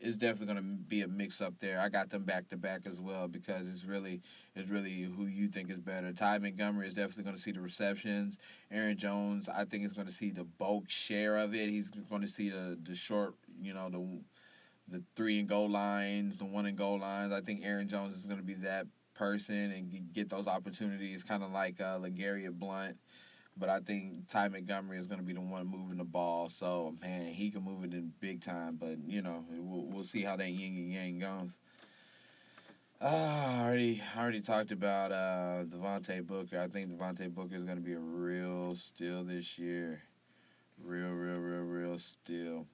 it's 0.01 0.17
definitely 0.17 0.55
to 0.57 0.63
be 0.63 1.03
a 1.03 1.09
mix 1.09 1.41
up 1.41 1.59
there. 1.59 1.81
I 1.81 1.89
got 1.89 2.11
them 2.11 2.25
back 2.25 2.49
to 2.51 2.57
back 2.57 2.83
as 2.87 3.01
well 3.01 3.29
because 3.29 3.69
it's 3.69 3.85
really 3.85 4.21
it's 4.55 4.69
really 4.69 5.03
who 5.03 5.27
you 5.27 5.49
think 5.49 5.71
is 5.71 5.81
better. 5.81 6.13
Ty 6.13 6.39
Montgomery 6.39 6.87
is 6.87 6.95
definitely 6.95 7.25
to 7.37 7.43
see 7.43 7.53
the 7.53 7.61
receptions. 7.61 8.37
Aaron 8.71 8.97
Jones, 8.97 9.49
I 9.49 9.65
think 9.65 9.85
is 9.85 9.95
to 10.07 10.13
see 10.13 10.31
the 10.31 10.45
bulk 10.45 10.89
share 10.89 11.37
of 11.37 11.55
it. 11.55 11.69
He's 11.69 11.91
to 12.23 12.29
see 12.29 12.51
the 12.51 12.79
the 12.83 12.95
short, 12.95 13.35
you 13.61 13.75
know, 13.75 13.89
the 13.89 14.99
the 14.99 15.03
three 15.17 15.39
and 15.39 15.49
goal 15.49 15.69
lines, 15.69 16.39
the 16.39 16.45
one 16.45 16.67
and 16.67 16.79
goal 16.79 16.99
lines. 16.99 17.33
I 17.33 17.41
think 17.41 17.61
Aaron 17.65 17.89
Jones 17.89 18.17
is 18.17 18.27
to 18.39 18.45
be 18.45 18.55
that 18.55 18.87
person 19.15 19.73
and 19.73 20.13
get 20.13 20.29
those 20.31 20.47
opportunities, 20.47 21.25
kind 21.25 21.43
of 21.43 21.51
like 21.51 21.81
uh, 21.81 21.99
Blount 22.53 22.97
but 23.59 23.69
I 23.69 23.81
think 23.81 24.29
Ty 24.29 24.49
Montgomery 24.49 24.99
is 24.99 25.07
going 25.07 25.21
to 25.21 25.27
be 25.27 25.33
the 25.33 25.41
one 25.41 25.67
moving 25.67 25.99
the 25.99 26.05
ball. 26.05 26.49
So 26.49 26.95
man, 27.01 27.27
he 27.27 27.51
can 27.51 27.63
move 27.63 27.85
it 27.85 27.93
in 27.93 28.13
big 28.21 28.41
time. 28.41 28.77
But 28.77 28.99
you 29.07 29.23
know, 29.23 29.45
we'll 29.51 29.87
we'll 29.87 30.05
see 30.05 30.23
how 30.23 30.37
that 30.37 30.49
yin 30.49 30.77
and 30.77 30.93
yang 30.93 31.19
goes. 31.19 31.59
Uh, 33.01 33.07
I 33.07 33.65
already 33.65 34.03
I 34.17 34.21
already 34.21 34.41
talked 34.41 34.73
about 34.73 35.13
uh, 35.13 35.65
Devontae 35.65 36.27
Booker. 36.27 36.61
I 36.61 36.69
think 36.69 36.91
Devontae 36.91 37.33
Booker 37.33 37.55
is 37.55 37.65
going 37.65 37.79
to 37.79 37.85
be 37.85 37.93
a 37.93 37.99
real 37.99 38.75
steal 38.75 39.25
this 39.25 39.59
year. 39.59 40.03
Real, 40.83 41.11
real, 41.11 41.39
real, 41.39 41.63
real 41.63 41.99
steal. 41.99 42.67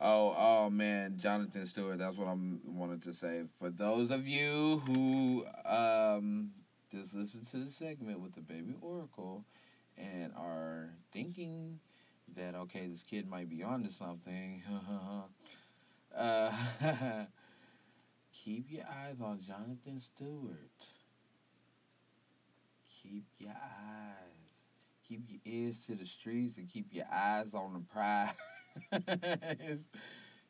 Oh, 0.00 0.34
oh 0.36 0.70
man, 0.70 1.18
Jonathan 1.18 1.66
Stewart. 1.66 1.98
That's 1.98 2.16
what 2.16 2.26
I 2.26 2.36
wanted 2.64 3.02
to 3.02 3.12
say. 3.12 3.42
For 3.58 3.68
those 3.68 4.10
of 4.10 4.26
you 4.26 4.82
who 4.86 5.44
um, 5.66 6.52
just 6.90 7.14
listen 7.14 7.44
to 7.44 7.64
the 7.64 7.70
segment 7.70 8.20
with 8.20 8.34
the 8.34 8.40
baby 8.40 8.74
oracle 8.80 9.44
and 9.96 10.32
are 10.36 10.90
thinking 11.12 11.78
that 12.36 12.54
okay 12.54 12.86
this 12.86 13.02
kid 13.02 13.28
might 13.28 13.48
be 13.48 13.62
onto 13.62 13.90
something. 13.90 14.62
Uh, 16.12 16.52
keep 18.32 18.68
your 18.68 18.82
eyes 18.84 19.20
on 19.22 19.40
jonathan 19.40 20.00
stewart. 20.00 20.56
Keep 23.00 23.26
your 23.38 23.52
eyes. 23.52 24.30
Keep 25.08 25.24
your 25.28 25.40
ears 25.44 25.80
to 25.86 25.94
the 25.94 26.04
streets 26.04 26.56
and 26.56 26.68
keep 26.68 26.88
your 26.92 27.06
eyes 27.12 27.54
on 27.54 27.72
the 27.72 27.80
prize. 27.80 28.34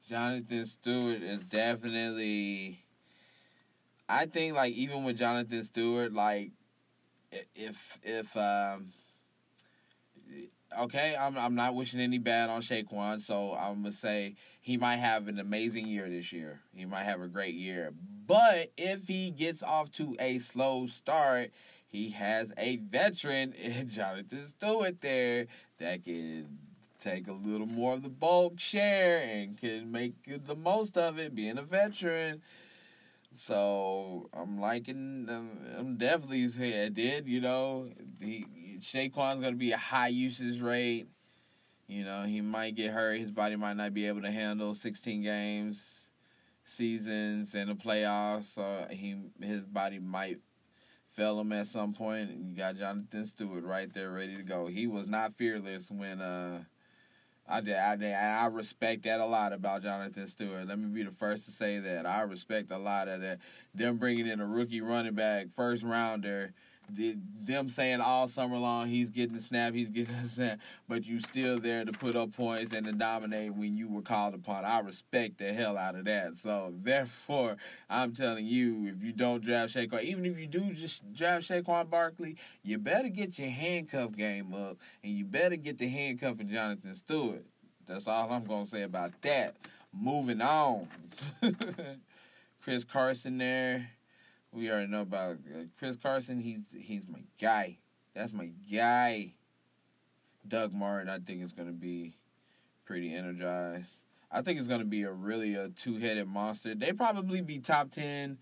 Jonathan 0.09 0.67
stewart 0.67 1.23
is 1.23 1.45
definitely 1.45 2.79
I 4.11 4.27
think 4.27 4.55
like 4.55 4.75
even 4.75 5.05
with 5.05 5.19
Jonathan 5.19 5.63
Stewart, 5.65 6.13
like 6.13 6.51
if 7.55 7.99
if 8.03 8.37
um, 8.37 8.89
okay, 10.79 11.17
I'm 11.19 11.39
I'm 11.39 11.55
not 11.55 11.75
wishing 11.75 12.01
any 12.01 12.19
bad 12.19 12.51
on 12.51 12.63
Saquon, 12.63 13.21
so 13.21 13.55
I'm 13.55 13.83
gonna 13.83 13.93
say 13.93 14.35
he 14.61 14.77
might 14.77 14.97
have 14.97 15.29
an 15.29 15.39
amazing 15.39 15.87
year 15.87 16.09
this 16.09 16.33
year. 16.33 16.61
He 16.75 16.85
might 16.85 17.05
have 17.05 17.21
a 17.21 17.29
great 17.29 17.55
year, 17.55 17.93
but 18.27 18.73
if 18.77 19.09
he 19.09 19.31
gets 19.31 19.63
off 19.63 19.91
to 19.93 20.17
a 20.19 20.39
slow 20.39 20.87
start, 20.87 21.51
he 21.87 22.11
has 22.11 22.53
a 22.59 22.77
veteran 22.77 23.53
in 23.63 23.89
Jonathan 23.89 24.45
Stewart 24.45 25.01
there 25.01 25.47
that 25.79 26.05
can 26.05 26.59
take 27.01 27.29
a 27.29 27.33
little 27.33 27.67
more 27.67 27.95
of 27.95 28.03
the 28.03 28.11
bulk 28.11 28.61
share 28.61 29.23
and 29.23 29.59
can 29.59 29.91
make 29.91 30.13
the 30.47 30.55
most 30.55 30.99
of 30.99 31.19
it, 31.19 31.35
being 31.35 31.59
a 31.59 31.63
veteran. 31.63 32.43
So 33.33 34.29
I'm 34.33 34.61
liking. 34.61 35.27
Um, 35.29 35.51
I'm 35.79 35.97
definitely 35.97 36.49
saying 36.49 36.95
did. 36.95 37.29
You 37.29 37.41
know, 37.41 37.91
the 38.19 38.45
Saquon's 38.81 39.41
gonna 39.41 39.57
be 39.57 39.73
a 39.73 39.77
high 39.77 40.09
usage 40.09 40.61
rate. 40.61 41.07
You 41.87 42.05
know, 42.05 42.23
he 42.23 42.41
might 42.41 42.77
get 42.77 42.93
hurt. 42.93 43.19
His 43.19 43.33
body 43.33 43.57
might 43.57 43.77
not 43.77 43.95
be 43.95 44.07
able 44.07 44.23
to 44.23 44.31
handle 44.31 44.75
16 44.75 45.23
games, 45.23 46.11
seasons, 46.65 47.55
and 47.55 47.71
the 47.71 47.75
playoffs. 47.75 48.45
So 48.45 48.87
he 48.91 49.17
his 49.41 49.63
body 49.63 49.99
might 49.99 50.39
fail 51.15 51.41
him 51.41 51.53
at 51.53 51.67
some 51.69 51.93
point. 51.93 52.31
You 52.31 52.57
got 52.57 52.77
Jonathan 52.77 53.27
Stewart 53.27 53.65
right 53.65 53.93
there, 53.93 54.11
ready 54.11 54.37
to 54.37 54.43
go. 54.43 54.67
He 54.67 54.87
was 54.87 55.09
not 55.09 55.35
fearless 55.35 55.91
when 55.91 56.21
uh 56.21 56.65
I 57.51 57.61
did. 57.61 57.77
I. 57.77 58.43
I 58.43 58.47
respect 58.47 59.03
that 59.05 59.21
a 59.21 59.27
lot 59.27 59.53
about 59.53 59.83
Jonathan 59.83 60.29
Stewart. 60.29 60.67
Let 60.67 60.79
me 60.79 60.87
be 60.87 61.03
the 61.03 61.11
first 61.11 61.45
to 61.47 61.51
say 61.51 61.79
that 61.79 62.07
I 62.07 62.23
respect 62.23 62.71
a 62.71 62.79
lot 62.79 63.09
of 63.09 63.21
that. 63.21 63.41
Them 63.75 63.97
bringing 63.99 64.27
in 64.27 64.41
a 64.41 64.47
rookie 64.47 64.81
running 64.81 65.15
back, 65.15 65.49
first 65.55 65.83
rounder 65.83 66.55
the, 66.89 67.17
them 67.43 67.69
saying 67.69 68.01
all 68.01 68.29
summer 68.29 68.59
long 68.59 68.89
he's 68.89 69.11
getting 69.11 69.35
the 69.35 69.41
snap, 69.41 69.75
he's 69.75 69.89
getting 69.89 70.15
the 70.23 70.29
snap, 70.29 70.61
but 70.89 71.07
you 71.07 71.21
still 71.21 71.59
there 71.59 71.85
to 71.85 71.93
put 71.93 72.17
up 72.17 72.35
points 72.35 72.73
and 72.73 72.87
to 72.87 72.93
dominate 72.93 73.55
when 73.55 73.77
you 73.77 73.89
were 73.89 74.03
called 74.03 74.35
upon. 74.35 74.65
I 74.65 74.81
respect 74.81 75.39
the 75.39 75.53
hell 75.53 75.79
out 75.79 75.95
of 75.95 76.05
that. 76.07 76.37
So 76.37 76.75
therefore, 76.83 77.57
I'm 77.89 78.13
telling 78.13 78.47
you, 78.47 78.87
if 78.87 79.03
you 79.03 79.13
don't 79.13 79.43
draft 79.43 79.75
Saquon, 79.75 80.03
even 80.03 80.27
if 80.27 80.39
you 80.39 80.47
do 80.47 80.73
just 80.73 81.13
draft 81.13 81.49
Saquon 81.49 81.89
Barkley, 81.89 82.37
you 82.63 82.79
better 82.79 83.09
get 83.09 83.39
your 83.39 83.51
handcuff 83.51 84.17
game 84.17 84.55
up 84.55 84.79
and 85.03 85.13
you 85.13 85.25
better 85.25 85.57
get 85.57 85.79
the 85.79 85.89
handcuff 85.89 86.41
of 86.41 86.49
Jonathan 86.49 86.95
Stewart. 86.95 87.45
That's 87.87 88.07
all 88.07 88.31
I'm 88.31 88.45
gonna 88.45 88.67
say 88.67 88.83
about 88.83 89.21
that. 89.23 89.57
Moving 89.93 90.41
on. 90.41 90.87
Chris 92.63 92.85
Carson 92.85 93.39
there 93.39 93.91
we 94.53 94.71
already 94.71 94.89
know 94.89 95.03
about 95.03 95.39
Chris 95.79 95.97
Carson. 95.97 96.41
He's 96.41 96.75
he's 96.79 97.09
my 97.09 97.23
guy. 97.41 97.79
That's 98.15 98.33
my 98.33 98.51
guy. 98.73 99.35
Doug 100.47 100.73
Martin, 100.73 101.09
I 101.09 101.19
think 101.19 101.43
is 101.43 101.53
to 101.69 101.75
be 101.75 102.15
pretty 102.85 103.15
energized. 103.15 104.01
I 104.33 104.43
think 104.43 104.59
it's 104.59 104.69
to 104.81 104.87
be 104.87 105.03
a 105.03 105.13
really 105.13 105.55
a 105.55 105.69
two 105.69 105.99
headed 105.99 106.29
monster. 106.29 106.75
They 106.75 106.93
probably 106.93 107.41
be 107.41 107.59
top 107.59 107.91
ten. 107.91 108.39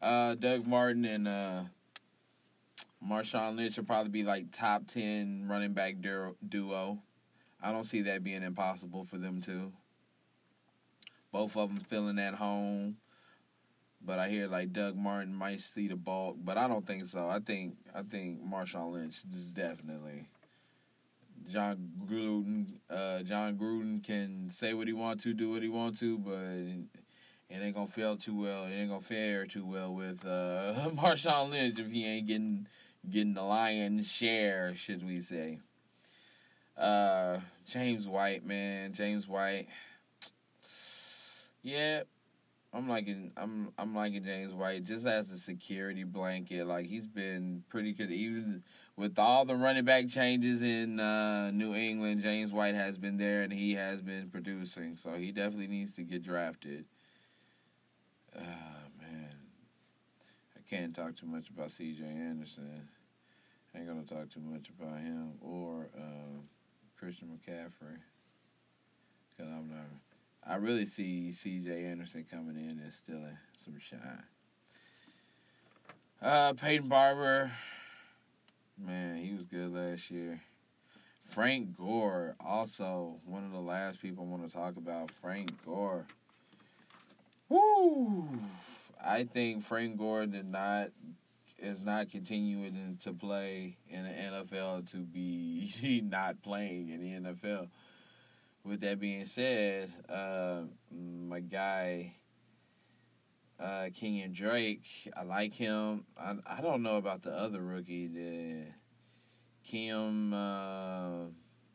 Uh, 0.00 0.34
Doug 0.34 0.66
Martin 0.66 1.04
and 1.04 1.28
uh, 1.28 1.62
Marshawn 3.06 3.56
Lynch 3.56 3.76
will 3.76 3.84
probably 3.84 4.10
be 4.10 4.22
like 4.22 4.52
top 4.52 4.86
ten 4.86 5.46
running 5.48 5.72
back 5.72 5.96
duo. 6.00 6.98
I 7.62 7.72
don't 7.72 7.84
see 7.84 8.02
that 8.02 8.24
being 8.24 8.42
impossible 8.42 9.04
for 9.04 9.18
them 9.18 9.40
to. 9.42 9.72
Both 11.32 11.56
of 11.56 11.68
them 11.68 11.80
feeling 11.80 12.18
at 12.18 12.34
home. 12.34 12.96
But 14.02 14.18
I 14.18 14.28
hear 14.28 14.48
like 14.48 14.72
Doug 14.72 14.96
Martin 14.96 15.34
might 15.34 15.60
see 15.60 15.86
the 15.86 15.96
ball, 15.96 16.34
but 16.38 16.56
I 16.56 16.68
don't 16.68 16.86
think 16.86 17.04
so. 17.04 17.28
I 17.28 17.38
think 17.40 17.76
I 17.94 18.02
think 18.02 18.42
Marshawn 18.42 18.92
Lynch 18.92 19.22
is 19.32 19.52
definitely 19.52 20.26
Jon 21.48 21.90
Gruden. 22.06 22.78
Uh, 22.88 23.22
Jon 23.22 23.56
Gruden 23.56 24.02
can 24.02 24.48
say 24.50 24.72
what 24.72 24.86
he 24.86 24.92
want 24.92 25.20
to, 25.20 25.34
do 25.34 25.50
what 25.50 25.62
he 25.62 25.68
want 25.68 25.98
to, 25.98 26.18
but 26.18 26.32
it 27.50 27.62
ain't 27.62 27.74
gonna 27.74 27.86
feel 27.86 28.16
too 28.16 28.40
well. 28.40 28.64
It 28.64 28.72
ain't 28.72 28.88
gonna 28.88 29.00
fare 29.00 29.44
too 29.44 29.66
well 29.66 29.92
with 29.92 30.24
uh, 30.24 30.90
Marshawn 30.94 31.50
Lynch 31.50 31.78
if 31.78 31.90
he 31.90 32.06
ain't 32.06 32.26
getting 32.26 32.66
getting 33.08 33.34
the 33.34 33.42
lion's 33.42 34.10
share, 34.10 34.74
should 34.74 35.06
we 35.06 35.20
say? 35.20 35.58
Uh, 36.76 37.40
James 37.66 38.08
White, 38.08 38.44
man, 38.46 38.92
James 38.92 39.26
White. 39.26 39.66
Yeah, 41.62 42.04
I'm 42.72 42.88
liking 42.88 43.32
I'm 43.36 43.72
I'm 43.78 43.94
liking 43.94 44.22
James 44.22 44.54
White 44.54 44.84
just 44.84 45.04
as 45.04 45.32
a 45.32 45.38
security 45.38 46.04
blanket. 46.04 46.66
Like 46.66 46.86
he's 46.86 47.06
been 47.06 47.64
pretty 47.68 47.92
good, 47.92 48.12
even 48.12 48.62
with 48.96 49.18
all 49.18 49.44
the 49.44 49.56
running 49.56 49.84
back 49.84 50.06
changes 50.06 50.62
in 50.62 51.00
uh, 51.00 51.50
New 51.50 51.74
England. 51.74 52.20
James 52.20 52.52
White 52.52 52.76
has 52.76 52.96
been 52.96 53.16
there 53.16 53.42
and 53.42 53.52
he 53.52 53.74
has 53.74 54.02
been 54.02 54.28
producing, 54.30 54.94
so 54.94 55.14
he 55.14 55.32
definitely 55.32 55.66
needs 55.66 55.96
to 55.96 56.02
get 56.02 56.22
drafted. 56.22 56.84
Uh, 58.36 58.86
man, 59.00 59.34
I 60.56 60.60
can't 60.68 60.94
talk 60.94 61.16
too 61.16 61.26
much 61.26 61.50
about 61.50 61.72
C.J. 61.72 62.04
Anderson. 62.04 62.88
I 63.74 63.78
ain't 63.78 63.88
gonna 63.88 64.04
talk 64.04 64.30
too 64.30 64.40
much 64.40 64.68
about 64.68 64.98
him 65.00 65.32
or 65.40 65.88
uh, 65.96 66.38
Christian 66.96 67.28
McCaffrey 67.28 67.98
because 69.36 69.52
I'm 69.52 69.68
not. 69.68 69.86
I 70.46 70.56
really 70.56 70.86
see 70.86 71.32
C.J. 71.32 71.84
Anderson 71.84 72.24
coming 72.30 72.56
in 72.56 72.80
and 72.80 72.92
stealing 72.92 73.36
some 73.56 73.78
shine. 73.78 74.24
Uh, 76.22 76.52
Peyton 76.54 76.88
Barber, 76.88 77.50
man, 78.78 79.16
he 79.16 79.32
was 79.32 79.46
good 79.46 79.72
last 79.72 80.10
year. 80.10 80.40
Frank 81.22 81.76
Gore, 81.76 82.34
also 82.44 83.20
one 83.24 83.44
of 83.44 83.52
the 83.52 83.60
last 83.60 84.02
people 84.02 84.24
I 84.24 84.28
want 84.28 84.48
to 84.48 84.54
talk 84.54 84.76
about. 84.76 85.10
Frank 85.10 85.64
Gore. 85.64 86.06
Woo! 87.48 88.28
I 89.04 89.24
think 89.24 89.62
Frank 89.62 89.96
Gore 89.96 90.26
did 90.26 90.46
not 90.46 90.88
is 91.58 91.82
not 91.82 92.10
continuing 92.10 92.96
to 93.02 93.12
play 93.12 93.76
in 93.88 94.04
the 94.04 94.10
NFL 94.10 94.90
to 94.90 94.96
be 94.98 96.02
not 96.10 96.42
playing 96.42 96.88
in 96.90 97.00
the 97.00 97.30
NFL. 97.30 97.68
With 98.64 98.80
that 98.80 99.00
being 99.00 99.24
said, 99.24 99.90
uh, 100.08 100.62
my 100.90 101.40
guy 101.40 102.14
uh, 103.58 103.88
and 104.02 104.34
Drake, 104.34 104.84
I 105.16 105.22
like 105.22 105.54
him. 105.54 106.04
I 106.18 106.36
I 106.46 106.60
don't 106.60 106.82
know 106.82 106.96
about 106.96 107.22
the 107.22 107.30
other 107.30 107.60
rookie, 107.60 108.06
the 108.06 108.66
Kim 109.64 110.32
uh, 110.32 111.26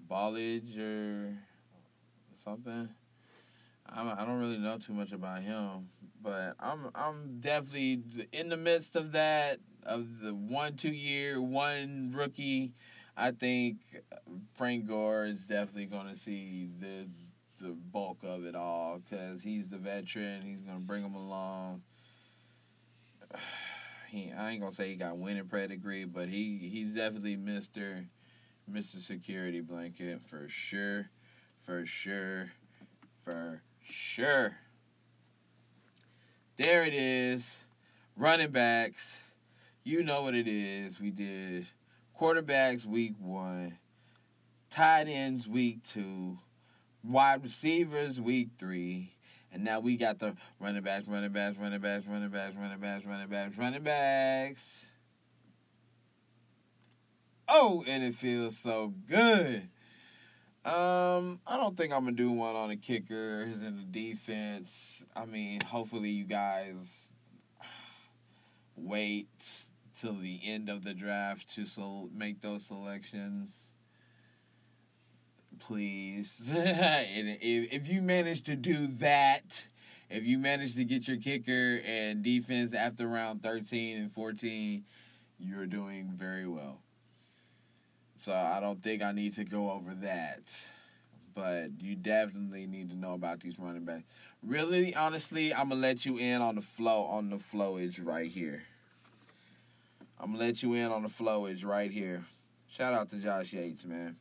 Ballage 0.09 0.79
or 0.79 1.37
something. 2.33 2.89
I'm, 3.87 4.09
I 4.09 4.25
don't 4.25 4.39
really 4.39 4.57
know 4.57 4.77
too 4.77 4.93
much 4.93 5.11
about 5.11 5.41
him, 5.41 5.89
but 6.21 6.55
I'm 6.59 6.89
I'm 6.95 7.39
definitely 7.39 8.01
in 8.33 8.49
the 8.49 8.57
midst 8.57 8.95
of 8.95 9.11
that 9.11 9.59
of 9.83 10.21
the 10.21 10.33
one 10.33 10.75
two 10.75 10.89
year 10.89 11.41
one 11.41 12.11
rookie. 12.15 12.73
I 13.17 13.31
think 13.31 13.77
Frank 14.55 14.87
Gore 14.87 15.25
is 15.25 15.47
definitely 15.47 15.85
going 15.85 16.09
to 16.09 16.15
see 16.15 16.69
the 16.79 17.07
the 17.61 17.69
bulk 17.71 18.17
of 18.23 18.45
it 18.45 18.53
all 18.53 18.99
because 18.99 19.41
he's 19.41 19.69
the 19.69 19.77
veteran. 19.77 20.41
He's 20.41 20.59
going 20.59 20.79
to 20.79 20.83
bring 20.83 21.03
him 21.03 21.15
along. 21.15 21.83
He, 24.07 24.31
I 24.31 24.51
ain't 24.51 24.61
gonna 24.61 24.71
say 24.71 24.89
he 24.89 24.95
got 24.95 25.17
winning 25.17 25.47
pedigree, 25.47 26.05
but 26.05 26.29
he 26.29 26.69
he's 26.71 26.95
definitely 26.95 27.35
Mister 27.35 28.05
Mister 28.65 28.99
Security 28.99 29.59
Blanket 29.59 30.21
for 30.21 30.47
sure, 30.47 31.09
for 31.57 31.85
sure, 31.85 32.51
for 33.23 33.61
sure. 33.83 34.57
There 36.55 36.85
it 36.85 36.93
is, 36.93 37.57
running 38.15 38.51
backs. 38.51 39.21
You 39.83 40.01
know 40.01 40.21
what 40.21 40.35
it 40.35 40.47
is. 40.47 41.01
We 41.01 41.11
did 41.11 41.65
quarterbacks 42.19 42.85
week 42.85 43.13
one, 43.19 43.77
tight 44.69 45.07
ends 45.07 45.47
week 45.47 45.83
two, 45.83 46.37
wide 47.03 47.43
receivers 47.43 48.21
week 48.21 48.49
three, 48.57 49.11
and 49.51 49.63
now 49.63 49.79
we 49.79 49.97
got 49.97 50.19
the 50.19 50.35
running 50.59 50.83
backs, 50.83 51.07
running 51.07 51.31
backs, 51.31 51.57
running 51.57 51.79
backs, 51.79 52.05
running 52.07 52.29
backs, 52.29 52.55
running 52.55 52.79
backs, 52.79 53.05
running 53.05 53.27
backs, 53.27 53.57
running 53.57 53.83
backs. 53.83 54.85
Oh, 57.47 57.83
and 57.85 58.03
it 58.03 58.15
feels 58.15 58.57
so 58.57 58.93
good. 59.07 59.69
Um, 60.63 61.41
I 61.45 61.57
don't 61.57 61.77
think 61.77 61.93
I'm 61.93 62.05
gonna 62.05 62.15
do 62.15 62.31
one 62.31 62.55
on 62.55 62.69
the 62.69 62.75
kickers 62.75 63.61
and 63.61 63.77
the 63.77 63.83
defense. 63.83 65.05
I 65.15 65.25
mean, 65.25 65.59
hopefully 65.61 66.09
you 66.09 66.23
guys 66.23 67.13
wait 68.75 69.69
till 69.95 70.13
the 70.13 70.39
end 70.43 70.69
of 70.69 70.83
the 70.83 70.93
draft 70.93 71.53
to 71.55 71.65
so 71.65 72.09
make 72.13 72.41
those 72.41 72.65
selections. 72.65 73.71
Please, 75.59 76.51
and 76.55 77.37
if 77.41 77.73
if 77.73 77.87
you 77.87 78.01
manage 78.01 78.43
to 78.43 78.55
do 78.57 78.87
that, 78.99 79.67
if 80.09 80.25
you 80.25 80.37
manage 80.37 80.75
to 80.75 80.83
get 80.83 81.07
your 81.07 81.17
kicker 81.17 81.79
and 81.85 82.21
defense 82.21 82.73
after 82.73 83.07
round 83.07 83.41
thirteen 83.41 83.97
and 83.97 84.11
fourteen, 84.11 84.83
you're 85.39 85.65
doing 85.65 86.11
very 86.13 86.45
well. 86.45 86.81
So 88.17 88.33
I 88.33 88.59
don't 88.59 88.81
think 88.81 89.01
I 89.01 89.11
need 89.11 89.35
to 89.35 89.43
go 89.43 89.71
over 89.71 89.93
that. 89.95 90.41
But 91.33 91.81
you 91.81 91.95
definitely 91.95 92.65
need 92.65 92.89
to 92.89 92.95
know 92.95 93.13
about 93.13 93.41
these 93.41 93.59
running 93.59 93.83
backs. 93.83 94.03
Really, 94.41 94.95
honestly, 94.95 95.53
I'm 95.53 95.69
gonna 95.69 95.81
let 95.81 96.05
you 96.05 96.17
in 96.17 96.41
on 96.41 96.55
the 96.55 96.61
flow 96.61 97.03
on 97.03 97.29
the 97.29 97.37
flowage 97.37 97.99
right 98.03 98.29
here. 98.29 98.63
I'm 100.19 100.31
gonna 100.31 100.43
let 100.43 100.63
you 100.63 100.73
in 100.73 100.91
on 100.91 101.03
the 101.03 101.09
flow. 101.09 101.41
flowage 101.41 101.65
right 101.65 101.91
here. 101.91 102.23
Shout 102.67 102.93
out 102.93 103.09
to 103.09 103.17
Josh 103.17 103.53
Yates, 103.53 103.85
man. 103.85 104.17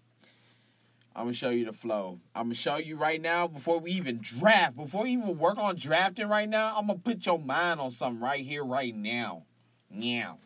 I'm 1.16 1.26
gonna 1.26 1.34
show 1.34 1.51
you 1.51 1.64
the 1.64 1.72
flow. 1.72 2.18
I'm 2.34 2.47
gonna 2.47 2.55
show 2.57 2.76
you 2.76 2.97
right 2.97 3.22
now 3.22 3.47
before 3.47 3.78
we 3.78 3.92
even 3.92 4.18
draft, 4.20 4.76
before 4.76 5.05
we 5.05 5.11
even 5.12 5.38
work 5.38 5.59
on 5.59 5.76
drafting 5.76 6.28
right 6.28 6.49
now. 6.49 6.74
I'm 6.76 6.88
gonna 6.88 6.99
put 6.99 7.24
your 7.24 7.38
mind 7.38 7.80
on 7.80 7.92
something 7.92 8.20
right 8.20 8.45
here, 8.45 8.64
right 8.64 8.95
now. 8.95 9.45
Now. 9.88 10.38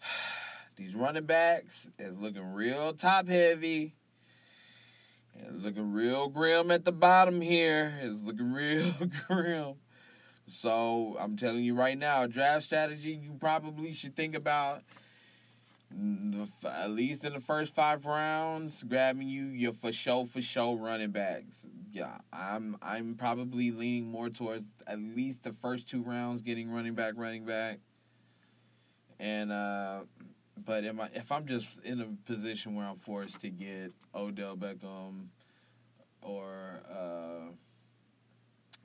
These 0.76 0.94
running 0.94 1.26
backs 1.26 1.90
is 1.98 2.20
looking 2.20 2.52
real 2.52 2.92
top 2.92 3.28
heavy. 3.28 3.96
It's 5.36 5.62
looking 5.62 5.92
real 5.92 6.28
grim 6.28 6.70
at 6.70 6.84
the 6.84 6.92
bottom 6.92 7.40
here. 7.40 7.92
It's 8.02 8.22
looking 8.22 8.52
real 8.54 8.92
grim. 9.26 9.74
So 10.46 11.16
I'm 11.18 11.36
telling 11.36 11.64
you 11.64 11.74
right 11.74 11.96
now, 11.96 12.26
draft 12.26 12.64
strategy 12.64 13.18
you 13.22 13.36
probably 13.40 13.92
should 13.92 14.14
think 14.14 14.34
about 14.34 14.82
at 16.64 16.90
least 16.90 17.24
in 17.24 17.32
the 17.32 17.40
first 17.40 17.74
five 17.74 18.04
rounds, 18.04 18.82
grabbing 18.82 19.28
you 19.28 19.44
your 19.46 19.72
for 19.72 19.92
show 19.92 20.24
for 20.24 20.42
show 20.42 20.74
running 20.74 21.10
backs. 21.10 21.66
Yeah, 21.92 22.18
I'm 22.32 22.76
I'm 22.82 23.14
probably 23.14 23.70
leaning 23.70 24.10
more 24.10 24.28
towards 24.28 24.64
at 24.86 24.98
least 24.98 25.44
the 25.44 25.52
first 25.52 25.88
two 25.88 26.02
rounds 26.02 26.42
getting 26.42 26.70
running 26.70 26.94
back, 26.94 27.14
running 27.16 27.44
back. 27.44 27.78
And 29.20 29.52
uh 29.52 30.00
but 30.64 30.84
am 30.84 31.00
I, 31.00 31.08
if 31.14 31.32
I'm 31.32 31.46
just 31.46 31.80
in 31.84 32.00
a 32.00 32.06
position 32.26 32.74
where 32.74 32.86
I'm 32.86 32.96
forced 32.96 33.40
to 33.40 33.50
get 33.50 33.92
Odell 34.14 34.56
Beckham 34.56 35.26
or 36.22 36.80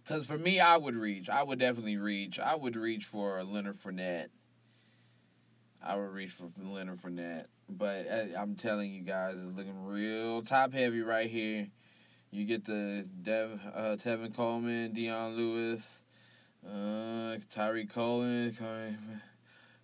because 0.10 0.26
for 0.26 0.39
me, 0.39 0.60
I 0.60 0.76
would 0.76 0.95
reach. 0.95 1.30
I 1.30 1.43
would 1.43 1.60
definitely 1.60 1.97
reach. 1.97 2.39
I 2.39 2.55
would 2.55 2.76
reach 2.76 3.05
for 3.05 3.43
Leonard 3.43 3.76
Fournette. 3.76 4.30
I 5.86 5.95
would 5.97 6.12
reach 6.12 6.32
for 6.32 6.49
Leonard 6.60 6.97
Fournette. 6.97 7.45
But 7.70 8.07
uh, 8.07 8.39
I'm 8.39 8.55
telling 8.55 8.91
you 8.91 9.03
guys, 9.03 9.36
it's 9.36 9.55
looking 9.55 9.86
real 9.86 10.41
top 10.41 10.74
heavy 10.74 11.01
right 11.01 11.30
here. 11.30 11.68
You 12.32 12.45
get 12.45 12.66
the 12.66 13.07
Dev, 13.22 13.62
uh, 13.76 13.97
Tevin 13.97 14.36
Coleman, 14.36 14.93
Dion 14.93 15.38
Lewis, 15.38 16.01
uh, 16.68 17.38
Tarik 17.51 17.93
Cohen. 17.93 18.57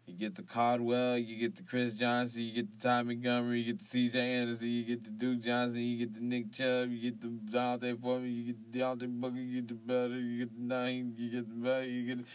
You 0.06 0.14
get 0.14 0.36
the 0.36 0.44
Crowell, 0.44 1.18
you 1.18 1.40
get 1.40 1.56
the 1.56 1.64
Chris 1.64 1.96
Johnson, 1.96 2.42
you 2.42 2.54
get 2.54 2.80
the 2.80 2.88
Ty 2.88 3.04
Montgomery, 3.04 3.60
you 3.60 3.74
get 3.74 3.80
the 3.80 3.86
C.J. 3.86 4.20
Anderson, 4.20 4.68
you 4.68 4.84
get 4.84 5.04
the 5.04 5.10
Duke 5.10 5.42
Johnson, 5.42 5.80
you 5.80 5.98
get 5.98 6.14
the 6.14 6.22
Nick 6.22 6.52
Chubb, 6.52 6.92
you 6.92 7.12
get 7.12 7.22
the 7.22 7.28
D'Onta 7.28 8.00
Foreman, 8.00 8.32
you 8.32 8.54
get 8.54 8.72
the 8.72 8.80
Deontay 8.80 9.20
Booker, 9.20 9.38
you 9.38 9.62
get 9.62 9.68
the 9.68 9.74
Better, 9.74 10.20
you 10.20 10.46
get 10.46 10.56
the 10.56 10.64
Nine, 10.64 11.16
you 11.18 11.32
get 11.32 11.50
the 11.50 11.56
Better, 11.56 11.88
you 11.88 12.16
get. 12.16 12.26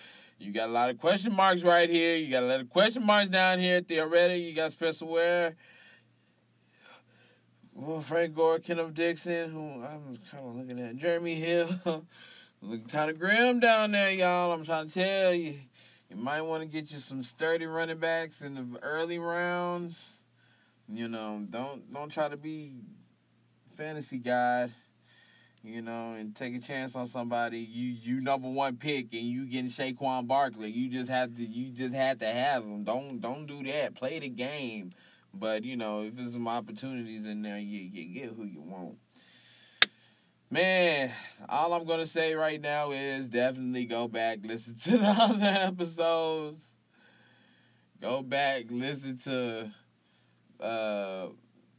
You 0.41 0.53
got 0.53 0.71
a 0.71 0.73
lot 0.73 0.89
of 0.89 0.97
question 0.97 1.35
marks 1.35 1.63
right 1.63 1.89
here. 1.89 2.17
You 2.17 2.31
got 2.31 2.43
a 2.43 2.47
lot 2.47 2.61
of 2.61 2.71
question 2.71 3.05
marks 3.05 3.29
down 3.29 3.59
here. 3.59 3.83
Theo 3.83 4.09
Riddick, 4.09 4.43
you 4.43 4.55
got 4.55 4.73
Spencer 4.73 5.05
Ware. 5.05 5.55
Well, 7.75 8.01
Frank 8.01 8.35
Gore, 8.35 8.59
Kenneth 8.59 8.95
Dixon, 8.95 9.51
who 9.51 9.85
I'm 9.85 10.19
kind 10.31 10.47
of 10.47 10.57
looking 10.57 10.81
at. 10.81 10.97
Jeremy 10.97 11.35
Hill. 11.35 11.69
looking 12.63 12.87
kind 12.87 13.11
of 13.11 13.19
grim 13.19 13.61
down 13.61 13.93
there, 13.93 14.13
y'all. 14.13 14.53
I'm 14.53 14.65
trying 14.65 14.89
to 14.89 14.95
tell 14.95 15.35
you. 15.35 15.57
You 16.11 16.17
might 16.17 16.43
want 16.43 16.63
to 16.63 16.69
get 16.69 16.91
you 16.91 16.99
some 16.99 17.23
sturdy 17.23 17.67
running 17.67 17.99
backs 17.99 18.43
in 18.43 18.55
the 18.55 18.83
early 18.83 19.21
rounds. 19.21 20.17
You 20.93 21.09
know, 21.09 21.47
don't 21.49 21.93
don't 21.93 22.11
try 22.11 22.29
to 22.29 22.37
be 22.37 22.73
fantasy 23.77 24.19
guy. 24.19 24.71
You 25.63 25.83
know, 25.83 26.15
and 26.15 26.35
take 26.35 26.55
a 26.55 26.59
chance 26.59 26.97
on 26.97 27.07
somebody. 27.07 27.61
You 27.61 27.93
you 27.93 28.21
number 28.21 28.49
one 28.49 28.77
pick, 28.77 29.13
and 29.13 29.23
you 29.23 29.47
getting 29.47 29.71
Saquon 29.71 30.27
Barkley. 30.27 30.71
You 30.71 30.89
just 30.89 31.11
have 31.11 31.37
to 31.37 31.47
you 31.47 31.71
just 31.71 31.95
have 31.95 32.19
to 32.19 32.27
have 32.27 32.65
him. 32.65 32.83
Don't 32.83 33.21
don't 33.21 33.47
do 33.47 33.63
that. 33.65 33.95
Play 33.95 34.19
the 34.19 34.31
game. 34.31 34.91
But 35.33 35.63
you 35.63 35.77
know, 35.77 36.03
if 36.03 36.17
there's 36.17 36.33
some 36.33 36.49
opportunities 36.49 37.25
in 37.25 37.43
there, 37.43 37.59
you 37.59 37.79
you 37.79 38.21
get 38.21 38.33
who 38.33 38.45
you 38.45 38.63
want. 38.63 38.97
Man, 40.53 41.13
all 41.49 41.73
I'm 41.73 41.85
gonna 41.85 42.07
say 42.07 42.35
right 42.35 42.61
now 42.61 42.91
is 42.91 43.29
definitely 43.29 43.85
go 43.85 44.09
back, 44.09 44.41
listen 44.43 44.75
to 44.79 44.91
the 44.99 45.07
other 45.07 45.47
episodes. 45.47 46.77
Go 48.01 48.23
back, 48.23 48.65
listen 48.69 49.17
to 49.19 49.71
uh 50.61 51.29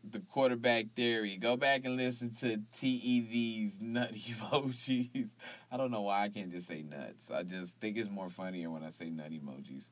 the 0.10 0.20
quarterback 0.32 0.86
theory. 0.96 1.36
Go 1.36 1.58
back 1.58 1.84
and 1.84 1.98
listen 1.98 2.34
to 2.36 2.62
TEV's 2.74 3.82
nut 3.82 4.14
emojis. 4.16 5.30
I 5.70 5.76
don't 5.76 5.92
know 5.92 6.04
why 6.04 6.24
I 6.24 6.30
can't 6.30 6.50
just 6.50 6.68
say 6.70 6.82
nuts. 6.82 7.30
I 7.30 7.44
just 7.44 7.76
think 7.82 7.98
it's 7.98 8.10
more 8.10 8.30
funnier 8.30 8.70
when 8.70 8.84
I 8.84 8.92
say 8.92 9.10
nut 9.10 9.32
emojis. 9.32 9.90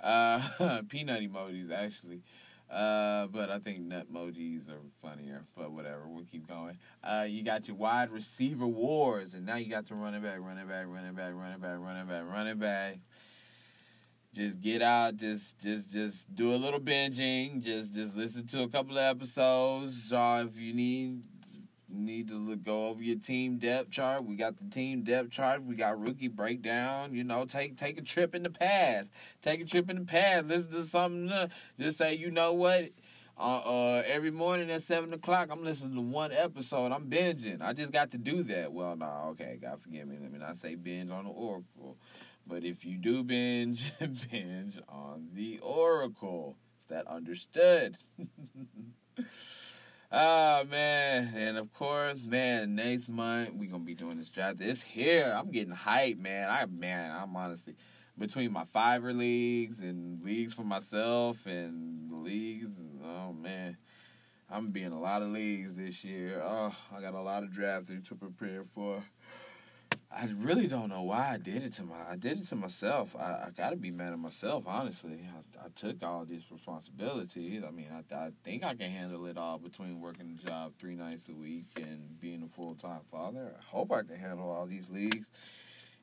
Uh, 0.00 0.82
peanut 0.88 1.20
emojis, 1.20 1.72
actually. 1.72 2.22
Uh, 2.70 3.26
but 3.26 3.50
I 3.50 3.58
think 3.58 3.80
nut 3.80 4.12
emojis 4.12 4.68
are 4.68 4.80
funnier. 5.02 5.44
But 5.56 5.72
whatever, 5.72 6.06
we'll 6.06 6.24
keep 6.24 6.46
going. 6.46 6.78
Uh, 7.02 7.26
you 7.28 7.42
got 7.42 7.66
your 7.66 7.76
wide 7.76 8.10
receiver 8.10 8.66
wars, 8.66 9.34
and 9.34 9.44
now 9.44 9.56
you 9.56 9.68
got 9.68 9.88
the 9.88 9.94
running 9.94 10.22
back, 10.22 10.38
running 10.40 10.66
back, 10.66 10.86
running 10.86 11.14
back, 11.14 11.32
running 11.34 11.60
back, 11.60 11.78
running 11.78 12.06
back, 12.06 12.24
running 12.28 12.58
back 12.58 12.98
just 14.34 14.60
get 14.60 14.80
out, 14.80 15.16
just 15.16 15.58
just 15.60 15.92
just 15.92 16.34
do 16.34 16.54
a 16.54 16.56
little 16.56 16.80
binging, 16.80 17.62
just 17.62 17.94
just 17.94 18.16
listen 18.16 18.46
to 18.46 18.62
a 18.62 18.68
couple 18.68 18.96
of 18.96 19.04
episodes. 19.04 20.04
So 20.04 20.46
if 20.48 20.58
you 20.58 20.72
need 20.72 21.22
need 21.98 22.28
to 22.28 22.34
look, 22.34 22.62
go 22.62 22.88
over 22.88 23.02
your 23.02 23.18
team 23.18 23.58
depth 23.58 23.90
chart, 23.90 24.24
we 24.24 24.36
got 24.36 24.56
the 24.56 24.68
team 24.70 25.02
depth 25.02 25.30
chart. 25.30 25.62
We 25.62 25.74
got 25.74 26.00
rookie 26.00 26.28
breakdown. 26.28 27.14
You 27.14 27.24
know, 27.24 27.44
take 27.44 27.76
take 27.76 27.98
a 27.98 28.02
trip 28.02 28.34
in 28.34 28.42
the 28.42 28.50
past. 28.50 29.10
Take 29.42 29.60
a 29.60 29.64
trip 29.64 29.90
in 29.90 29.96
the 29.96 30.04
past. 30.04 30.46
Listen 30.46 30.70
to 30.72 30.84
something. 30.84 31.50
Just 31.78 31.98
say, 31.98 32.14
you 32.14 32.30
know 32.30 32.52
what. 32.52 32.90
Uh, 33.38 33.56
uh, 33.64 34.02
every 34.06 34.30
morning 34.30 34.70
at 34.70 34.82
seven 34.82 35.14
o'clock, 35.14 35.48
I'm 35.50 35.64
listening 35.64 35.94
to 35.94 36.02
one 36.02 36.30
episode. 36.30 36.92
I'm 36.92 37.08
binging. 37.08 37.62
I 37.62 37.72
just 37.72 37.90
got 37.90 38.10
to 38.10 38.18
do 38.18 38.42
that. 38.42 38.70
Well, 38.70 38.94
no, 38.96 39.28
okay, 39.30 39.58
God 39.60 39.80
forgive 39.80 40.06
me. 40.06 40.18
Let 40.20 40.30
me 40.30 40.38
not 40.38 40.58
say 40.58 40.74
binge 40.74 41.10
on 41.10 41.24
the 41.24 41.30
Oracle. 41.30 41.96
But 42.46 42.64
if 42.64 42.84
you 42.84 42.98
do 42.98 43.22
binge, 43.22 43.92
binge 44.30 44.78
on 44.88 45.28
the 45.32 45.58
Oracle. 45.60 46.56
Is 46.80 46.86
that 46.88 47.06
understood? 47.06 47.96
oh 50.12 50.64
man. 50.64 51.32
And 51.34 51.58
of 51.58 51.72
course, 51.72 52.18
man, 52.24 52.74
next 52.74 53.08
month 53.08 53.54
we 53.54 53.66
gonna 53.66 53.84
be 53.84 53.94
doing 53.94 54.18
this 54.18 54.30
draft. 54.30 54.60
It's 54.60 54.82
here. 54.82 55.34
I'm 55.36 55.50
getting 55.50 55.74
hyped, 55.74 56.18
man. 56.18 56.50
I 56.50 56.66
man, 56.66 57.14
I'm 57.16 57.34
honestly 57.36 57.74
between 58.18 58.52
my 58.52 58.64
Fiverr 58.64 59.16
leagues 59.16 59.80
and 59.80 60.22
leagues 60.22 60.52
for 60.52 60.64
myself 60.64 61.46
and 61.46 62.22
leagues. 62.22 62.70
Oh 63.04 63.32
man. 63.32 63.76
I'm 64.52 64.72
being 64.72 64.90
a 64.90 64.98
lot 64.98 65.22
of 65.22 65.30
leagues 65.30 65.76
this 65.76 66.04
year. 66.04 66.42
Oh, 66.44 66.74
I 66.94 67.00
got 67.00 67.14
a 67.14 67.20
lot 67.20 67.44
of 67.44 67.52
drafting 67.52 68.02
to 68.02 68.16
prepare 68.16 68.64
for. 68.64 69.02
I 70.12 70.28
really 70.36 70.66
don't 70.66 70.88
know 70.88 71.02
why 71.02 71.30
I 71.34 71.36
did 71.36 71.62
it 71.62 71.72
to 71.74 71.84
my. 71.84 71.94
I 72.10 72.16
did 72.16 72.38
it 72.38 72.46
to 72.48 72.56
myself. 72.56 73.14
I, 73.16 73.46
I 73.46 73.50
got 73.56 73.70
to 73.70 73.76
be 73.76 73.92
mad 73.92 74.12
at 74.12 74.18
myself, 74.18 74.64
honestly. 74.66 75.20
I, 75.22 75.66
I 75.66 75.68
took 75.76 76.02
all 76.02 76.24
these 76.24 76.50
responsibilities. 76.50 77.62
I 77.66 77.70
mean, 77.70 77.86
I, 77.92 78.14
I 78.14 78.30
think 78.42 78.64
I 78.64 78.74
can 78.74 78.90
handle 78.90 79.26
it 79.26 79.38
all 79.38 79.58
between 79.58 80.00
working 80.00 80.36
a 80.36 80.46
job 80.46 80.72
three 80.80 80.96
nights 80.96 81.28
a 81.28 81.34
week 81.34 81.66
and 81.76 82.18
being 82.18 82.42
a 82.42 82.48
full 82.48 82.74
time 82.74 83.02
father. 83.08 83.54
I 83.56 83.62
hope 83.64 83.92
I 83.92 84.02
can 84.02 84.16
handle 84.16 84.50
all 84.50 84.66
these 84.66 84.90
leagues. 84.90 85.30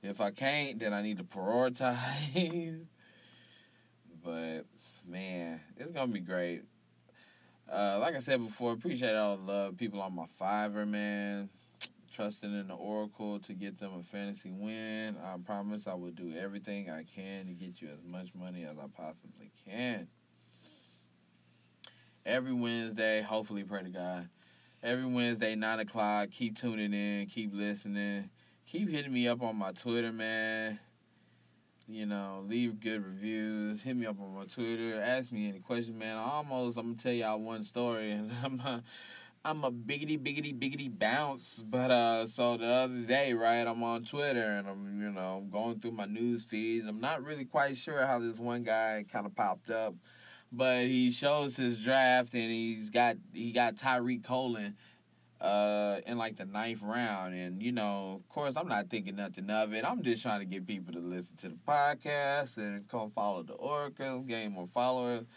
If 0.01 0.21
I 0.21 0.31
can't, 0.31 0.79
then 0.79 0.93
I 0.93 1.01
need 1.01 1.17
to 1.17 1.25
prioritize. 1.25 2.85
but 4.23 4.61
man, 5.05 5.59
it's 5.75 5.91
gonna 5.91 6.13
be 6.13 6.21
great. 6.21 6.61
Uh, 7.69 7.97
like 7.99 8.15
I 8.15 8.19
said 8.19 8.41
before, 8.41 8.71
appreciate 8.71 9.15
all 9.15 9.35
the 9.35 9.43
love, 9.43 9.77
people 9.77 10.01
on 10.01 10.15
my 10.15 10.27
Fiverr, 10.39 10.87
man 10.87 11.49
trusting 12.18 12.51
in 12.51 12.68
the 12.68 12.74
Oracle 12.74 13.38
to 13.38 13.53
get 13.53 13.78
them 13.78 13.91
a 13.99 14.01
fantasy 14.01 14.49
win. 14.49 15.15
I 15.24 15.36
promise 15.38 15.86
I 15.86 15.93
will 15.93 16.09
do 16.09 16.34
everything 16.36 16.89
I 16.89 17.03
can 17.03 17.45
to 17.45 17.53
get 17.53 17.80
you 17.80 17.89
as 17.89 18.03
much 18.03 18.34
money 18.34 18.63
as 18.63 18.76
I 18.80 18.88
possibly 18.88 19.51
can. 19.63 20.07
Every 22.26 22.53
Wednesday, 22.53 23.22
hopefully, 23.22 23.63
pray 23.63 23.84
to 23.84 23.89
God. 23.89 24.30
Every 24.82 25.05
Wednesday, 25.05 25.53
9 25.53 25.80
o'clock, 25.82 26.32
keep 26.32 26.57
tuning 26.57 26.91
in, 26.91 27.28
keep 27.28 27.53
listening, 27.53 28.32
keep 28.65 28.89
hitting 28.89 29.13
me 29.13 29.28
up 29.28 29.43
on 29.43 29.55
my 29.55 29.72
Twitter, 29.72 30.11
man. 30.11 30.80
You 31.88 32.07
know, 32.07 32.43
leave 32.47 32.80
good 32.80 33.05
reviews. 33.05 33.84
Hit 33.84 33.95
me 33.95 34.07
up 34.07 34.20
on 34.20 34.34
my 34.34 34.45
Twitter. 34.45 34.99
Ask 34.99 35.32
me 35.32 35.49
any 35.49 35.59
questions, 35.59 35.95
man. 35.95 36.18
almost, 36.18 36.80
I'm 36.80 36.95
to 36.95 37.03
tell 37.03 37.13
y'all 37.13 37.39
one 37.39 37.63
story, 37.63 38.09
and 38.11 38.32
I'm 38.43 38.57
not. 38.57 38.84
I'm 39.47 39.63
a 39.63 39.71
biggity 39.71 40.19
biggity 40.19 40.53
biggity 40.53 40.89
bounce. 40.99 41.63
But 41.65 41.89
uh 41.89 42.27
so 42.27 42.57
the 42.57 42.65
other 42.65 42.99
day, 42.99 43.31
right, 43.31 43.65
I'm 43.65 43.81
on 43.81 44.03
Twitter 44.03 44.43
and 44.43 44.67
I'm, 44.67 45.01
you 45.01 45.09
know, 45.09 45.41
I'm 45.41 45.49
going 45.49 45.79
through 45.79 45.91
my 45.91 46.03
news 46.03 46.43
feeds. 46.43 46.85
I'm 46.85 46.99
not 46.99 47.23
really 47.23 47.45
quite 47.45 47.77
sure 47.77 48.05
how 48.05 48.19
this 48.19 48.39
one 48.39 48.63
guy 48.63 49.05
kind 49.09 49.25
of 49.25 49.33
popped 49.35 49.69
up. 49.69 49.95
But 50.51 50.81
he 50.87 51.11
shows 51.11 51.55
his 51.55 51.81
draft 51.81 52.33
and 52.33 52.51
he's 52.51 52.89
got 52.89 53.15
he 53.33 53.53
got 53.53 53.77
Tarik 53.77 54.21
Cohen 54.21 54.75
uh 55.39 56.01
in 56.05 56.17
like 56.17 56.35
the 56.35 56.45
ninth 56.45 56.81
round 56.81 57.33
and 57.33 57.61
you 57.61 57.71
know 57.71 58.19
of 58.19 58.27
course 58.27 58.55
i'm 58.57 58.67
not 58.67 58.89
thinking 58.89 59.15
nothing 59.17 59.47
of 59.51 59.71
it 59.71 59.85
i'm 59.85 60.01
just 60.01 60.23
trying 60.23 60.39
to 60.39 60.47
get 60.47 60.65
people 60.65 60.91
to 60.91 60.99
listen 60.99 61.37
to 61.37 61.49
the 61.49 61.57
podcast 61.67 62.57
and 62.57 62.87
come 62.87 63.11
follow 63.11 63.43
the 63.43 63.53
oracle 63.53 64.21
gain 64.21 64.51
more 64.51 64.65
followers 64.65 65.27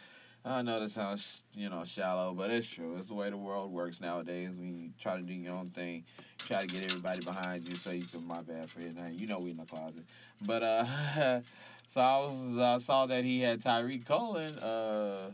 I 0.45 0.62
know 0.62 0.80
that 0.80 0.91
sounds, 0.91 1.43
you 1.55 1.68
know, 1.68 1.84
shallow, 1.84 2.32
but 2.32 2.51
it's 2.51 2.66
true. 2.66 2.97
It's 2.97 3.09
the 3.09 3.14
way 3.14 3.28
the 3.28 3.36
world 3.36 3.70
works 3.70 4.01
nowadays. 4.01 4.51
When 4.51 4.74
you 4.74 4.91
try 4.99 5.16
to 5.16 5.22
do 5.22 5.34
your 5.34 5.55
own 5.55 5.68
thing, 5.68 6.05
try 6.38 6.62
to 6.62 6.66
get 6.66 6.86
everybody 6.86 7.22
behind 7.22 7.68
you 7.68 7.74
so 7.74 7.91
you 7.91 8.07
can, 8.07 8.26
my 8.26 8.41
bad 8.41 8.70
for 8.70 8.80
it. 8.80 8.97
Now, 8.97 9.09
you 9.09 9.26
know 9.26 9.38
we 9.38 9.51
in 9.51 9.59
the 9.59 9.66
closet. 9.66 10.05
But, 10.47 10.62
uh, 10.62 11.41
so 11.88 12.01
I 12.01 12.18
was, 12.20 12.59
I 12.59 12.78
saw 12.78 13.05
that 13.07 13.24
he 13.24 13.43
had 13.43 13.61
Tarik 13.61 14.07
Cohen, 14.07 14.59
uh, 14.59 15.30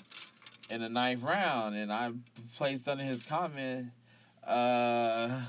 in 0.71 0.81
the 0.81 0.89
ninth 0.89 1.23
round, 1.23 1.77
and 1.77 1.93
I 1.93 2.11
placed 2.57 2.89
under 2.89 3.05
his 3.05 3.23
comment, 3.23 3.91
uh, 4.45 5.43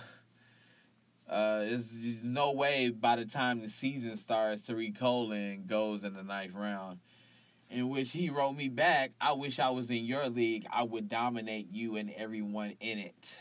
uh, 1.28 1.62
is 1.66 2.22
no 2.24 2.52
way 2.52 2.90
by 2.90 3.16
the 3.16 3.26
time 3.26 3.62
the 3.62 3.70
season 3.70 4.18
starts, 4.18 4.62
Tarik 4.62 5.00
Cohen 5.00 5.64
goes 5.66 6.04
in 6.04 6.14
the 6.14 6.24
ninth 6.24 6.54
round 6.54 7.00
in 7.70 7.90
which 7.90 8.12
he 8.14 8.30
wrote 8.30 8.54
me 8.54 8.70
back, 8.70 9.12
I 9.20 9.34
wish 9.34 9.60
I 9.60 9.70
was 9.70 9.90
in 9.90 10.06
your 10.06 10.30
league. 10.30 10.66
I 10.72 10.84
would 10.84 11.10
dominate 11.10 11.68
you 11.72 11.98
and 11.98 12.12
everyone 12.16 12.76
in 12.80 12.98
it. 13.00 13.38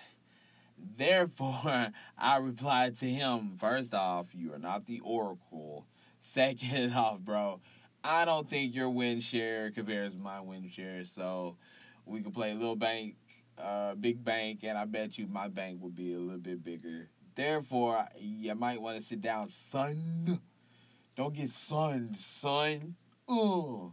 Therefore, 0.96 1.88
I 2.18 2.38
replied 2.38 2.96
to 2.98 3.06
him, 3.06 3.56
first 3.56 3.94
off, 3.94 4.34
you 4.34 4.52
are 4.52 4.58
not 4.58 4.86
the 4.86 5.00
Oracle. 5.00 5.86
Second 6.20 6.92
off, 6.94 7.20
bro, 7.20 7.60
I 8.02 8.24
don't 8.24 8.48
think 8.48 8.74
your 8.74 8.90
win 8.90 9.20
share 9.20 9.70
compares 9.70 10.14
to 10.14 10.18
my 10.20 10.40
win 10.40 10.68
share. 10.70 11.04
So 11.04 11.56
we 12.04 12.20
could 12.20 12.34
play 12.34 12.52
little 12.54 12.76
bank, 12.76 13.14
uh, 13.58 13.94
big 13.94 14.24
bank, 14.24 14.60
and 14.64 14.76
I 14.76 14.84
bet 14.86 15.18
you 15.18 15.26
my 15.26 15.48
bank 15.48 15.78
would 15.82 15.94
be 15.94 16.14
a 16.14 16.18
little 16.18 16.38
bit 16.38 16.64
bigger. 16.64 17.08
Therefore, 17.34 18.06
you 18.18 18.54
might 18.54 18.80
want 18.80 18.96
to 18.96 19.02
sit 19.02 19.20
down, 19.20 19.48
son. 19.48 20.40
Don't 21.14 21.34
get 21.34 21.50
sunned, 21.50 22.16
son. 22.16 22.96
Ugh. 23.28 23.92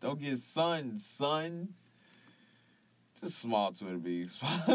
Don't 0.00 0.20
get 0.20 0.38
sun, 0.38 0.98
sun. 0.98 1.74
Just 3.20 3.38
small 3.38 3.72
Twitter 3.72 3.98
beast. 3.98 4.38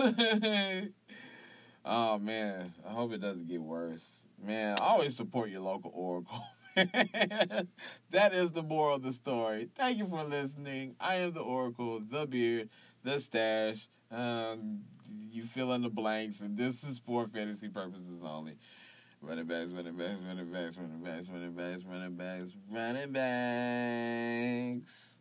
oh 1.86 2.20
man, 2.20 2.74
I 2.88 2.92
hope 2.92 3.12
it 3.14 3.22
doesn't 3.22 3.48
get 3.48 3.62
worse. 3.62 4.20
Man, 4.44 4.78
always 4.80 5.16
support 5.16 5.50
your 5.50 5.62
local 5.62 5.92
oracle. 5.96 6.44
that 6.76 8.34
is 8.34 8.52
the 8.52 8.62
moral 8.62 8.98
of 8.98 9.02
the 9.02 9.14
story. 9.14 9.70
Thank 9.76 9.98
you 9.98 10.08
for 10.08 10.24
listening. 10.26 10.96
I 11.00 11.16
am 11.16 11.32
the 11.32 11.40
Oracle, 11.40 12.02
the 12.02 12.28
beard, 12.28 12.70
the 13.02 13.22
stash. 13.22 13.88
Um, 14.12 14.82
you 15.32 15.44
fill 15.44 15.72
in 15.72 15.84
the 15.84 15.90
blanks, 15.90 16.42
and 16.42 16.58
this 16.58 16.84
is 16.84 17.00
for 17.00 17.28
fantasy 17.28 17.70
purposes 17.70 18.22
only. 18.24 18.58
Running 19.22 19.46
backs, 19.46 19.72
running 19.72 19.96
backs, 19.96 20.20
running 20.28 20.52
backs, 20.52 20.78
running 20.78 21.02
backs, 21.02 21.28
running 21.30 21.54
backs, 21.54 21.84
running 21.86 22.16
backs, 22.16 22.52
running 22.70 23.12
backs. 24.74 25.15